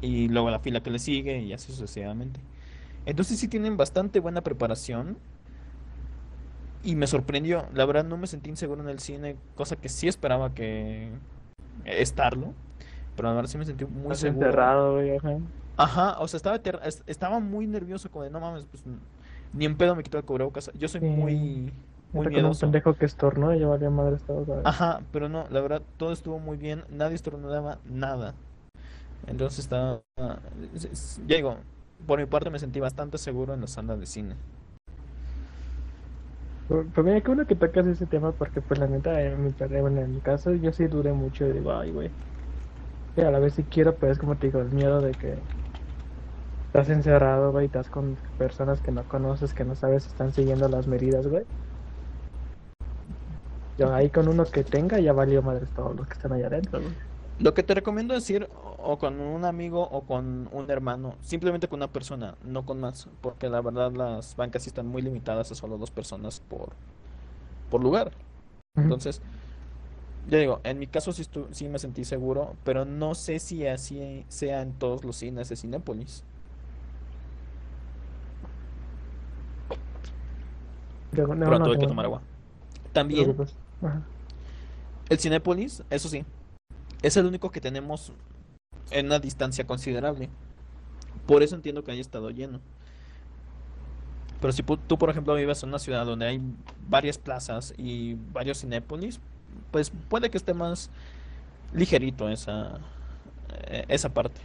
y 0.00 0.28
luego 0.28 0.50
la 0.50 0.58
fila 0.60 0.82
que 0.82 0.90
le 0.90 0.98
sigue 0.98 1.40
y 1.40 1.52
así 1.52 1.72
sucesivamente. 1.72 2.40
Entonces 3.06 3.38
sí 3.38 3.48
tienen 3.48 3.76
bastante 3.76 4.20
buena 4.20 4.42
preparación 4.42 5.18
y 6.82 6.96
me 6.96 7.06
sorprendió. 7.06 7.66
La 7.74 7.84
verdad 7.84 8.04
no 8.04 8.16
me 8.16 8.26
sentí 8.26 8.50
inseguro 8.50 8.82
en 8.82 8.88
el 8.88 8.98
cine, 8.98 9.36
cosa 9.54 9.76
que 9.76 9.88
sí 9.88 10.08
esperaba 10.08 10.54
que 10.54 11.10
estarlo, 11.84 12.54
pero 13.16 13.28
la 13.30 13.34
verdad 13.36 13.50
sí 13.50 13.58
me 13.58 13.66
sentí 13.66 13.84
muy 13.86 14.14
Estás 14.14 14.22
seguro. 14.22 14.54
encerrado, 14.54 14.92
güey, 14.94 15.18
ajá. 15.76 16.18
O 16.20 16.28
sea, 16.28 16.36
estaba, 16.38 16.60
estaba 17.06 17.40
muy 17.40 17.66
nervioso, 17.66 18.10
como 18.10 18.24
de 18.24 18.30
no 18.30 18.40
mames, 18.40 18.66
pues 18.66 18.84
ni 19.52 19.64
en 19.66 19.76
pedo 19.76 19.94
me 19.96 20.02
quito 20.02 20.18
el 20.18 20.24
cubrebocas. 20.24 20.70
Yo 20.74 20.88
soy 20.88 21.00
Sí. 21.00 21.06
muy, 21.16 21.72
muy 22.12 22.30
con 22.30 22.44
un 22.46 22.58
pendejo 22.58 22.96
que 22.96 23.04
estornó 23.06 23.54
y 23.54 23.60
ya 23.60 23.66
valía 23.66 23.90
madre 23.90 24.16
estaba. 24.16 24.44
Ajá, 24.64 25.02
pero 25.12 25.28
no, 25.28 25.46
la 25.50 25.60
verdad, 25.60 25.82
todo 25.96 26.12
estuvo 26.12 26.38
muy 26.38 26.56
bien, 26.56 26.84
nadie 26.88 27.16
estornudaba 27.16 27.80
nada. 27.84 28.34
Entonces 29.26 29.60
estaba, 29.60 30.02
es- 30.74 30.84
es- 30.86 31.20
ya 31.26 31.36
digo, 31.36 31.56
por 32.06 32.18
mi 32.20 32.26
parte 32.26 32.50
me 32.50 32.58
sentí 32.58 32.80
bastante 32.80 33.18
seguro 33.18 33.54
en 33.54 33.60
la 33.62 33.66
sala 33.68 33.96
de 33.96 34.06
cine. 34.06 34.36
Pues 36.66 36.86
mira, 37.04 37.20
qué 37.20 37.28
bueno 37.28 37.46
que 37.46 37.54
tocas 37.56 37.86
ese 37.86 38.06
tema 38.08 38.32
porque 38.32 38.62
pues 38.62 38.80
la 38.80 38.86
neta 38.88 39.20
en 39.22 39.44
mi, 39.44 39.52
bueno, 39.80 40.00
en 40.00 40.14
mi 40.14 40.20
caso 40.22 40.54
yo 40.54 40.72
sí 40.72 40.86
duré 40.88 41.12
mucho 41.12 41.46
y 41.46 41.52
digo, 41.52 41.72
ay 41.72 41.90
güey. 41.92 42.12
A 43.16 43.30
la 43.30 43.38
vez 43.38 43.54
sí 43.54 43.64
quiero, 43.64 43.96
pero 43.98 44.12
es 44.12 44.18
como 44.18 44.36
te 44.38 44.46
digo, 44.48 44.60
el 44.60 44.70
miedo 44.70 45.00
de 45.00 45.16
que 45.16 45.42
estás 46.72 46.88
encerrado, 46.88 47.52
güey, 47.52 47.66
estás 47.66 47.90
con 47.90 48.16
personas 48.38 48.80
que 48.80 48.92
no 48.92 49.04
conoces, 49.04 49.52
que 49.52 49.62
no 49.62 49.74
sabes 49.74 50.04
si 50.04 50.08
están 50.08 50.32
siguiendo 50.32 50.70
las 50.70 50.86
medidas, 50.86 51.26
güey. 51.26 51.44
Yo 53.76 53.92
ahí 53.92 54.08
con 54.08 54.26
uno 54.26 54.46
que 54.46 54.64
tenga 54.64 54.98
ya 54.98 55.12
valió 55.12 55.42
madres 55.42 55.68
todos 55.76 55.94
los 55.94 56.06
que 56.06 56.14
están 56.14 56.32
allá 56.32 56.46
adentro, 56.46 56.80
güey. 56.80 56.94
Lo 57.40 57.52
que 57.52 57.62
te 57.62 57.74
recomiendo 57.74 58.14
es 58.14 58.28
ir 58.30 58.48
o 58.78 58.98
con 58.98 59.20
un 59.20 59.44
amigo 59.44 59.82
o 59.82 60.06
con 60.06 60.48
un 60.50 60.70
hermano, 60.70 61.16
simplemente 61.20 61.68
con 61.68 61.78
una 61.78 61.92
persona, 61.92 62.36
no 62.42 62.64
con 62.64 62.80
más, 62.80 63.06
porque 63.20 63.50
la 63.50 63.60
verdad 63.60 63.92
las 63.92 64.34
bancas 64.36 64.62
sí 64.62 64.70
están 64.70 64.86
muy 64.86 65.02
limitadas 65.02 65.52
a 65.52 65.54
solo 65.54 65.76
dos 65.76 65.90
personas 65.90 66.40
por, 66.40 66.70
por 67.70 67.82
lugar. 67.82 68.12
Entonces, 68.76 69.20
ya 70.26 70.38
digo, 70.38 70.60
en 70.64 70.78
mi 70.78 70.86
caso 70.86 71.12
sí, 71.12 71.24
sí 71.50 71.68
me 71.68 71.78
sentí 71.78 72.06
seguro, 72.06 72.56
pero 72.64 72.86
no 72.86 73.14
sé 73.14 73.40
si 73.40 73.66
así 73.66 74.24
sea 74.28 74.62
en 74.62 74.72
todos 74.72 75.04
los 75.04 75.16
cines 75.16 75.50
de 75.50 75.56
Cinépolis. 75.56 76.24
Pero, 81.12 81.34
no, 81.34 81.44
pero 81.44 81.58
no, 81.58 81.64
tuve 81.66 81.78
que 81.78 81.86
tomar 81.86 82.06
agua. 82.06 82.22
También 82.92 83.36
el 85.08 85.18
Cinépolis, 85.18 85.82
eso 85.90 86.08
sí, 86.08 86.24
es 87.02 87.16
el 87.16 87.26
único 87.26 87.50
que 87.50 87.60
tenemos 87.60 88.12
en 88.90 89.06
una 89.06 89.18
distancia 89.18 89.66
considerable. 89.66 90.30
Por 91.26 91.42
eso 91.42 91.54
entiendo 91.54 91.84
que 91.84 91.92
haya 91.92 92.00
estado 92.00 92.30
lleno. 92.30 92.60
Pero 94.40 94.52
si 94.52 94.62
tú, 94.62 94.98
por 94.98 95.10
ejemplo, 95.10 95.34
vives 95.34 95.62
en 95.62 95.68
una 95.68 95.78
ciudad 95.78 96.04
donde 96.06 96.26
hay 96.26 96.40
varias 96.88 97.18
plazas 97.18 97.74
y 97.76 98.14
varios 98.32 98.60
Cinépolis, 98.60 99.20
pues 99.70 99.92
puede 100.08 100.30
que 100.30 100.38
esté 100.38 100.54
más 100.54 100.90
ligerito 101.72 102.28
esa, 102.28 102.78
eh, 103.66 103.84
esa 103.88 104.08
parte. 104.08 104.40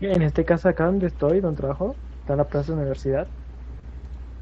En 0.00 0.22
este 0.22 0.44
caso 0.44 0.68
acá 0.68 0.86
donde 0.86 1.06
estoy, 1.06 1.40
donde 1.40 1.58
trabajo, 1.58 1.96
está 2.20 2.36
la 2.36 2.44
plaza 2.44 2.72
universidad. 2.72 3.26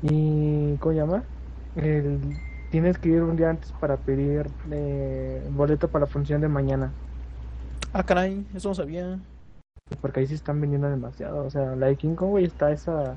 Y, 0.02 0.76
¿cómo 0.76 0.92
llama? 0.94 1.22
El, 1.74 2.20
tienes 2.70 2.98
que 2.98 3.08
ir 3.10 3.22
un 3.22 3.36
día 3.36 3.50
antes 3.50 3.72
para 3.72 3.96
pedir 3.96 4.46
eh, 4.70 5.42
boleto 5.52 5.88
para 5.88 6.04
la 6.04 6.10
función 6.10 6.40
de 6.40 6.48
mañana. 6.48 6.92
Ah, 7.92 8.02
caray, 8.02 8.46
eso 8.54 8.68
no 8.68 8.74
sabía. 8.74 9.18
Porque 10.00 10.20
ahí 10.20 10.26
sí 10.26 10.34
están 10.34 10.60
vendiendo 10.60 10.88
demasiado. 10.90 11.44
O 11.44 11.50
sea, 11.50 11.76
la 11.76 11.86
de 11.86 11.96
King 11.96 12.14
Kong, 12.14 12.30
güey, 12.30 12.44
está 12.44 12.72
esa. 12.72 13.16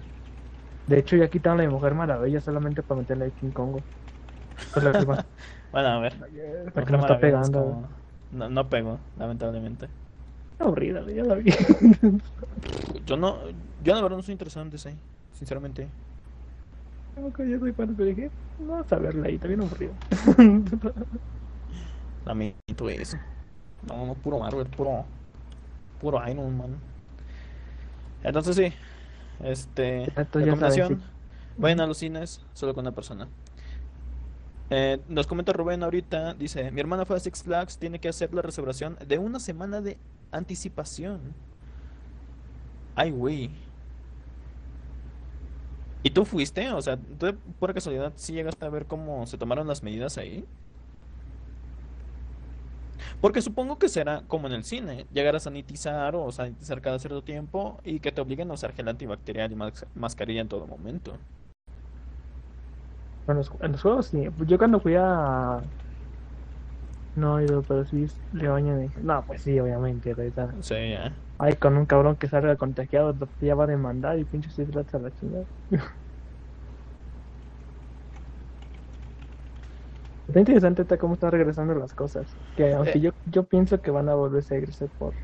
De 0.88 0.99
hecho, 0.99 1.15
ya 1.15 1.27
quitaron 1.27 1.57
la 1.57 1.63
de 1.63 1.69
Mujer 1.69 1.93
Maravilla 1.95 2.41
solamente 2.41 2.82
para 2.84 3.01
meter 3.01 3.17
la 3.17 3.25
de 3.25 3.32
King 3.32 3.49
Kong. 3.51 3.77
Es 4.75 4.84
la 4.84 4.91
última. 4.91 5.25
Bueno, 5.71 5.88
a 5.89 5.99
ver. 5.99 6.15
La 6.17 6.25
Mujer 6.65 6.84
que 6.84 6.91
no 6.93 6.97
está 6.99 7.13
es 7.13 7.19
pegando. 7.19 7.59
como- 7.63 7.88
No, 8.32 8.49
no 8.49 8.69
pegó, 8.69 8.97
lamentablemente. 9.19 9.88
Aburrida, 10.57 11.01
ya 11.11 11.23
la 11.23 11.36
vi. 11.36 11.51
Yo 13.05 13.17
no, 13.17 13.38
yo 13.84 13.93
la 13.93 14.01
verdad 14.01 14.17
no 14.17 14.23
soy 14.23 14.32
interesado 14.32 14.65
en 14.65 14.71
DC, 17.24 17.38
sinceramente. 17.38 17.49
Yo 17.49 17.59
soy 17.59 17.72
pero 17.72 17.93
dije, 17.93 18.32
vamos 18.59 18.91
a 18.91 18.95
verla 18.97 19.28
ahí, 19.28 19.36
está 19.36 19.47
bien 19.47 19.61
aburrida. 19.61 19.91
Lamento 22.26 22.89
eso. 22.89 23.17
No, 23.88 24.05
no, 24.05 24.13
puro 24.15 24.39
Marvel, 24.39 24.67
puro, 24.67 25.05
puro 26.01 26.30
Iron 26.30 26.57
Man. 26.57 26.78
Entonces 28.24 28.55
sí, 28.55 28.74
este, 29.43 30.03
Entonces 30.03 30.26
saben, 30.34 30.45
recomendación, 30.45 30.95
sí. 30.95 31.03
vayan 31.57 31.80
a 31.80 31.88
los 31.88 31.97
cines 31.97 32.41
solo 32.53 32.74
con 32.74 32.84
una 32.84 32.93
persona. 32.93 33.28
Eh, 34.72 35.01
nos 35.07 35.26
comenta 35.26 35.51
Rubén 35.53 35.82
ahorita, 35.82 36.36
dice, 36.36 36.70
mi 36.72 36.80
hermana 36.80 37.05
fue 37.05 37.15
a 37.15 37.20
Six 37.20 37.43
Flags, 37.43 37.78
tiene 37.80 37.99
que 37.99 38.09
hacer 38.09 38.34
la 38.34 38.41
reservación 38.41 38.97
de 39.07 39.17
una 39.17 39.39
semana 39.39 39.82
de 39.82 39.97
anticipación. 40.32 41.34
Ay, 42.95 43.11
güey. 43.11 43.51
¿Y 46.04 46.12
tú 46.12 46.26
fuiste? 46.26 46.72
O 46.72 46.82
sea, 46.82 46.97
¿tú 46.97 47.38
por 47.60 47.74
casualidad 47.74 48.14
sí 48.16 48.34
llegaste 48.34 48.66
a 48.66 48.70
ver 48.70 48.86
cómo 48.86 49.26
se 49.28 49.38
tomaron 49.38 49.68
las 49.68 49.84
medidas 49.84 50.18
ahí? 50.18 50.45
Porque 53.22 53.41
supongo 53.41 53.78
que 53.78 53.89
será 53.89 54.24
como 54.28 54.47
en 54.47 54.54
el 54.54 54.64
cine, 54.64 55.06
llegar 55.12 55.36
a 55.36 55.39
sanitizar 55.39 56.16
o 56.16 56.32
sanitizar 56.32 56.82
cada 56.82 57.00
cierto 57.00 57.22
tiempo 57.24 57.80
y 57.84 58.00
que 58.00 58.12
te 58.12 58.22
obliguen 58.22 58.50
a 58.52 58.54
usar 58.54 58.74
gel 58.74 58.88
antibacterial 58.88 59.52
y 59.52 59.56
mas- 59.56 59.86
mascarilla 59.93 60.41
en 60.41 60.47
todo 60.47 60.68
momento. 60.68 61.14
En 63.28 63.36
los, 63.36 63.52
en 63.62 63.72
los 63.74 63.82
juegos 63.82 64.08
sí. 64.08 64.24
Yo 64.47 64.58
cuando 64.58 64.80
fui 64.80 64.95
a. 64.97 65.62
No 67.16 67.38
pero 67.68 67.86
sí 67.86 68.05
le 68.32 68.47
bañan 68.47 68.84
y 68.86 68.89
no, 69.01 69.26
pues 69.26 69.41
sí, 69.41 69.60
obviamente. 69.60 70.12
ahorita. 70.12 70.55
Sí, 70.62 70.76
ya. 70.91 71.16
Ay, 71.38 71.55
con 71.57 71.78
un 71.78 71.86
cabrón 71.86 72.18
que 72.18 72.28
salga 72.28 72.55
contagiado, 72.57 73.18
ya 73.39 73.55
va 73.55 73.64
a 73.66 73.68
demandar 73.68 74.20
y 74.20 74.26
pinche 74.26 74.49
se 74.51 74.66
trata 74.66 74.97
a 74.97 75.01
la 75.01 75.12
chingada. 75.12 75.45
Está 80.28 80.39
interesante 80.41 80.84
está 80.84 80.97
cómo 80.99 81.16
están 81.16 81.32
regresando 81.32 81.74
las 81.74 81.93
cosas. 81.93 82.38
Que 82.55 82.74
aunque 82.74 82.99
Eh. 82.99 83.01
yo, 83.01 83.12
yo 83.26 83.47
pienso 83.47 83.82
que 83.82 83.89
van 83.89 84.10
a 84.10 84.16
volverse 84.16 84.55
a 84.55 84.57
irse 84.60 84.88
por. 84.88 85.16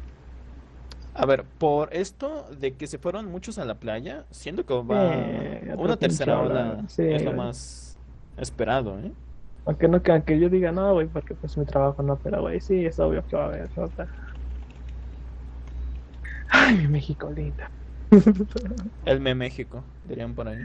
A 1.13 1.25
ver, 1.25 1.45
por 1.57 1.93
esto 1.93 2.47
de 2.57 2.75
que 2.75 2.87
se 2.87 2.97
fueron 2.97 3.27
muchos 3.27 3.57
a 3.57 3.65
la 3.65 3.79
playa, 3.79 4.25
siento 4.31 4.65
que 4.65 4.73
va 4.73 5.13
Eh, 5.15 5.75
una 5.77 5.95
tercera 5.97 6.39
ola. 6.41 6.85
Sí, 6.89 7.03
es 7.03 7.23
lo 7.23 7.33
más 7.33 7.97
esperado, 8.35 8.99
¿eh? 8.99 9.13
Aunque 9.65 9.87
no 9.87 10.01
que 10.01 10.11
aunque 10.11 10.39
yo 10.39 10.49
diga 10.49 10.71
no, 10.71 10.93
güey, 10.93 11.07
porque 11.07 11.33
pues 11.35 11.57
mi 11.57 11.65
trabajo 11.65 12.03
no, 12.03 12.17
pero 12.17 12.41
güey, 12.41 12.61
sí, 12.61 12.85
es 12.85 12.99
obvio 12.99 13.25
que 13.27 13.35
va 13.35 13.45
a 13.45 13.47
haber 13.47 13.69
otra. 13.75 14.07
Ay, 16.49 16.75
mi 16.77 16.87
México 16.87 17.31
linda. 17.31 17.69
El 19.05 19.19
me 19.19 19.33
México, 19.35 19.83
dirían 20.07 20.33
por 20.35 20.47
ahí. 20.47 20.59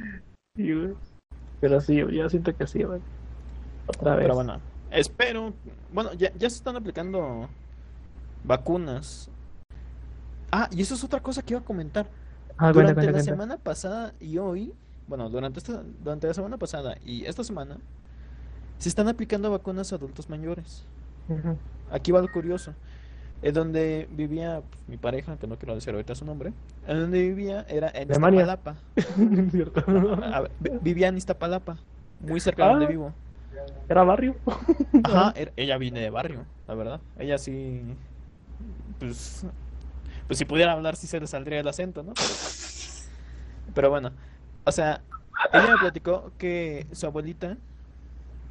Sí, 0.56 0.72
güey. 0.74 0.94
Pero 1.60 1.80
sí, 1.80 1.96
yo 1.96 2.28
siento 2.28 2.54
que 2.56 2.66
sí, 2.66 2.82
güey. 2.82 3.00
Otra 3.86 4.16
vez. 4.16 4.24
Pero 4.24 4.34
bueno, 4.34 4.60
espero. 4.90 5.52
Bueno, 5.92 6.12
ya, 6.14 6.32
ya 6.34 6.48
se 6.50 6.56
están 6.56 6.76
aplicando 6.76 7.48
vacunas. 8.44 9.30
Ah, 10.52 10.68
y 10.70 10.82
eso 10.82 10.94
es 10.94 11.04
otra 11.04 11.20
cosa 11.20 11.42
que 11.42 11.54
iba 11.54 11.60
a 11.60 11.64
comentar. 11.64 12.06
Ah, 12.56 12.72
cuenta, 12.72 12.92
Durante 12.92 12.94
cuenta, 12.94 13.06
la 13.06 13.12
cuenta. 13.12 13.30
semana 13.32 13.56
pasada 13.56 14.14
y 14.20 14.38
hoy, 14.38 14.72
bueno, 15.06 15.28
durante 15.30 15.58
esta, 15.60 15.82
durante 16.02 16.26
la 16.26 16.34
semana 16.34 16.58
pasada 16.58 16.96
y 17.04 17.24
esta 17.24 17.44
semana, 17.44 17.78
se 18.80 18.88
están 18.88 19.06
aplicando 19.08 19.50
vacunas 19.50 19.92
a 19.92 19.96
adultos 19.96 20.28
mayores. 20.28 20.84
Aquí 21.92 22.10
va 22.10 22.20
lo 22.20 22.32
curioso. 22.32 22.74
En 23.42 23.54
donde 23.54 24.08
vivía 24.10 24.62
pues, 24.68 24.82
mi 24.88 24.96
pareja, 24.96 25.36
que 25.36 25.46
no 25.46 25.56
quiero 25.56 25.74
decir 25.74 25.94
ahorita 25.94 26.14
su 26.14 26.24
nombre, 26.26 26.52
en 26.86 27.00
donde 27.00 27.20
vivía 27.22 27.64
era 27.68 27.88
en 27.94 28.10
Alemania. 28.10 28.40
Iztapalapa. 28.42 28.76
Cierto. 29.50 29.84
A 30.24 30.48
vivía 30.82 31.08
en 31.08 31.16
Iztapalapa, 31.16 31.78
muy 32.20 32.40
cerca 32.40 32.64
de 32.64 32.70
donde 32.70 32.86
Ah. 32.86 32.88
vivo. 32.88 33.12
Era 33.88 34.02
barrio. 34.04 34.34
Ajá, 35.04 35.32
ella 35.56 35.78
viene 35.78 36.00
de 36.00 36.10
barrio, 36.10 36.44
la 36.68 36.74
verdad. 36.74 37.00
Ella 37.18 37.38
sí, 37.38 37.82
pues, 38.98 39.46
pues 40.26 40.38
si 40.38 40.44
pudiera 40.44 40.72
hablar 40.72 40.96
sí 40.96 41.06
se 41.06 41.18
le 41.20 41.26
saldría 41.26 41.60
el 41.60 41.68
acento, 41.68 42.02
¿no? 42.02 42.12
Pero, 42.14 42.28
pero 43.74 43.90
bueno, 43.90 44.10
o 44.64 44.72
sea, 44.72 45.00
ella 45.52 45.68
me 45.72 45.78
platicó 45.78 46.30
que 46.36 46.86
su 46.92 47.06
abuelita, 47.06 47.56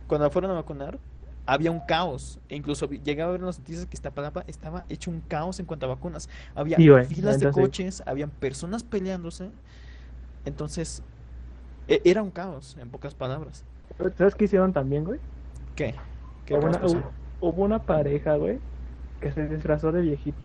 cuando 0.10 0.32
fueron 0.32 0.51
a 0.51 0.55
vacunar, 0.55 0.99
había 1.47 1.72
un 1.72 1.82
caos. 1.82 2.41
E 2.49 2.57
incluso 2.57 2.89
llegaba 2.89 3.32
a 3.32 3.34
ver 3.34 3.41
las 3.43 3.60
noticias 3.60 3.88
que 3.88 3.97
Iztapalapa 3.97 4.45
estaba 4.47 4.86
hecho 4.89 5.12
un 5.12 5.22
caos 5.22 5.60
en 5.62 5.68
cuanto 5.68 5.88
a 5.88 5.89
vacunas. 5.89 6.30
Había 6.55 6.80
Sí, 6.80 6.88
güey, 6.89 7.10
filas 7.10 7.39
de 7.39 7.49
coches, 7.49 8.03
habían 8.07 8.32
personas 8.32 8.84
peleándose. 8.84 9.53
Entonces, 10.45 11.03
e- 11.88 12.01
era 12.05 12.24
un 12.24 12.32
caos, 12.32 12.78
en 12.78 12.91
pocas 12.91 13.16
palabras. 13.16 13.66
¿Sabes 14.18 14.34
qué 14.36 14.45
hicieron 14.45 14.74
también, 14.74 15.03
güey? 15.03 15.20
¿Qué? 15.76 15.95
¿Qué 16.45 16.57
Hubo 16.57 16.68
una, 16.68 16.80
pasó? 16.80 16.86
hubo, 16.86 17.16
hubo 17.39 17.64
una 17.64 17.86
pareja, 17.86 18.36
güey, 18.36 18.62
que 19.20 19.32
se 19.34 19.47
disfrazó 19.47 19.91
de 19.91 20.01
viejito 20.01 20.43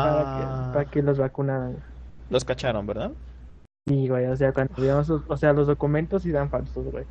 para 0.00 0.26
que, 0.26 0.48
Ah, 0.48 0.70
para 0.70 0.86
que 0.90 1.02
los 1.02 1.18
vacunaran. 1.18 1.82
los 2.28 2.44
cacharon, 2.44 2.86
¿verdad? 2.86 3.16
Y, 3.86 4.08
güey, 4.08 4.26
o 4.26 4.36
sea, 4.36 4.52
cuando 4.52 4.74
vieron 4.76 5.04
sus, 5.04 5.22
o 5.28 5.36
sea, 5.36 5.52
los 5.52 5.66
documentos 5.66 6.22
sí 6.22 6.30
dan 6.32 6.50
falsos, 6.50 6.86
güey. 6.86 7.06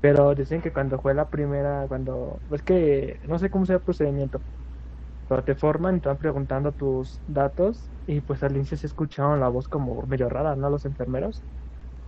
Pero 0.00 0.34
dicen 0.34 0.60
que 0.62 0.72
cuando 0.72 0.98
fue 1.00 1.14
la 1.14 1.28
primera, 1.30 1.86
cuando, 1.88 2.42
es 2.50 2.62
que 2.62 3.20
no 3.24 3.38
sé 3.38 3.50
cómo 3.50 3.66
sea 3.66 3.76
el 3.76 3.82
procedimiento, 3.82 4.42
pero 5.28 5.44
te 5.44 5.54
forman 5.56 5.96
y 5.98 6.00
te 6.00 6.08
van 6.08 6.18
preguntando 6.18 6.72
tus 6.74 7.22
datos 7.26 7.92
y 8.06 8.20
pues 8.22 8.42
al 8.44 8.56
inicio 8.56 8.76
se 8.78 8.86
escucharon 8.88 9.40
la 9.40 9.48
voz 9.48 9.68
como 9.68 10.02
medio 10.06 10.28
rara, 10.30 10.56
¿no? 10.56 10.70
Los 10.70 10.84
enfermeros. 10.86 11.44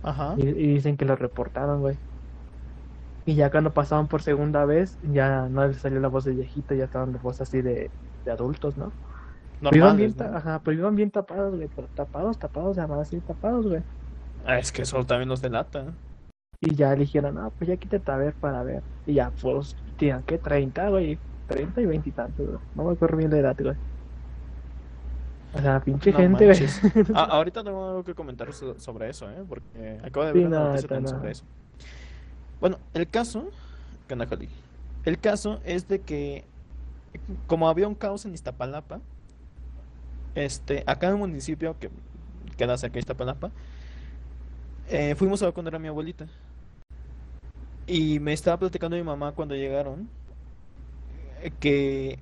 Ajá. 0.01 0.37
Y, 0.37 0.47
y 0.49 0.53
dicen 0.75 0.97
que 0.97 1.05
lo 1.05 1.15
reportaron, 1.17 1.81
güey. 1.81 1.99
Y 3.25 3.35
ya 3.35 3.49
cuando 3.51 3.73
pasaban 3.73 4.07
por 4.07 4.21
segunda 4.21 4.65
vez, 4.65 4.97
ya 5.01 5.49
no 5.49 5.67
les 5.67 5.79
salió 5.81 5.99
la 5.99 6.09
voz 6.09 6.25
de 6.25 6.33
viejito, 6.33 6.75
ya 6.75 6.85
estaban 6.85 7.11
la 7.13 7.19
voz 7.19 7.41
así 7.41 7.61
de, 7.61 7.91
de 8.23 8.31
adultos, 8.31 8.77
¿no? 8.77 8.95
Pero 9.69 9.77
iban 9.77 9.95
bien, 9.97 10.15
Normales, 10.17 10.17
¿no? 10.17 10.25
ajá, 10.25 10.61
pero 10.63 10.77
iban 10.77 10.95
bien 10.95 11.11
tapados, 11.11 11.55
güey, 11.55 11.69
pero 11.69 11.87
tapados, 11.89 12.39
tapados, 12.39 12.77
además 12.77 12.99
así 13.01 13.21
tapados, 13.21 13.67
güey. 13.67 13.83
Ah, 14.45 14.59
es 14.59 14.71
que 14.71 14.83
eso 14.83 15.05
también 15.05 15.29
los 15.29 15.41
delata. 15.41 15.97
Y 16.61 16.75
ya 16.75 16.93
eligieron, 16.93 17.37
ah, 17.37 17.51
pues 17.57 17.67
ya 17.69 17.77
quítate 17.77 18.11
a 18.11 18.17
ver 18.17 18.35
para 18.35 18.63
ver. 18.63 18.83
Y 19.05 19.15
ya, 19.15 19.31
pues, 19.41 19.75
tío, 19.97 20.23
¿qué? 20.25 20.37
30, 20.39 20.89
güey. 20.89 21.19
30 21.47 21.81
y 21.81 21.85
20 21.85 22.09
y 22.09 22.11
tantos, 22.13 22.47
güey. 22.47 22.59
No 22.75 22.83
me 22.85 22.93
acuerdo 22.93 23.17
bien 23.17 23.31
la 23.31 23.37
edad, 23.39 23.57
güey. 23.59 23.75
O 25.53 25.59
sea, 25.59 25.79
pinche 25.83 26.11
No 26.11 26.17
gente, 26.17 26.45
güey. 26.45 26.59
Ah, 27.13 27.25
ahorita 27.31 27.63
tengo 27.63 27.87
algo 27.89 28.03
que 28.03 28.13
comentar 28.15 28.51
so- 28.53 28.79
sobre 28.79 29.09
eso, 29.09 29.29
¿eh? 29.31 29.43
Porque 29.47 29.99
acabo 30.03 30.25
de 30.25 30.33
Sí, 30.33 30.39
ver 30.39 30.47
una 30.47 30.59
no, 30.59 30.65
noticia 30.69 30.89
también 30.89 31.07
sobre 31.07 31.31
eso. 31.31 31.45
Bueno, 32.59 32.79
el 32.93 33.09
caso. 33.09 33.51
El 35.05 35.19
caso 35.19 35.59
es 35.65 35.87
de 35.87 36.01
que, 36.01 36.45
como 37.47 37.69
había 37.69 37.87
un 37.87 37.95
caos 37.95 38.25
en 38.25 38.33
Iztapalapa, 38.33 39.01
este, 40.35 40.83
acá 40.85 41.07
en 41.07 41.13
el 41.13 41.19
municipio 41.19 41.77
que 41.79 41.89
queda 42.57 42.77
cerca 42.77 42.95
de 42.95 42.99
Iztapalapa, 42.99 43.51
eh, 44.89 45.15
fuimos 45.15 45.41
a 45.41 45.47
vacunar 45.47 45.75
a 45.75 45.79
mi 45.79 45.87
abuelita. 45.87 46.27
Y 47.87 48.19
me 48.19 48.33
estaba 48.33 48.57
platicando 48.57 48.97
mi 48.97 49.03
mamá 49.03 49.33
cuando 49.33 49.55
llegaron 49.55 50.09
eh, 51.41 51.51
que 51.59 52.19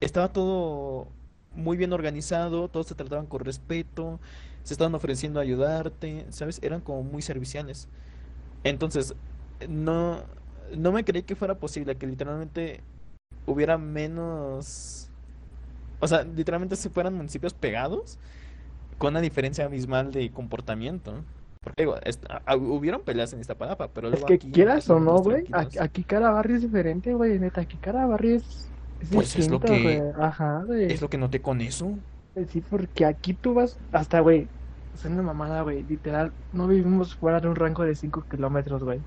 estaba 0.00 0.32
todo 0.32 1.08
muy 1.54 1.76
bien 1.76 1.92
organizado, 1.92 2.68
todos 2.68 2.86
se 2.86 2.94
trataban 2.94 3.26
con 3.26 3.40
respeto, 3.40 4.20
se 4.62 4.74
estaban 4.74 4.94
ofreciendo 4.94 5.40
a 5.40 5.42
ayudarte, 5.42 6.26
¿sabes? 6.30 6.60
Eran 6.62 6.80
como 6.80 7.02
muy 7.02 7.22
serviciales. 7.22 7.88
Entonces, 8.64 9.14
no, 9.68 10.22
no 10.76 10.92
me 10.92 11.04
creí 11.04 11.22
que 11.22 11.36
fuera 11.36 11.54
posible 11.54 11.96
que 11.96 12.06
literalmente 12.06 12.82
hubiera 13.46 13.78
menos... 13.78 15.10
O 16.00 16.08
sea, 16.08 16.22
literalmente 16.24 16.76
se 16.76 16.90
fueran 16.90 17.14
municipios 17.14 17.54
pegados 17.54 18.18
con 18.98 19.12
una 19.14 19.20
diferencia 19.20 19.64
abismal 19.64 20.12
de 20.12 20.30
comportamiento. 20.30 21.14
Porque 21.62 21.82
digo, 21.82 21.96
hubieron 22.76 23.02
peleas 23.02 23.32
en 23.32 23.40
Iztapalapa, 23.40 23.88
pero 23.88 24.12
Es 24.12 24.24
que 24.24 24.34
aquí 24.34 24.50
quieras 24.52 24.88
o 24.88 25.00
no, 25.00 25.18
güey, 25.18 25.44
aquí, 25.52 25.78
aquí 25.78 26.04
cada 26.04 26.30
barrio 26.30 26.56
es 26.56 26.62
diferente, 26.62 27.12
güey, 27.14 27.38
neta, 27.40 27.62
aquí 27.62 27.76
cada 27.78 28.06
barrio 28.06 28.36
es, 28.36 28.68
es 29.00 29.08
Pues 29.10 29.34
es 29.36 29.50
lo 29.50 29.58
que- 29.58 29.82
güey. 29.82 30.02
Ajá, 30.20 30.62
güey. 30.64 30.92
Es 30.92 31.02
lo 31.02 31.10
que 31.10 31.18
noté 31.18 31.42
con 31.42 31.60
eso. 31.60 31.98
Sí, 32.50 32.62
porque 32.70 33.04
aquí 33.04 33.34
tú 33.34 33.54
vas 33.54 33.76
hasta, 33.92 34.20
güey, 34.20 34.46
es 34.94 35.04
una 35.06 35.22
mamada, 35.22 35.62
güey, 35.62 35.82
literal, 35.82 36.30
no 36.52 36.68
vivimos 36.68 37.16
fuera 37.16 37.40
de 37.40 37.48
un 37.48 37.56
rango 37.56 37.82
de 37.82 37.96
5 37.96 38.24
kilómetros, 38.30 38.84
güey. 38.84 39.00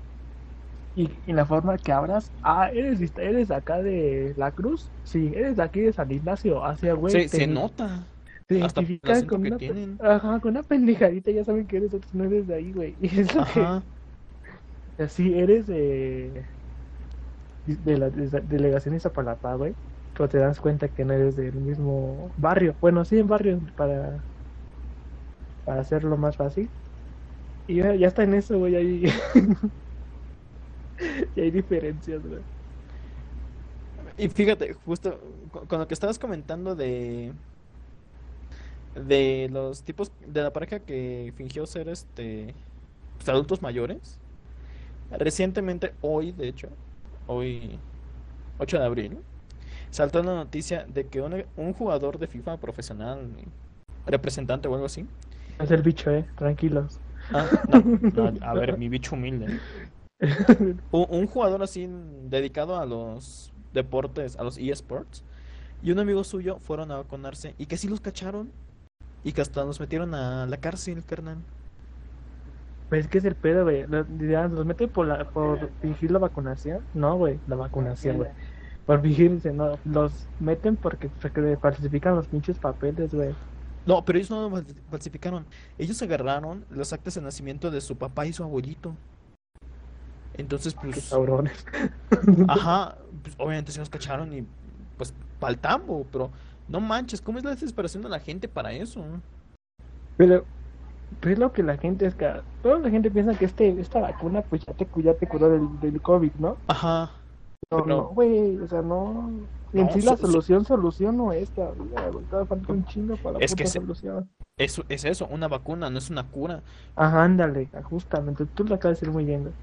Y, 1.02 1.22
y 1.24 1.32
la 1.32 1.46
forma 1.46 1.78
que 1.78 1.92
hablas, 1.92 2.32
ah, 2.42 2.70
eres, 2.72 3.00
eres 3.16 3.50
acá 3.50 3.80
de 3.82 4.34
La 4.36 4.52
Cruz, 4.52 4.92
sí, 5.02 5.32
eres 5.34 5.56
de 5.56 5.62
aquí 5.62 5.80
de 5.80 5.92
San 5.92 6.10
Ignacio, 6.10 6.64
hacia, 6.64 6.94
güey, 6.94 7.22
Se, 7.22 7.28
se 7.28 7.46
nota. 7.46 8.10
el 8.48 8.74
identifican 8.74 9.26
con 9.26 9.42
una, 9.44 9.58
pe- 9.58 9.78
tienen. 9.78 9.98
ajá, 9.98 10.40
con 10.40 10.52
una 10.52 10.62
pendejadita, 10.62 11.30
ya 11.30 11.44
saben 11.44 11.66
que 11.66 11.76
eres 11.78 11.94
otro, 11.94 12.08
no 12.12 12.24
eres 12.24 12.46
de 12.46 12.54
ahí, 12.54 12.72
güey. 12.72 12.96
Y 13.00 13.20
es 13.20 13.34
lo 13.34 13.42
Ajá. 13.42 13.46
que, 13.46 13.84
así, 14.98 15.34
eres 15.34 15.66
de, 15.66 16.46
de 17.64 17.96
la 17.98 18.10
de 18.10 18.28
la 18.30 18.40
delegación 18.40 18.92
de 18.92 18.96
Iztapalapa, 18.98 19.54
güey, 19.54 19.76
pero 20.12 20.28
te 20.28 20.38
das 20.38 20.60
cuenta 20.60 20.88
que 20.88 21.04
no 21.04 21.12
eres 21.14 21.36
del 21.36 21.54
mismo 21.60 22.32
barrio, 22.36 22.76
bueno, 22.80 23.04
sí, 23.04 23.18
en 23.18 23.26
barrio, 23.28 23.60
para, 23.76 24.26
para 25.64 25.80
hacerlo 25.80 26.16
más 26.16 26.36
fácil. 26.36 26.72
Y 27.66 27.76
ya, 27.78 27.94
ya 27.96 28.08
está 28.08 28.24
en 28.24 28.34
eso, 28.34 28.58
güey, 28.58 28.76
ahí. 28.76 29.04
y 31.36 31.40
hay 31.40 31.50
diferencias, 31.50 32.22
güey. 32.26 32.40
Y 34.18 34.28
fíjate, 34.28 34.74
justo 34.74 35.18
con, 35.68 35.78
lo 35.78 35.88
que 35.88 35.94
estabas 35.94 36.18
comentando 36.18 36.74
de 36.74 37.32
de 38.94 39.48
los 39.52 39.82
tipos 39.82 40.10
de 40.26 40.42
la 40.42 40.52
pareja 40.52 40.80
que 40.80 41.32
fingió 41.36 41.64
ser 41.64 41.88
este 41.88 42.54
pues, 43.16 43.28
adultos 43.28 43.62
mayores. 43.62 44.18
Recientemente, 45.10 45.92
hoy, 46.02 46.32
de 46.32 46.48
hecho, 46.48 46.68
hoy 47.26 47.78
8 48.58 48.78
de 48.78 48.84
abril, 48.84 49.18
saltó 49.90 50.22
la 50.22 50.34
noticia 50.34 50.84
de 50.84 51.06
que 51.06 51.20
un, 51.20 51.44
un 51.56 51.72
jugador 51.72 52.18
de 52.18 52.26
FIFA 52.26 52.58
profesional, 52.58 53.28
representante 54.06 54.68
o 54.68 54.74
algo 54.74 54.86
así. 54.86 55.06
Es 55.58 55.70
el 55.70 55.82
bicho, 55.82 56.10
eh, 56.10 56.24
tranquilos. 56.36 57.00
Ah, 57.32 57.46
no, 58.12 58.30
no, 58.30 58.46
a 58.46 58.54
ver, 58.54 58.78
mi 58.78 58.88
bicho 58.88 59.14
humilde. 59.14 59.58
Un, 60.92 61.06
un 61.08 61.26
jugador 61.26 61.62
así 61.62 61.88
dedicado 62.24 62.78
a 62.78 62.86
los 62.86 63.52
deportes, 63.72 64.36
a 64.36 64.42
los 64.44 64.58
eSports, 64.58 65.24
y 65.82 65.92
un 65.92 65.98
amigo 65.98 66.24
suyo 66.24 66.58
fueron 66.58 66.90
a 66.90 66.96
vacunarse 66.98 67.54
y 67.58 67.66
que 67.66 67.76
sí 67.78 67.88
los 67.88 68.00
cacharon 68.00 68.52
y 69.24 69.32
que 69.32 69.40
hasta 69.40 69.64
los 69.64 69.80
metieron 69.80 70.14
a 70.14 70.46
la 70.46 70.56
cárcel, 70.58 71.04
carnal. 71.04 71.38
Pues 72.88 73.04
es 73.04 73.10
que 73.10 73.18
es 73.18 73.24
el 73.24 73.36
pedo, 73.36 73.64
güey. 73.64 73.86
Los, 73.86 74.08
¿los 74.08 74.66
meten 74.66 74.90
por, 74.90 75.06
la, 75.06 75.30
por 75.30 75.70
fingir 75.80 76.10
la 76.10 76.18
vacunación? 76.18 76.84
No, 76.92 77.16
güey, 77.16 77.38
la 77.46 77.56
vacunación, 77.56 78.16
güey. 78.18 78.30
Por 78.84 79.00
fingirse, 79.00 79.52
no. 79.52 79.78
Los 79.84 80.28
meten 80.40 80.76
porque, 80.76 81.08
falsifican 81.60 82.16
los 82.16 82.26
pinches 82.26 82.58
papeles, 82.58 83.14
güey. 83.14 83.36
No, 83.86 84.04
pero 84.04 84.18
ellos 84.18 84.30
no 84.30 84.48
lo 84.48 84.56
fal- 84.56 84.76
falsificaron. 84.90 85.46
Ellos 85.78 86.02
agarraron 86.02 86.66
los 86.68 86.92
actas 86.92 87.14
de 87.14 87.20
nacimiento 87.22 87.70
de 87.70 87.80
su 87.80 87.96
papá 87.96 88.26
y 88.26 88.32
su 88.32 88.42
abuelito. 88.42 88.96
Entonces, 90.40 90.74
Qué 90.74 90.80
pues, 90.88 91.10
cabrones. 91.10 91.64
ajá, 92.48 92.96
pues, 93.22 93.34
obviamente 93.38 93.72
se 93.72 93.78
los 93.80 93.90
cacharon 93.90 94.32
y 94.32 94.44
pues 94.96 95.14
pa'l 95.38 95.58
tambo, 95.58 96.06
pero 96.12 96.30
no 96.68 96.80
manches, 96.80 97.20
¿cómo 97.20 97.38
es 97.38 97.44
la 97.44 97.50
desesperación 97.50 98.02
de 98.02 98.08
la 98.08 98.20
gente 98.20 98.48
para 98.48 98.72
eso? 98.72 99.04
Pero, 100.16 100.44
pero 101.20 101.32
es 101.32 101.38
lo 101.38 101.52
que 101.52 101.62
la 101.62 101.76
gente 101.76 102.06
es 102.06 102.14
que 102.14 102.30
toda 102.62 102.78
la 102.78 102.90
gente 102.90 103.10
piensa 103.10 103.34
que 103.38 103.44
este 103.46 103.68
esta 103.80 104.00
vacuna 104.00 104.42
pues 104.42 104.62
ya 104.64 104.74
te, 104.74 104.86
ya 105.02 105.14
te 105.14 105.26
curó 105.26 105.48
del, 105.48 105.80
del 105.80 106.00
COVID, 106.00 106.32
¿no? 106.38 106.56
Ajá. 106.66 107.10
No, 107.72 107.84
no, 107.86 108.02
güey, 108.08 108.56
o 108.58 108.66
sea, 108.66 108.82
no. 108.82 109.30
En 109.72 109.86
No, 109.86 109.92
sí 109.92 110.00
la 110.02 110.12
so- 110.12 110.16
so- 110.16 110.26
solución, 110.26 110.64
solución 110.64 111.16
no 111.16 111.32
es 111.32 111.48
todavía, 111.50 112.08
güey. 112.10 112.24
Todavía 112.26 112.48
falta 112.48 112.72
un 112.72 112.84
chingo 112.86 113.16
para 113.18 113.38
la 113.38 113.44
Es 113.44 113.54
que 113.54 113.66
se- 113.66 113.78
solución. 113.78 114.28
Eso 114.58 114.82
es 114.88 115.04
eso, 115.04 115.26
una 115.30 115.46
vacuna, 115.48 115.88
no 115.88 115.98
es 115.98 116.10
una 116.10 116.26
cura. 116.26 116.62
Ajá, 116.96 117.22
ándale, 117.24 117.68
justamente. 117.84 118.44
Tú 118.46 118.64
lo 118.64 118.74
acabas 118.74 118.98
de 118.98 119.06
decir 119.06 119.12
muy 119.14 119.24
bien, 119.24 119.42
güey. 119.42 119.54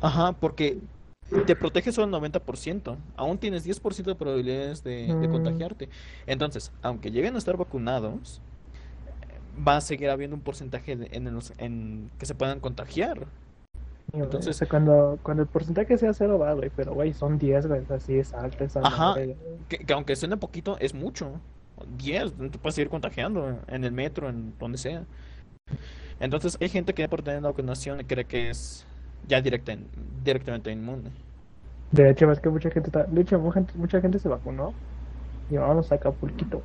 Ajá, 0.00 0.32
porque 0.32 0.78
te 1.46 1.54
protege 1.54 1.92
solo 1.92 2.06
el 2.16 2.22
90%. 2.22 2.96
Aún 3.16 3.38
tienes 3.38 3.64
10% 3.64 4.10
de 4.10 4.14
probabilidades 4.16 4.82
de, 4.82 5.06
de 5.06 5.28
Mm. 5.28 5.32
contagiarte. 5.32 5.88
Entonces, 6.26 6.72
aunque 6.82 7.10
lleguen 7.10 7.34
a 7.34 7.38
estar 7.38 7.56
vacunados, 7.56 8.40
va 9.66 9.76
a 9.76 9.80
seguir 9.80 10.10
habiendo 10.10 10.34
un 10.36 10.42
porcentaje 10.42 10.96
de- 10.96 11.08
en, 11.12 11.32
los- 11.34 11.52
en 11.58 12.10
que 12.18 12.26
se 12.26 12.34
puedan 12.34 12.60
contagiar. 12.60 13.26
Entonces, 14.12 14.24
Entonces- 14.24 14.56
o 14.56 14.58
sea, 14.58 14.68
cuando, 14.68 15.18
cuando 15.22 15.42
el 15.44 15.48
porcentaje 15.48 15.96
sea 15.98 16.12
cero 16.14 16.38
va, 16.38 16.52
güey, 16.54 16.70
pero 16.74 16.94
güey, 16.94 17.12
son 17.12 17.38
10, 17.38 17.66
güey, 17.68 17.82
así 17.90 18.18
es 18.18 18.32
alta 18.34 18.64
esa 18.64 18.80
Ajá. 18.80 19.10
madre, 19.10 19.26
güey. 19.26 19.36
Que, 19.68 19.78
que 19.78 19.92
aunque 19.92 20.16
suene 20.16 20.36
poquito, 20.36 20.76
es 20.80 20.94
mucho. 20.94 21.32
10, 21.96 22.32
te 22.50 22.58
puedes 22.58 22.74
seguir 22.74 22.90
contagiando 22.90 23.56
en 23.68 23.84
el 23.84 23.92
metro, 23.92 24.28
en 24.28 24.52
donde 24.58 24.78
sea. 24.78 25.04
Entonces, 26.18 26.58
hay 26.60 26.68
gente 26.68 26.92
que 26.92 27.08
por 27.08 27.22
tener 27.22 27.40
la 27.42 27.50
vacunación 27.50 28.02
cree 28.06 28.24
que 28.24 28.50
es 28.50 28.84
ya 29.28 29.40
directa, 29.40 29.76
directamente 30.24 30.70
inmune. 30.70 31.10
De 31.92 32.08
hecho, 32.10 32.30
es 32.30 32.40
que 32.40 32.48
mucha 32.48 32.70
gente 32.70 32.88
está, 32.88 33.04
de 33.04 33.20
hecho, 33.20 33.38
mucha 33.38 33.54
gente, 33.54 33.72
mucha 33.78 34.00
gente 34.00 34.18
se 34.18 34.28
vacunó 34.28 34.72
y 35.50 35.56
vamos 35.56 35.90
a 35.92 35.96
Acapulquito. 35.96 36.62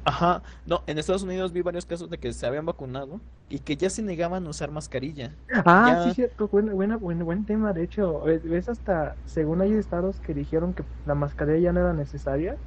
Ajá, 0.03 0.43
no, 0.65 0.83
en 0.87 0.97
Estados 0.97 1.23
Unidos 1.23 1.53
vi 1.53 1.61
varios 1.61 1.85
casos 1.85 2.09
de 2.09 2.17
que 2.17 2.33
se 2.33 2.45
habían 2.45 2.65
vacunado 2.65 3.21
y 3.49 3.59
que 3.59 3.77
ya 3.77 3.89
se 3.89 4.01
negaban 4.01 4.45
a 4.45 4.49
usar 4.49 4.71
mascarilla. 4.71 5.31
Ah, 5.65 5.83
Ya- 5.85 6.01
sí, 6.01 6.11
cierto, 6.11 6.47
buena, 6.49 6.73
buena, 6.73 6.97
buen, 6.97 7.23
buen 7.23 7.45
tema, 7.45 7.71
de 7.73 7.83
hecho, 7.83 8.21
ves 8.21 8.67
hasta, 8.69 9.15
según 9.25 9.61
hay 9.61 9.73
estados 9.73 10.19
que 10.19 10.33
dijeron 10.33 10.73
que 10.73 10.83
la 11.05 11.15
mascarilla 11.15 11.59
ya 11.59 11.71
no 11.73 11.79
era 11.81 11.93
necesaria. 11.93 12.57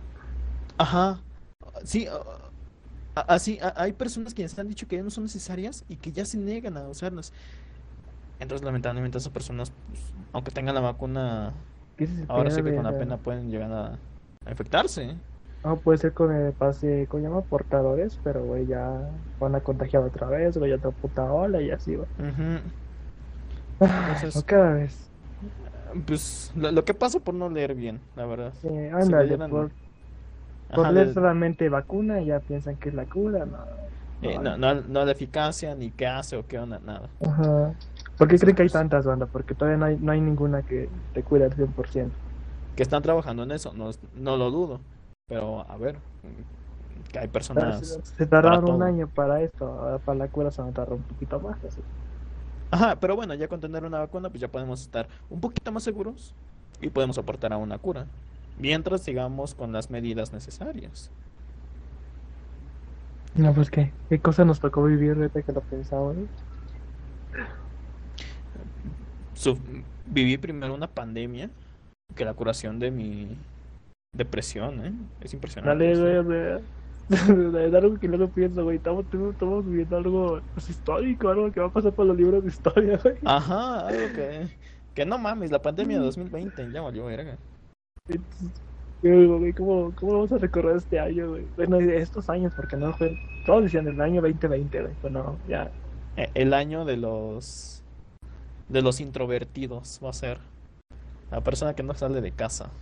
Ajá, 0.79 1.21
sí, 1.85 2.09
así, 3.15 3.59
hay 3.77 3.93
personas 3.93 4.35
que 4.35 4.43
les 4.43 4.59
han 4.59 4.69
dicho 4.69 4.87
que 4.89 4.97
ya 4.97 5.03
no 5.03 5.11
son 5.11 5.25
necesarias 5.25 5.85
y 5.89 5.97
que 5.97 6.13
ya 6.13 6.25
se 6.25 6.39
niegan 6.39 6.77
a 6.77 6.89
usarlas. 6.89 7.33
Entonces, 8.41 8.65
lamentablemente, 8.65 9.19
esas 9.19 9.33
personas, 9.33 9.73
pues, 9.89 10.01
aunque 10.33 10.51
tengan 10.51 10.75
la 10.75 10.81
vacuna, 10.81 11.53
¿Qué 11.97 12.05
es 12.05 12.11
el 12.19 12.25
ahora 12.29 12.51
sí 12.51 12.63
que 12.63 12.75
con 12.75 12.85
la 12.85 12.99
pena 12.99 13.17
pueden 13.19 13.51
llegar 13.51 13.71
a, 13.73 13.87
a 14.47 14.51
infectarse. 14.51 15.15
No, 15.63 15.77
puede 15.77 15.99
ser 15.99 16.15
con 16.15 16.35
el 16.35 16.53
pase, 16.55 17.07
¿cómo 17.11 17.23
llama? 17.23 17.43
Portadores, 17.43 18.19
pero 18.25 18.43
güey, 18.43 18.67
ya 18.67 19.11
van 19.39 19.55
a 19.55 19.61
contagiar 19.61 20.03
otra 20.03 20.27
vez, 20.29 20.57
güey, 20.57 20.73
otra 20.73 20.91
puta 20.91 21.31
ola 21.31 21.61
y 21.61 21.71
así, 21.71 21.97
güey. 21.97 22.09
Entonces- 23.81 24.37
no 24.37 24.43
cada 24.47 24.73
vez. 24.75 25.07
Pues 26.07 26.53
lo, 26.55 26.71
lo 26.71 26.85
que 26.85 26.95
pasa 26.95 27.19
por 27.19 27.35
no 27.35 27.51
leer 27.51 27.75
bien, 27.75 28.01
la 28.17 28.25
verdad. 28.25 28.53
Sí, 28.63 28.69
ándale, 28.69 29.37
leyeran- 29.37 29.51
por, 29.51 29.71
por 30.75 30.85
Ajá, 30.85 30.93
leer 30.93 31.09
de- 31.09 31.15
solamente 31.15 31.69
vacuna 31.69 32.21
ya 32.23 32.39
piensan 32.41 32.77
que 32.77 32.91
es 32.91 32.95
la 32.95 33.05
cura, 33.07 33.45
no. 33.45 33.59
eh, 34.23 34.39
no, 34.39 34.57
no, 34.57 34.75
no 34.83 35.05
la 35.05 35.11
eficacia, 35.13 35.75
ni 35.75 35.91
qué 35.91 36.07
hace 36.07 36.37
o 36.37 36.47
qué 36.47 36.59
onda, 36.59 36.79
nada. 36.79 37.09
Ajá. 37.27 37.75
¿Por 38.21 38.29
qué 38.29 38.39
creen 38.39 38.55
que 38.55 38.63
hay 38.65 38.69
tantas 38.69 39.07
bandas? 39.07 39.31
Porque 39.33 39.55
todavía 39.55 39.79
no 39.79 39.87
hay, 39.87 39.97
no 39.97 40.13
hay 40.13 40.21
ninguna 40.21 40.61
que 40.61 40.91
te 41.15 41.23
cuide 41.23 41.47
al 41.47 41.57
100%. 41.57 42.11
Que 42.77 42.83
están 42.83 43.01
trabajando 43.03 43.45
en 43.45 43.51
eso, 43.51 43.73
no, 43.73 43.89
no 44.15 44.37
lo 44.37 44.51
dudo. 44.51 44.79
Pero 45.27 45.65
a 45.67 45.79
ver, 45.79 45.97
que 47.11 47.19
hay 47.19 47.29
personas. 47.29 47.81
se, 47.81 48.05
se 48.05 48.27
tardaron 48.27 48.59
un 48.61 48.67
todo. 48.67 48.83
año 48.83 49.09
para 49.09 49.41
esto, 49.41 49.65
ahora 49.65 49.99
para 50.01 50.19
la 50.19 50.29
cura 50.29 50.51
se 50.51 50.61
van 50.61 50.73
a 50.73 50.75
tardar 50.75 50.99
un 50.99 51.03
poquito 51.03 51.41
más. 51.41 51.65
Así. 51.65 51.81
Ajá, 52.71 53.01
pero 53.01 53.17
bueno, 53.17 53.33
ya 53.33 53.49
con 53.49 53.59
tener 53.59 53.87
una 53.87 54.01
vacuna, 54.01 54.29
pues 54.29 54.43
ya 54.43 54.49
podemos 54.49 54.83
estar 54.83 55.09
un 55.31 55.41
poquito 55.41 55.73
más 55.73 55.83
seguros 55.83 56.35
y 56.83 56.91
podemos 56.91 57.17
aportar 57.17 57.55
a 57.55 57.57
una 57.57 57.79
cura. 57.79 58.05
Mientras 58.59 59.01
sigamos 59.01 59.55
con 59.55 59.73
las 59.73 59.89
medidas 59.89 60.35
necesarias. 60.35 61.11
No, 63.35 63.55
pues 63.55 63.71
qué, 63.71 63.95
qué 64.11 64.21
cosa 64.21 64.45
nos 64.45 64.61
tocó 64.61 64.83
vivir 64.85 65.13
ahorita 65.13 65.41
que 65.41 65.53
lo 65.53 65.63
pensamos. 65.63 66.17
¿No? 69.47 69.55
Su- 69.55 69.59
viví 70.07 70.37
primero 70.39 70.75
una 70.75 70.89
pandemia 70.89 71.51
que 72.15 72.25
la 72.25 72.35
curación 72.35 72.79
de 72.79 72.91
mi 72.91 73.37
depresión, 74.17 74.85
¿eh? 74.85 74.93
Es 75.21 75.33
impresionante. 75.35 75.85
Dale, 75.85 76.23
güey, 76.23 76.61
es 77.11 77.75
algo 77.75 77.99
que 77.99 78.07
luego 78.07 78.29
pienso, 78.29 78.63
güey, 78.63 78.77
estamos, 78.77 79.05
estamos 79.13 79.67
viviendo 79.67 79.97
algo 79.97 80.41
pues, 80.55 80.71
histórico, 80.71 81.29
algo 81.29 81.51
que 81.51 81.61
va 81.61 81.67
a 81.67 81.73
pasar 81.73 81.93
por 81.93 82.07
los 82.07 82.17
libros 82.17 82.43
de 82.45 82.51
historia, 82.51 82.99
güey. 83.03 83.17
Ajá, 83.25 83.89
algo 83.89 84.15
que, 84.15 84.47
que 84.95 85.07
no 85.07 85.19
mames, 85.19 85.51
la 85.51 85.61
pandemia 85.61 85.99
de 85.99 86.05
2020 86.05 86.71
ya 86.73 86.83
valió 86.83 87.07
verga. 87.07 87.37
Güey, 89.03 89.53
¿cómo, 89.55 89.93
¿Cómo 89.97 90.13
vamos 90.13 90.33
a 90.33 90.39
recordar 90.39 90.77
este 90.77 91.01
año, 91.01 91.31
güey? 91.31 91.47
Bueno, 91.57 91.81
estos 91.81 92.29
años, 92.29 92.53
porque 92.55 92.77
no 92.77 92.93
fue. 92.93 93.19
Todos 93.47 93.65
decían 93.65 93.89
el 93.89 94.01
año 94.01 94.21
2020, 94.21 94.81
güey. 94.81 94.93
Pues 95.01 95.13
no, 95.13 95.37
ya. 95.49 95.71
Eh, 96.17 96.29
El 96.35 96.53
año 96.53 96.85
de 96.85 96.97
los 96.99 97.80
de 98.71 98.83
los 98.83 99.01
introvertidos 99.01 100.01
va 100.05 100.11
a 100.11 100.15
ser 100.15 100.41
la 101.31 101.43
persona 101.43 101.75
que 101.75 101.83
no 101.83 101.95
sale 101.95 102.21
de 102.23 102.35
casa. 102.35 102.79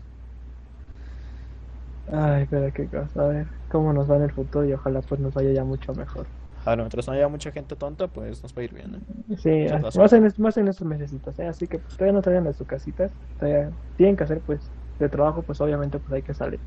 Ay, 2.10 2.46
pero 2.50 2.72
qué 2.72 2.88
cosa. 2.88 3.22
A 3.24 3.28
ver, 3.28 3.46
¿cómo 3.68 3.92
nos 3.92 4.10
va 4.10 4.16
en 4.16 4.22
el 4.22 4.32
futuro? 4.32 4.64
Y 4.66 4.72
ojalá 4.72 5.02
pues 5.02 5.20
nos 5.20 5.34
vaya 5.34 5.52
ya 5.52 5.64
mucho 5.64 5.94
mejor. 5.94 6.26
Ahora, 6.64 6.82
mientras 6.82 7.06
no 7.06 7.12
haya 7.14 7.28
mucha 7.28 7.50
gente 7.52 7.76
tonta, 7.76 8.08
pues 8.08 8.42
nos 8.42 8.54
va 8.56 8.60
a 8.62 8.64
ir 8.64 8.74
bien, 8.74 8.96
¿eh? 8.96 9.36
Sí, 9.36 9.66
ah, 9.68 9.80
más 9.94 10.12
en, 10.12 10.32
más 10.38 10.56
en 10.56 10.68
estos 10.68 10.86
mesecitos, 10.86 11.38
¿eh? 11.38 11.46
Así 11.46 11.68
que 11.68 11.78
pues, 11.78 11.96
todavía 11.96 12.12
no 12.14 12.22
salgan 12.22 12.44
de 12.44 12.54
sus 12.54 12.66
casitas. 12.66 13.16
Todavía 13.38 13.72
tienen 13.96 14.16
que 14.16 14.24
hacer, 14.24 14.42
pues, 14.42 14.72
de 14.98 15.08
trabajo, 15.08 15.42
pues 15.42 15.60
obviamente 15.60 15.98
pues 16.00 16.12
hay 16.12 16.22
que 16.22 16.34
salir. 16.34 16.60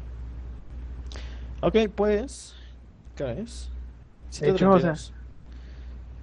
Ok, 1.62 1.76
pues, 1.96 2.56
¿qué 3.16 3.32
es? 3.42 3.72
De 4.40 4.50
hecho, 4.50 4.74
o 4.74 4.80
sea, 4.80 4.96
7:32. 4.96 5.14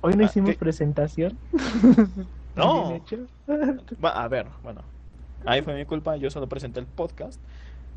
Hoy 0.01 0.17
no 0.17 0.25
Ah, 0.25 0.27
hicimos 0.27 0.57
¿qué? 0.57 0.57
presentación. 0.57 1.39
No. 2.59 3.01
A 4.03 4.29
ver, 4.29 4.47
bueno, 4.63 4.83
ahí 5.47 5.63
fue 5.63 5.75
mi 5.75 5.85
culpa, 5.85 6.17
yo 6.17 6.31
solo 6.31 6.49
presenté 6.49 6.81
el 6.81 6.87
podcast, 6.87 7.41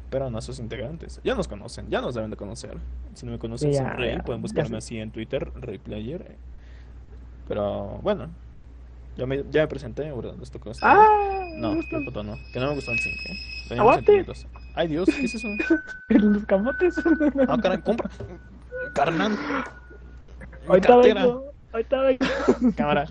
pero 0.10 0.30
no 0.30 0.38
a 0.38 0.42
sus 0.42 0.60
integrantes. 0.60 1.20
Ya 1.24 1.36
nos 1.36 1.48
conocen, 1.48 1.90
ya 1.90 2.02
nos 2.02 2.16
deben 2.16 2.30
de 2.30 2.38
conocer. 2.38 2.78
Si 3.14 3.26
no 3.26 3.32
me 3.32 3.40
conocen, 3.40 3.72
ya, 3.72 3.94
Rey, 3.94 4.16
ya, 4.18 4.24
pueden 4.24 4.42
buscarme 4.42 4.78
así 4.78 4.98
en 5.00 5.12
Twitter, 5.12 5.52
RayPlayer. 5.56 6.36
Pero 7.48 8.00
bueno, 8.02 8.30
ya 9.18 9.26
me, 9.26 9.44
ya 9.50 9.62
me 9.62 9.68
presenté, 9.68 10.12
¿verdad? 10.12 10.36
Les 10.40 10.52
tocó 10.52 10.72
este- 10.72 10.86
¡Ah! 10.86 11.08
No, 11.56 11.76
no, 11.76 11.82
que 12.54 12.60
no 12.60 12.68
me 12.68 12.76
gustó 12.76 12.92
el 12.92 13.00
5, 13.00 13.18
¿eh? 13.30 13.78
¡Aguante! 13.80 14.26
Ay 14.74 14.88
Dios, 14.88 15.10
¿qué 15.10 15.26
es 15.26 15.36
eso? 15.36 15.48
los 16.10 16.46
camotes. 16.46 16.96
Ah, 17.48 17.58
caray, 17.62 17.82
compra. 17.82 18.10
Carnal. 18.94 19.38
Ahorita 20.68 20.96
vengo. 20.98 21.46
Ahorita 21.74 22.02
vengo. 22.02 22.26
Cámara. 22.76 23.06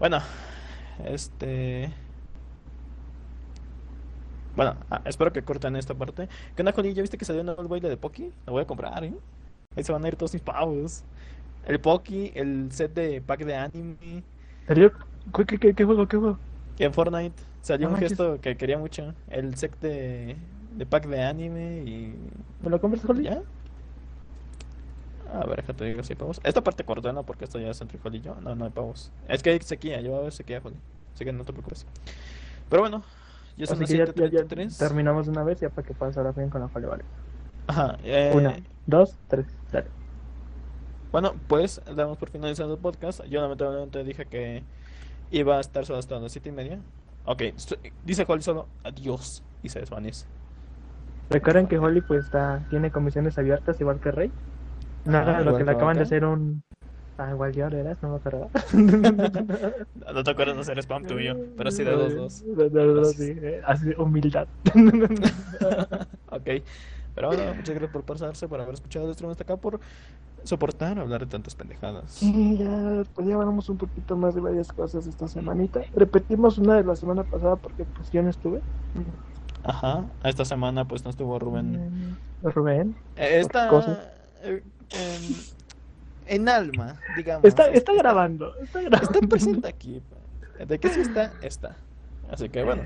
Bueno, 0.00 0.20
este. 1.04 1.92
Bueno, 4.56 4.76
ah, 4.90 5.02
espero 5.04 5.32
que 5.32 5.42
corten 5.42 5.76
esta 5.76 5.94
parte. 5.94 6.28
¿Qué 6.56 6.62
onda, 6.62 6.72
Juli? 6.72 6.92
¿Ya 6.94 7.02
viste 7.02 7.18
que 7.18 7.24
salió 7.24 7.40
un 7.42 7.46
nuevo 7.46 7.68
baile 7.68 7.88
de 7.88 7.96
Poki? 7.96 8.32
Lo 8.46 8.54
voy 8.54 8.62
a 8.62 8.66
comprar, 8.66 9.04
¿eh? 9.04 9.14
Ahí 9.76 9.84
se 9.84 9.92
van 9.92 10.04
a 10.04 10.08
ir 10.08 10.16
todos 10.16 10.32
mis 10.34 10.42
pavos. 10.42 11.04
El 11.66 11.80
Poki, 11.80 12.32
el 12.34 12.72
set 12.72 12.94
de 12.94 13.22
pack 13.22 13.44
de 13.44 13.56
anime. 13.56 14.24
¿Serio? 14.66 14.92
¿Qué, 15.36 15.46
qué, 15.46 15.58
qué, 15.58 15.74
qué 15.74 15.84
juego? 15.84 16.08
¿Qué 16.08 16.16
juego? 16.18 16.38
En 16.78 16.94
Fortnite 16.94 17.42
salió 17.60 17.88
No 17.88 17.88
un 17.88 17.92
manches. 17.94 18.18
gesto 18.18 18.40
que 18.40 18.56
quería 18.56 18.78
mucho. 18.78 19.14
El 19.28 19.56
set 19.56 19.78
de, 19.80 20.36
de 20.76 20.86
pack 20.86 21.06
de 21.08 21.22
anime 21.22 21.82
y. 21.86 22.32
¿Me 22.62 22.70
lo 22.70 22.80
compras, 22.80 23.04
Juli? 23.04 23.24
¿Ya? 23.24 23.44
A 25.32 25.46
ver, 25.46 25.56
déjate 25.58 25.84
digo 25.84 26.02
si 26.02 26.12
hay 26.12 26.16
pavos. 26.16 26.40
Esta 26.44 26.62
parte 26.62 26.84
cordona 26.84 27.22
porque 27.22 27.44
esto 27.44 27.58
ya 27.58 27.70
es 27.70 27.80
entre 27.80 27.98
Juli 27.98 28.18
y 28.18 28.20
yo. 28.22 28.34
No, 28.40 28.54
no 28.54 28.64
hay 28.64 28.70
pavos. 28.70 29.12
Es 29.28 29.42
que 29.42 29.50
hay 29.50 29.60
sequía, 29.60 30.00
yo 30.00 30.10
voy 30.10 30.18
a 30.20 30.22
ver 30.22 30.32
sequía, 30.32 30.60
Juli. 30.60 30.76
Así 31.14 31.24
que 31.24 31.32
no 31.32 31.44
te 31.44 31.52
preocupes. 31.52 31.86
Pero 32.68 32.82
bueno, 32.82 33.04
ya 33.56 33.66
son 33.66 33.80
las 33.80 33.90
que 33.90 33.98
ya, 33.98 34.04
ya, 34.06 34.26
ya 34.26 34.40
7:33. 34.44 34.78
terminamos 34.78 35.28
una 35.28 35.44
vez 35.44 35.60
ya 35.60 35.70
para 35.70 35.86
que 35.86 35.94
puedas 35.94 36.16
hablar 36.16 36.34
bien 36.34 36.50
con 36.50 36.60
la 36.60 36.68
Jole, 36.68 36.86
vale. 36.86 37.04
Ajá. 37.66 37.96
eh, 38.02 38.32
Una, 38.34 38.56
dos, 38.86 39.16
tres, 39.28 39.46
dale. 39.70 39.88
Bueno, 41.12 41.34
pues 41.48 41.80
damos 41.94 42.16
por 42.18 42.30
finalizado 42.30 42.74
el 42.74 42.80
podcast. 42.80 43.24
Yo 43.24 43.40
lamentablemente 43.40 44.02
dije 44.04 44.26
que 44.26 44.62
iba 45.30 45.56
a 45.56 45.60
estar 45.60 45.84
solo 45.84 45.98
hasta 45.98 46.18
las 46.18 46.32
7 46.32 46.48
y 46.48 46.52
media. 46.52 46.78
Ok, 47.24 47.42
dice 48.04 48.24
Juli 48.24 48.42
solo 48.42 48.66
adiós 48.84 49.42
y 49.62 49.68
se 49.68 49.80
desvanece. 49.80 50.26
Recuerden 51.28 51.66
que 51.68 51.78
Holly 51.78 52.00
pues 52.00 52.24
está, 52.24 52.66
tiene 52.70 52.90
comisiones 52.90 53.38
abiertas 53.38 53.80
igual 53.80 54.00
que 54.00 54.10
Rey. 54.10 54.32
No 55.04 55.18
Ah, 55.18 55.40
lo 55.40 55.56
que 55.56 55.64
le 55.64 55.70
acaban 55.72 55.96
de 55.96 56.02
hacer 56.02 56.24
un... 56.24 56.62
Ah, 57.18 57.30
igual 57.32 57.52
yo, 57.52 57.66
¿eras? 57.66 57.98
No 58.02 58.10
me 58.10 58.16
acuerdo. 58.16 58.48
No 60.14 60.24
te 60.24 60.30
acuerdas 60.30 60.56
de 60.56 60.62
hacer 60.62 60.78
spam 60.78 61.04
tuyo, 61.06 61.36
pero 61.56 61.70
sí 61.70 61.84
de 61.84 61.92
los 61.92 62.16
dos. 62.16 62.44
De 62.56 62.68
dos, 62.70 63.16
Gracias. 63.16 63.16
sí. 63.16 63.34
eh, 63.42 63.60
Así, 63.66 63.90
humildad. 63.98 64.48
ok. 66.30 66.48
Pero 67.14 67.28
bueno, 67.28 67.54
muchas 67.54 67.70
gracias 67.74 67.90
por 67.92 68.02
pasarse, 68.04 68.48
por 68.48 68.60
haber 68.60 68.74
escuchado 68.74 69.12
stream 69.12 69.30
hasta 69.32 69.42
acá, 69.42 69.56
por 69.56 69.80
soportar 70.44 70.98
hablar 70.98 71.20
de 71.20 71.26
tantas 71.26 71.54
pendejadas. 71.54 72.10
Sí, 72.12 72.56
ya, 72.56 73.02
pues 73.14 73.26
ya 73.26 73.34
hablamos 73.34 73.68
un 73.68 73.76
poquito 73.76 74.16
más 74.16 74.34
de 74.34 74.40
varias 74.40 74.72
cosas 74.72 75.06
esta 75.06 75.28
semanita. 75.28 75.80
Repetimos 75.94 76.56
una 76.56 76.76
de 76.76 76.84
la 76.84 76.96
semana 76.96 77.24
pasada 77.24 77.56
porque 77.56 77.84
pues 77.84 78.10
yo 78.10 78.22
no 78.22 78.30
estuve. 78.30 78.60
Ajá. 79.64 80.04
Esta 80.24 80.44
semana 80.46 80.86
pues 80.86 81.04
no 81.04 81.10
estuvo 81.10 81.38
Rubén. 81.38 82.16
Mm, 82.42 82.48
Rubén. 82.48 82.94
Eh, 83.16 83.40
Está 83.40 83.68
cosa. 83.68 84.00
En, 84.92 86.36
en 86.40 86.48
alma, 86.48 86.98
digamos. 87.16 87.44
Está, 87.44 87.68
Es- 87.68 87.78
está 87.78 87.92
grabando. 87.94 88.54
Está 88.56 88.80
grabando. 88.82 89.10
Está 89.12 89.26
presente 89.26 89.68
aquí. 89.68 90.02
De 90.66 90.78
que 90.78 90.88
sí 90.90 91.00
está, 91.00 91.32
está. 91.42 91.76
Así 92.30 92.48
que 92.48 92.62
bueno. 92.62 92.82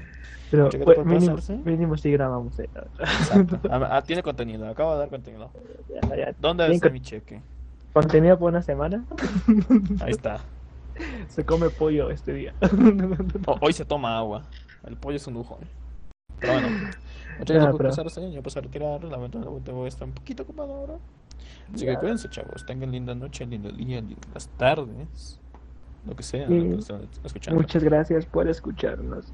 Pero 0.50 0.68
pues, 0.84 0.98
mínimo, 1.05 1.34
pasarse. 1.36 1.57
mínimo 1.64 1.96
sí 1.96 2.12
grabamos. 2.12 2.59
Eh. 2.61 2.68
Exacto. 3.00 3.59
Ah, 3.68 3.88
ah, 3.90 4.02
tiene 4.02 4.22
contenido, 4.22 4.68
acabo 4.68 4.92
de 4.92 4.98
dar 5.00 5.09
contenido. 5.09 5.50
Ya, 6.09 6.16
ya. 6.16 6.34
¿Dónde 6.40 6.72
está 6.72 6.90
mi 6.90 7.00
cheque? 7.00 7.40
Contenido 7.92 8.38
por 8.38 8.50
una 8.50 8.62
semana. 8.62 9.05
Ahí 10.00 10.11
está. 10.12 10.38
Se 11.28 11.44
come 11.44 11.70
pollo 11.70 12.11
este 12.11 12.32
día. 12.32 12.55
Oh, 13.46 13.57
hoy 13.61 13.72
se 13.72 13.84
toma 13.84 14.16
agua. 14.16 14.44
El 14.86 14.96
pollo 14.96 15.16
es 15.16 15.26
un 15.26 15.34
lujo. 15.34 15.59
Pero 16.38 16.52
bueno. 16.52 16.68
Muchas 17.38 17.55
gracias 17.57 17.70
por 17.72 17.78
pero- 17.78 17.90
pasarse. 17.90 18.30
Yo 18.32 18.42
paso 18.42 18.61
a 18.61 18.62
retirar. 18.62 19.02
Lamentablemente 19.02 19.72
voy 19.72 19.86
a 19.86 19.88
estar 19.88 20.07
un 20.07 20.14
poquito 20.14 20.44
ocupado 20.44 20.72
ahora. 20.72 20.94
Así 21.74 21.87
que 21.87 21.97
cuídense, 21.97 22.28
chavos. 22.28 22.64
Tengan 22.66 22.91
linda 22.93 23.14
noche, 23.14 23.47
lindo 23.47 23.70
día, 23.70 24.01
lindas 24.01 24.49
tardes. 24.57 25.41
Lo 26.07 26.14
que 26.14 26.22
sea, 26.22 26.47
Sí. 26.47 26.59
lo 26.61 26.76
que 26.76 26.80
estén 26.80 27.09
escuchando. 27.24 27.61
Muchas 27.61 27.82
gracias 27.82 28.26
por 28.26 28.47
escucharnos. 28.49 29.32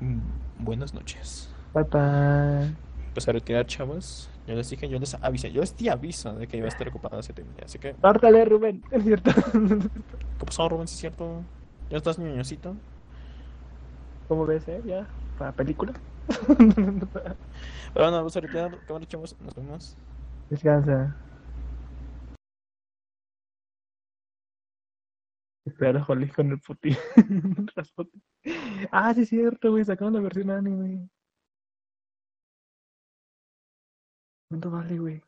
Mm, 0.00 0.18
Buenas 0.58 0.94
noches. 0.94 1.52
Bye 1.74 1.84
bye. 1.84 2.74
Pues 3.12 3.28
a 3.28 3.32
retirar, 3.32 3.66
chavos. 3.66 4.30
Yo 4.46 4.54
les 4.54 4.70
dije, 4.70 4.88
yo 4.88 4.98
les 4.98 5.14
avisé. 5.14 5.52
Yo 5.52 5.60
les 5.60 5.76
di 5.76 5.88
aviso 5.88 6.32
de 6.34 6.46
que 6.46 6.56
iba 6.56 6.66
a 6.66 6.68
estar 6.68 6.88
ocupado 6.88 7.14
a 7.14 7.18
las 7.18 7.26
7 7.26 7.42
y 7.42 7.44
media. 7.44 7.64
Así 7.66 7.78
que, 7.78 7.92
Pártale, 7.94 8.44
Rubén. 8.46 8.82
Es 8.90 9.02
cierto. 9.04 9.30
¿qué 9.52 10.44
pasó, 10.46 10.68
Rubén? 10.68 10.86
Si 10.88 10.94
es 10.94 11.00
cierto. 11.00 11.42
¿Ya 11.90 11.98
estás 11.98 12.18
ñoñosito? 12.18 12.74
¿Cómo 14.28 14.46
ves, 14.46 14.66
eh? 14.68 14.80
Ya. 14.86 15.06
Para 15.38 15.52
película. 15.52 15.92
Pero 16.48 17.36
bueno, 17.94 18.12
vamos 18.12 18.36
a 18.36 18.40
retirar. 18.40 18.78
Cámara, 18.86 19.06
chavos. 19.06 19.36
Nos 19.40 19.54
vemos. 19.54 19.96
Descansa. 20.50 21.14
Espera, 25.66 26.02
Jolly, 26.02 26.28
con 26.30 26.50
el 26.52 26.60
puti. 26.60 26.90
Las 27.76 27.90
fotos. 27.92 28.20
ah, 28.92 29.12
sí, 29.14 29.22
es 29.22 29.28
cierto, 29.28 29.70
güey. 29.72 29.84
Sacaron 29.84 30.14
la 30.14 30.20
versión 30.20 30.50
anime. 30.50 31.08
¿Cuánto 34.48 34.70
vale, 34.70 34.98
güey? 34.98 35.22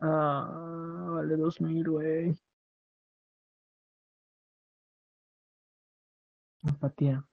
Ah, 0.00 1.08
vale 1.10 1.36
dos 1.36 1.60
mil, 1.60 1.88
güey. 1.88 2.34
Empatía. 6.64 7.24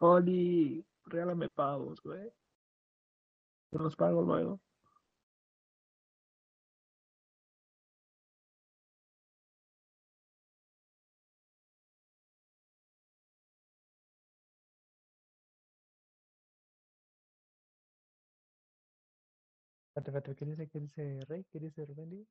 Oli, 0.00 0.84
regálame 1.06 1.48
pavos, 1.48 2.00
güey. 2.02 2.32
Te 3.70 3.78
los 3.78 3.96
pago 3.96 4.20
luego. 4.22 4.60
Espérate, 19.94 20.30
espérate, 20.32 20.34
¿qué 20.68 20.80
dice, 20.80 21.20
Rey? 21.28 21.44
¿Qué 21.50 21.58
Rubén? 21.84 22.26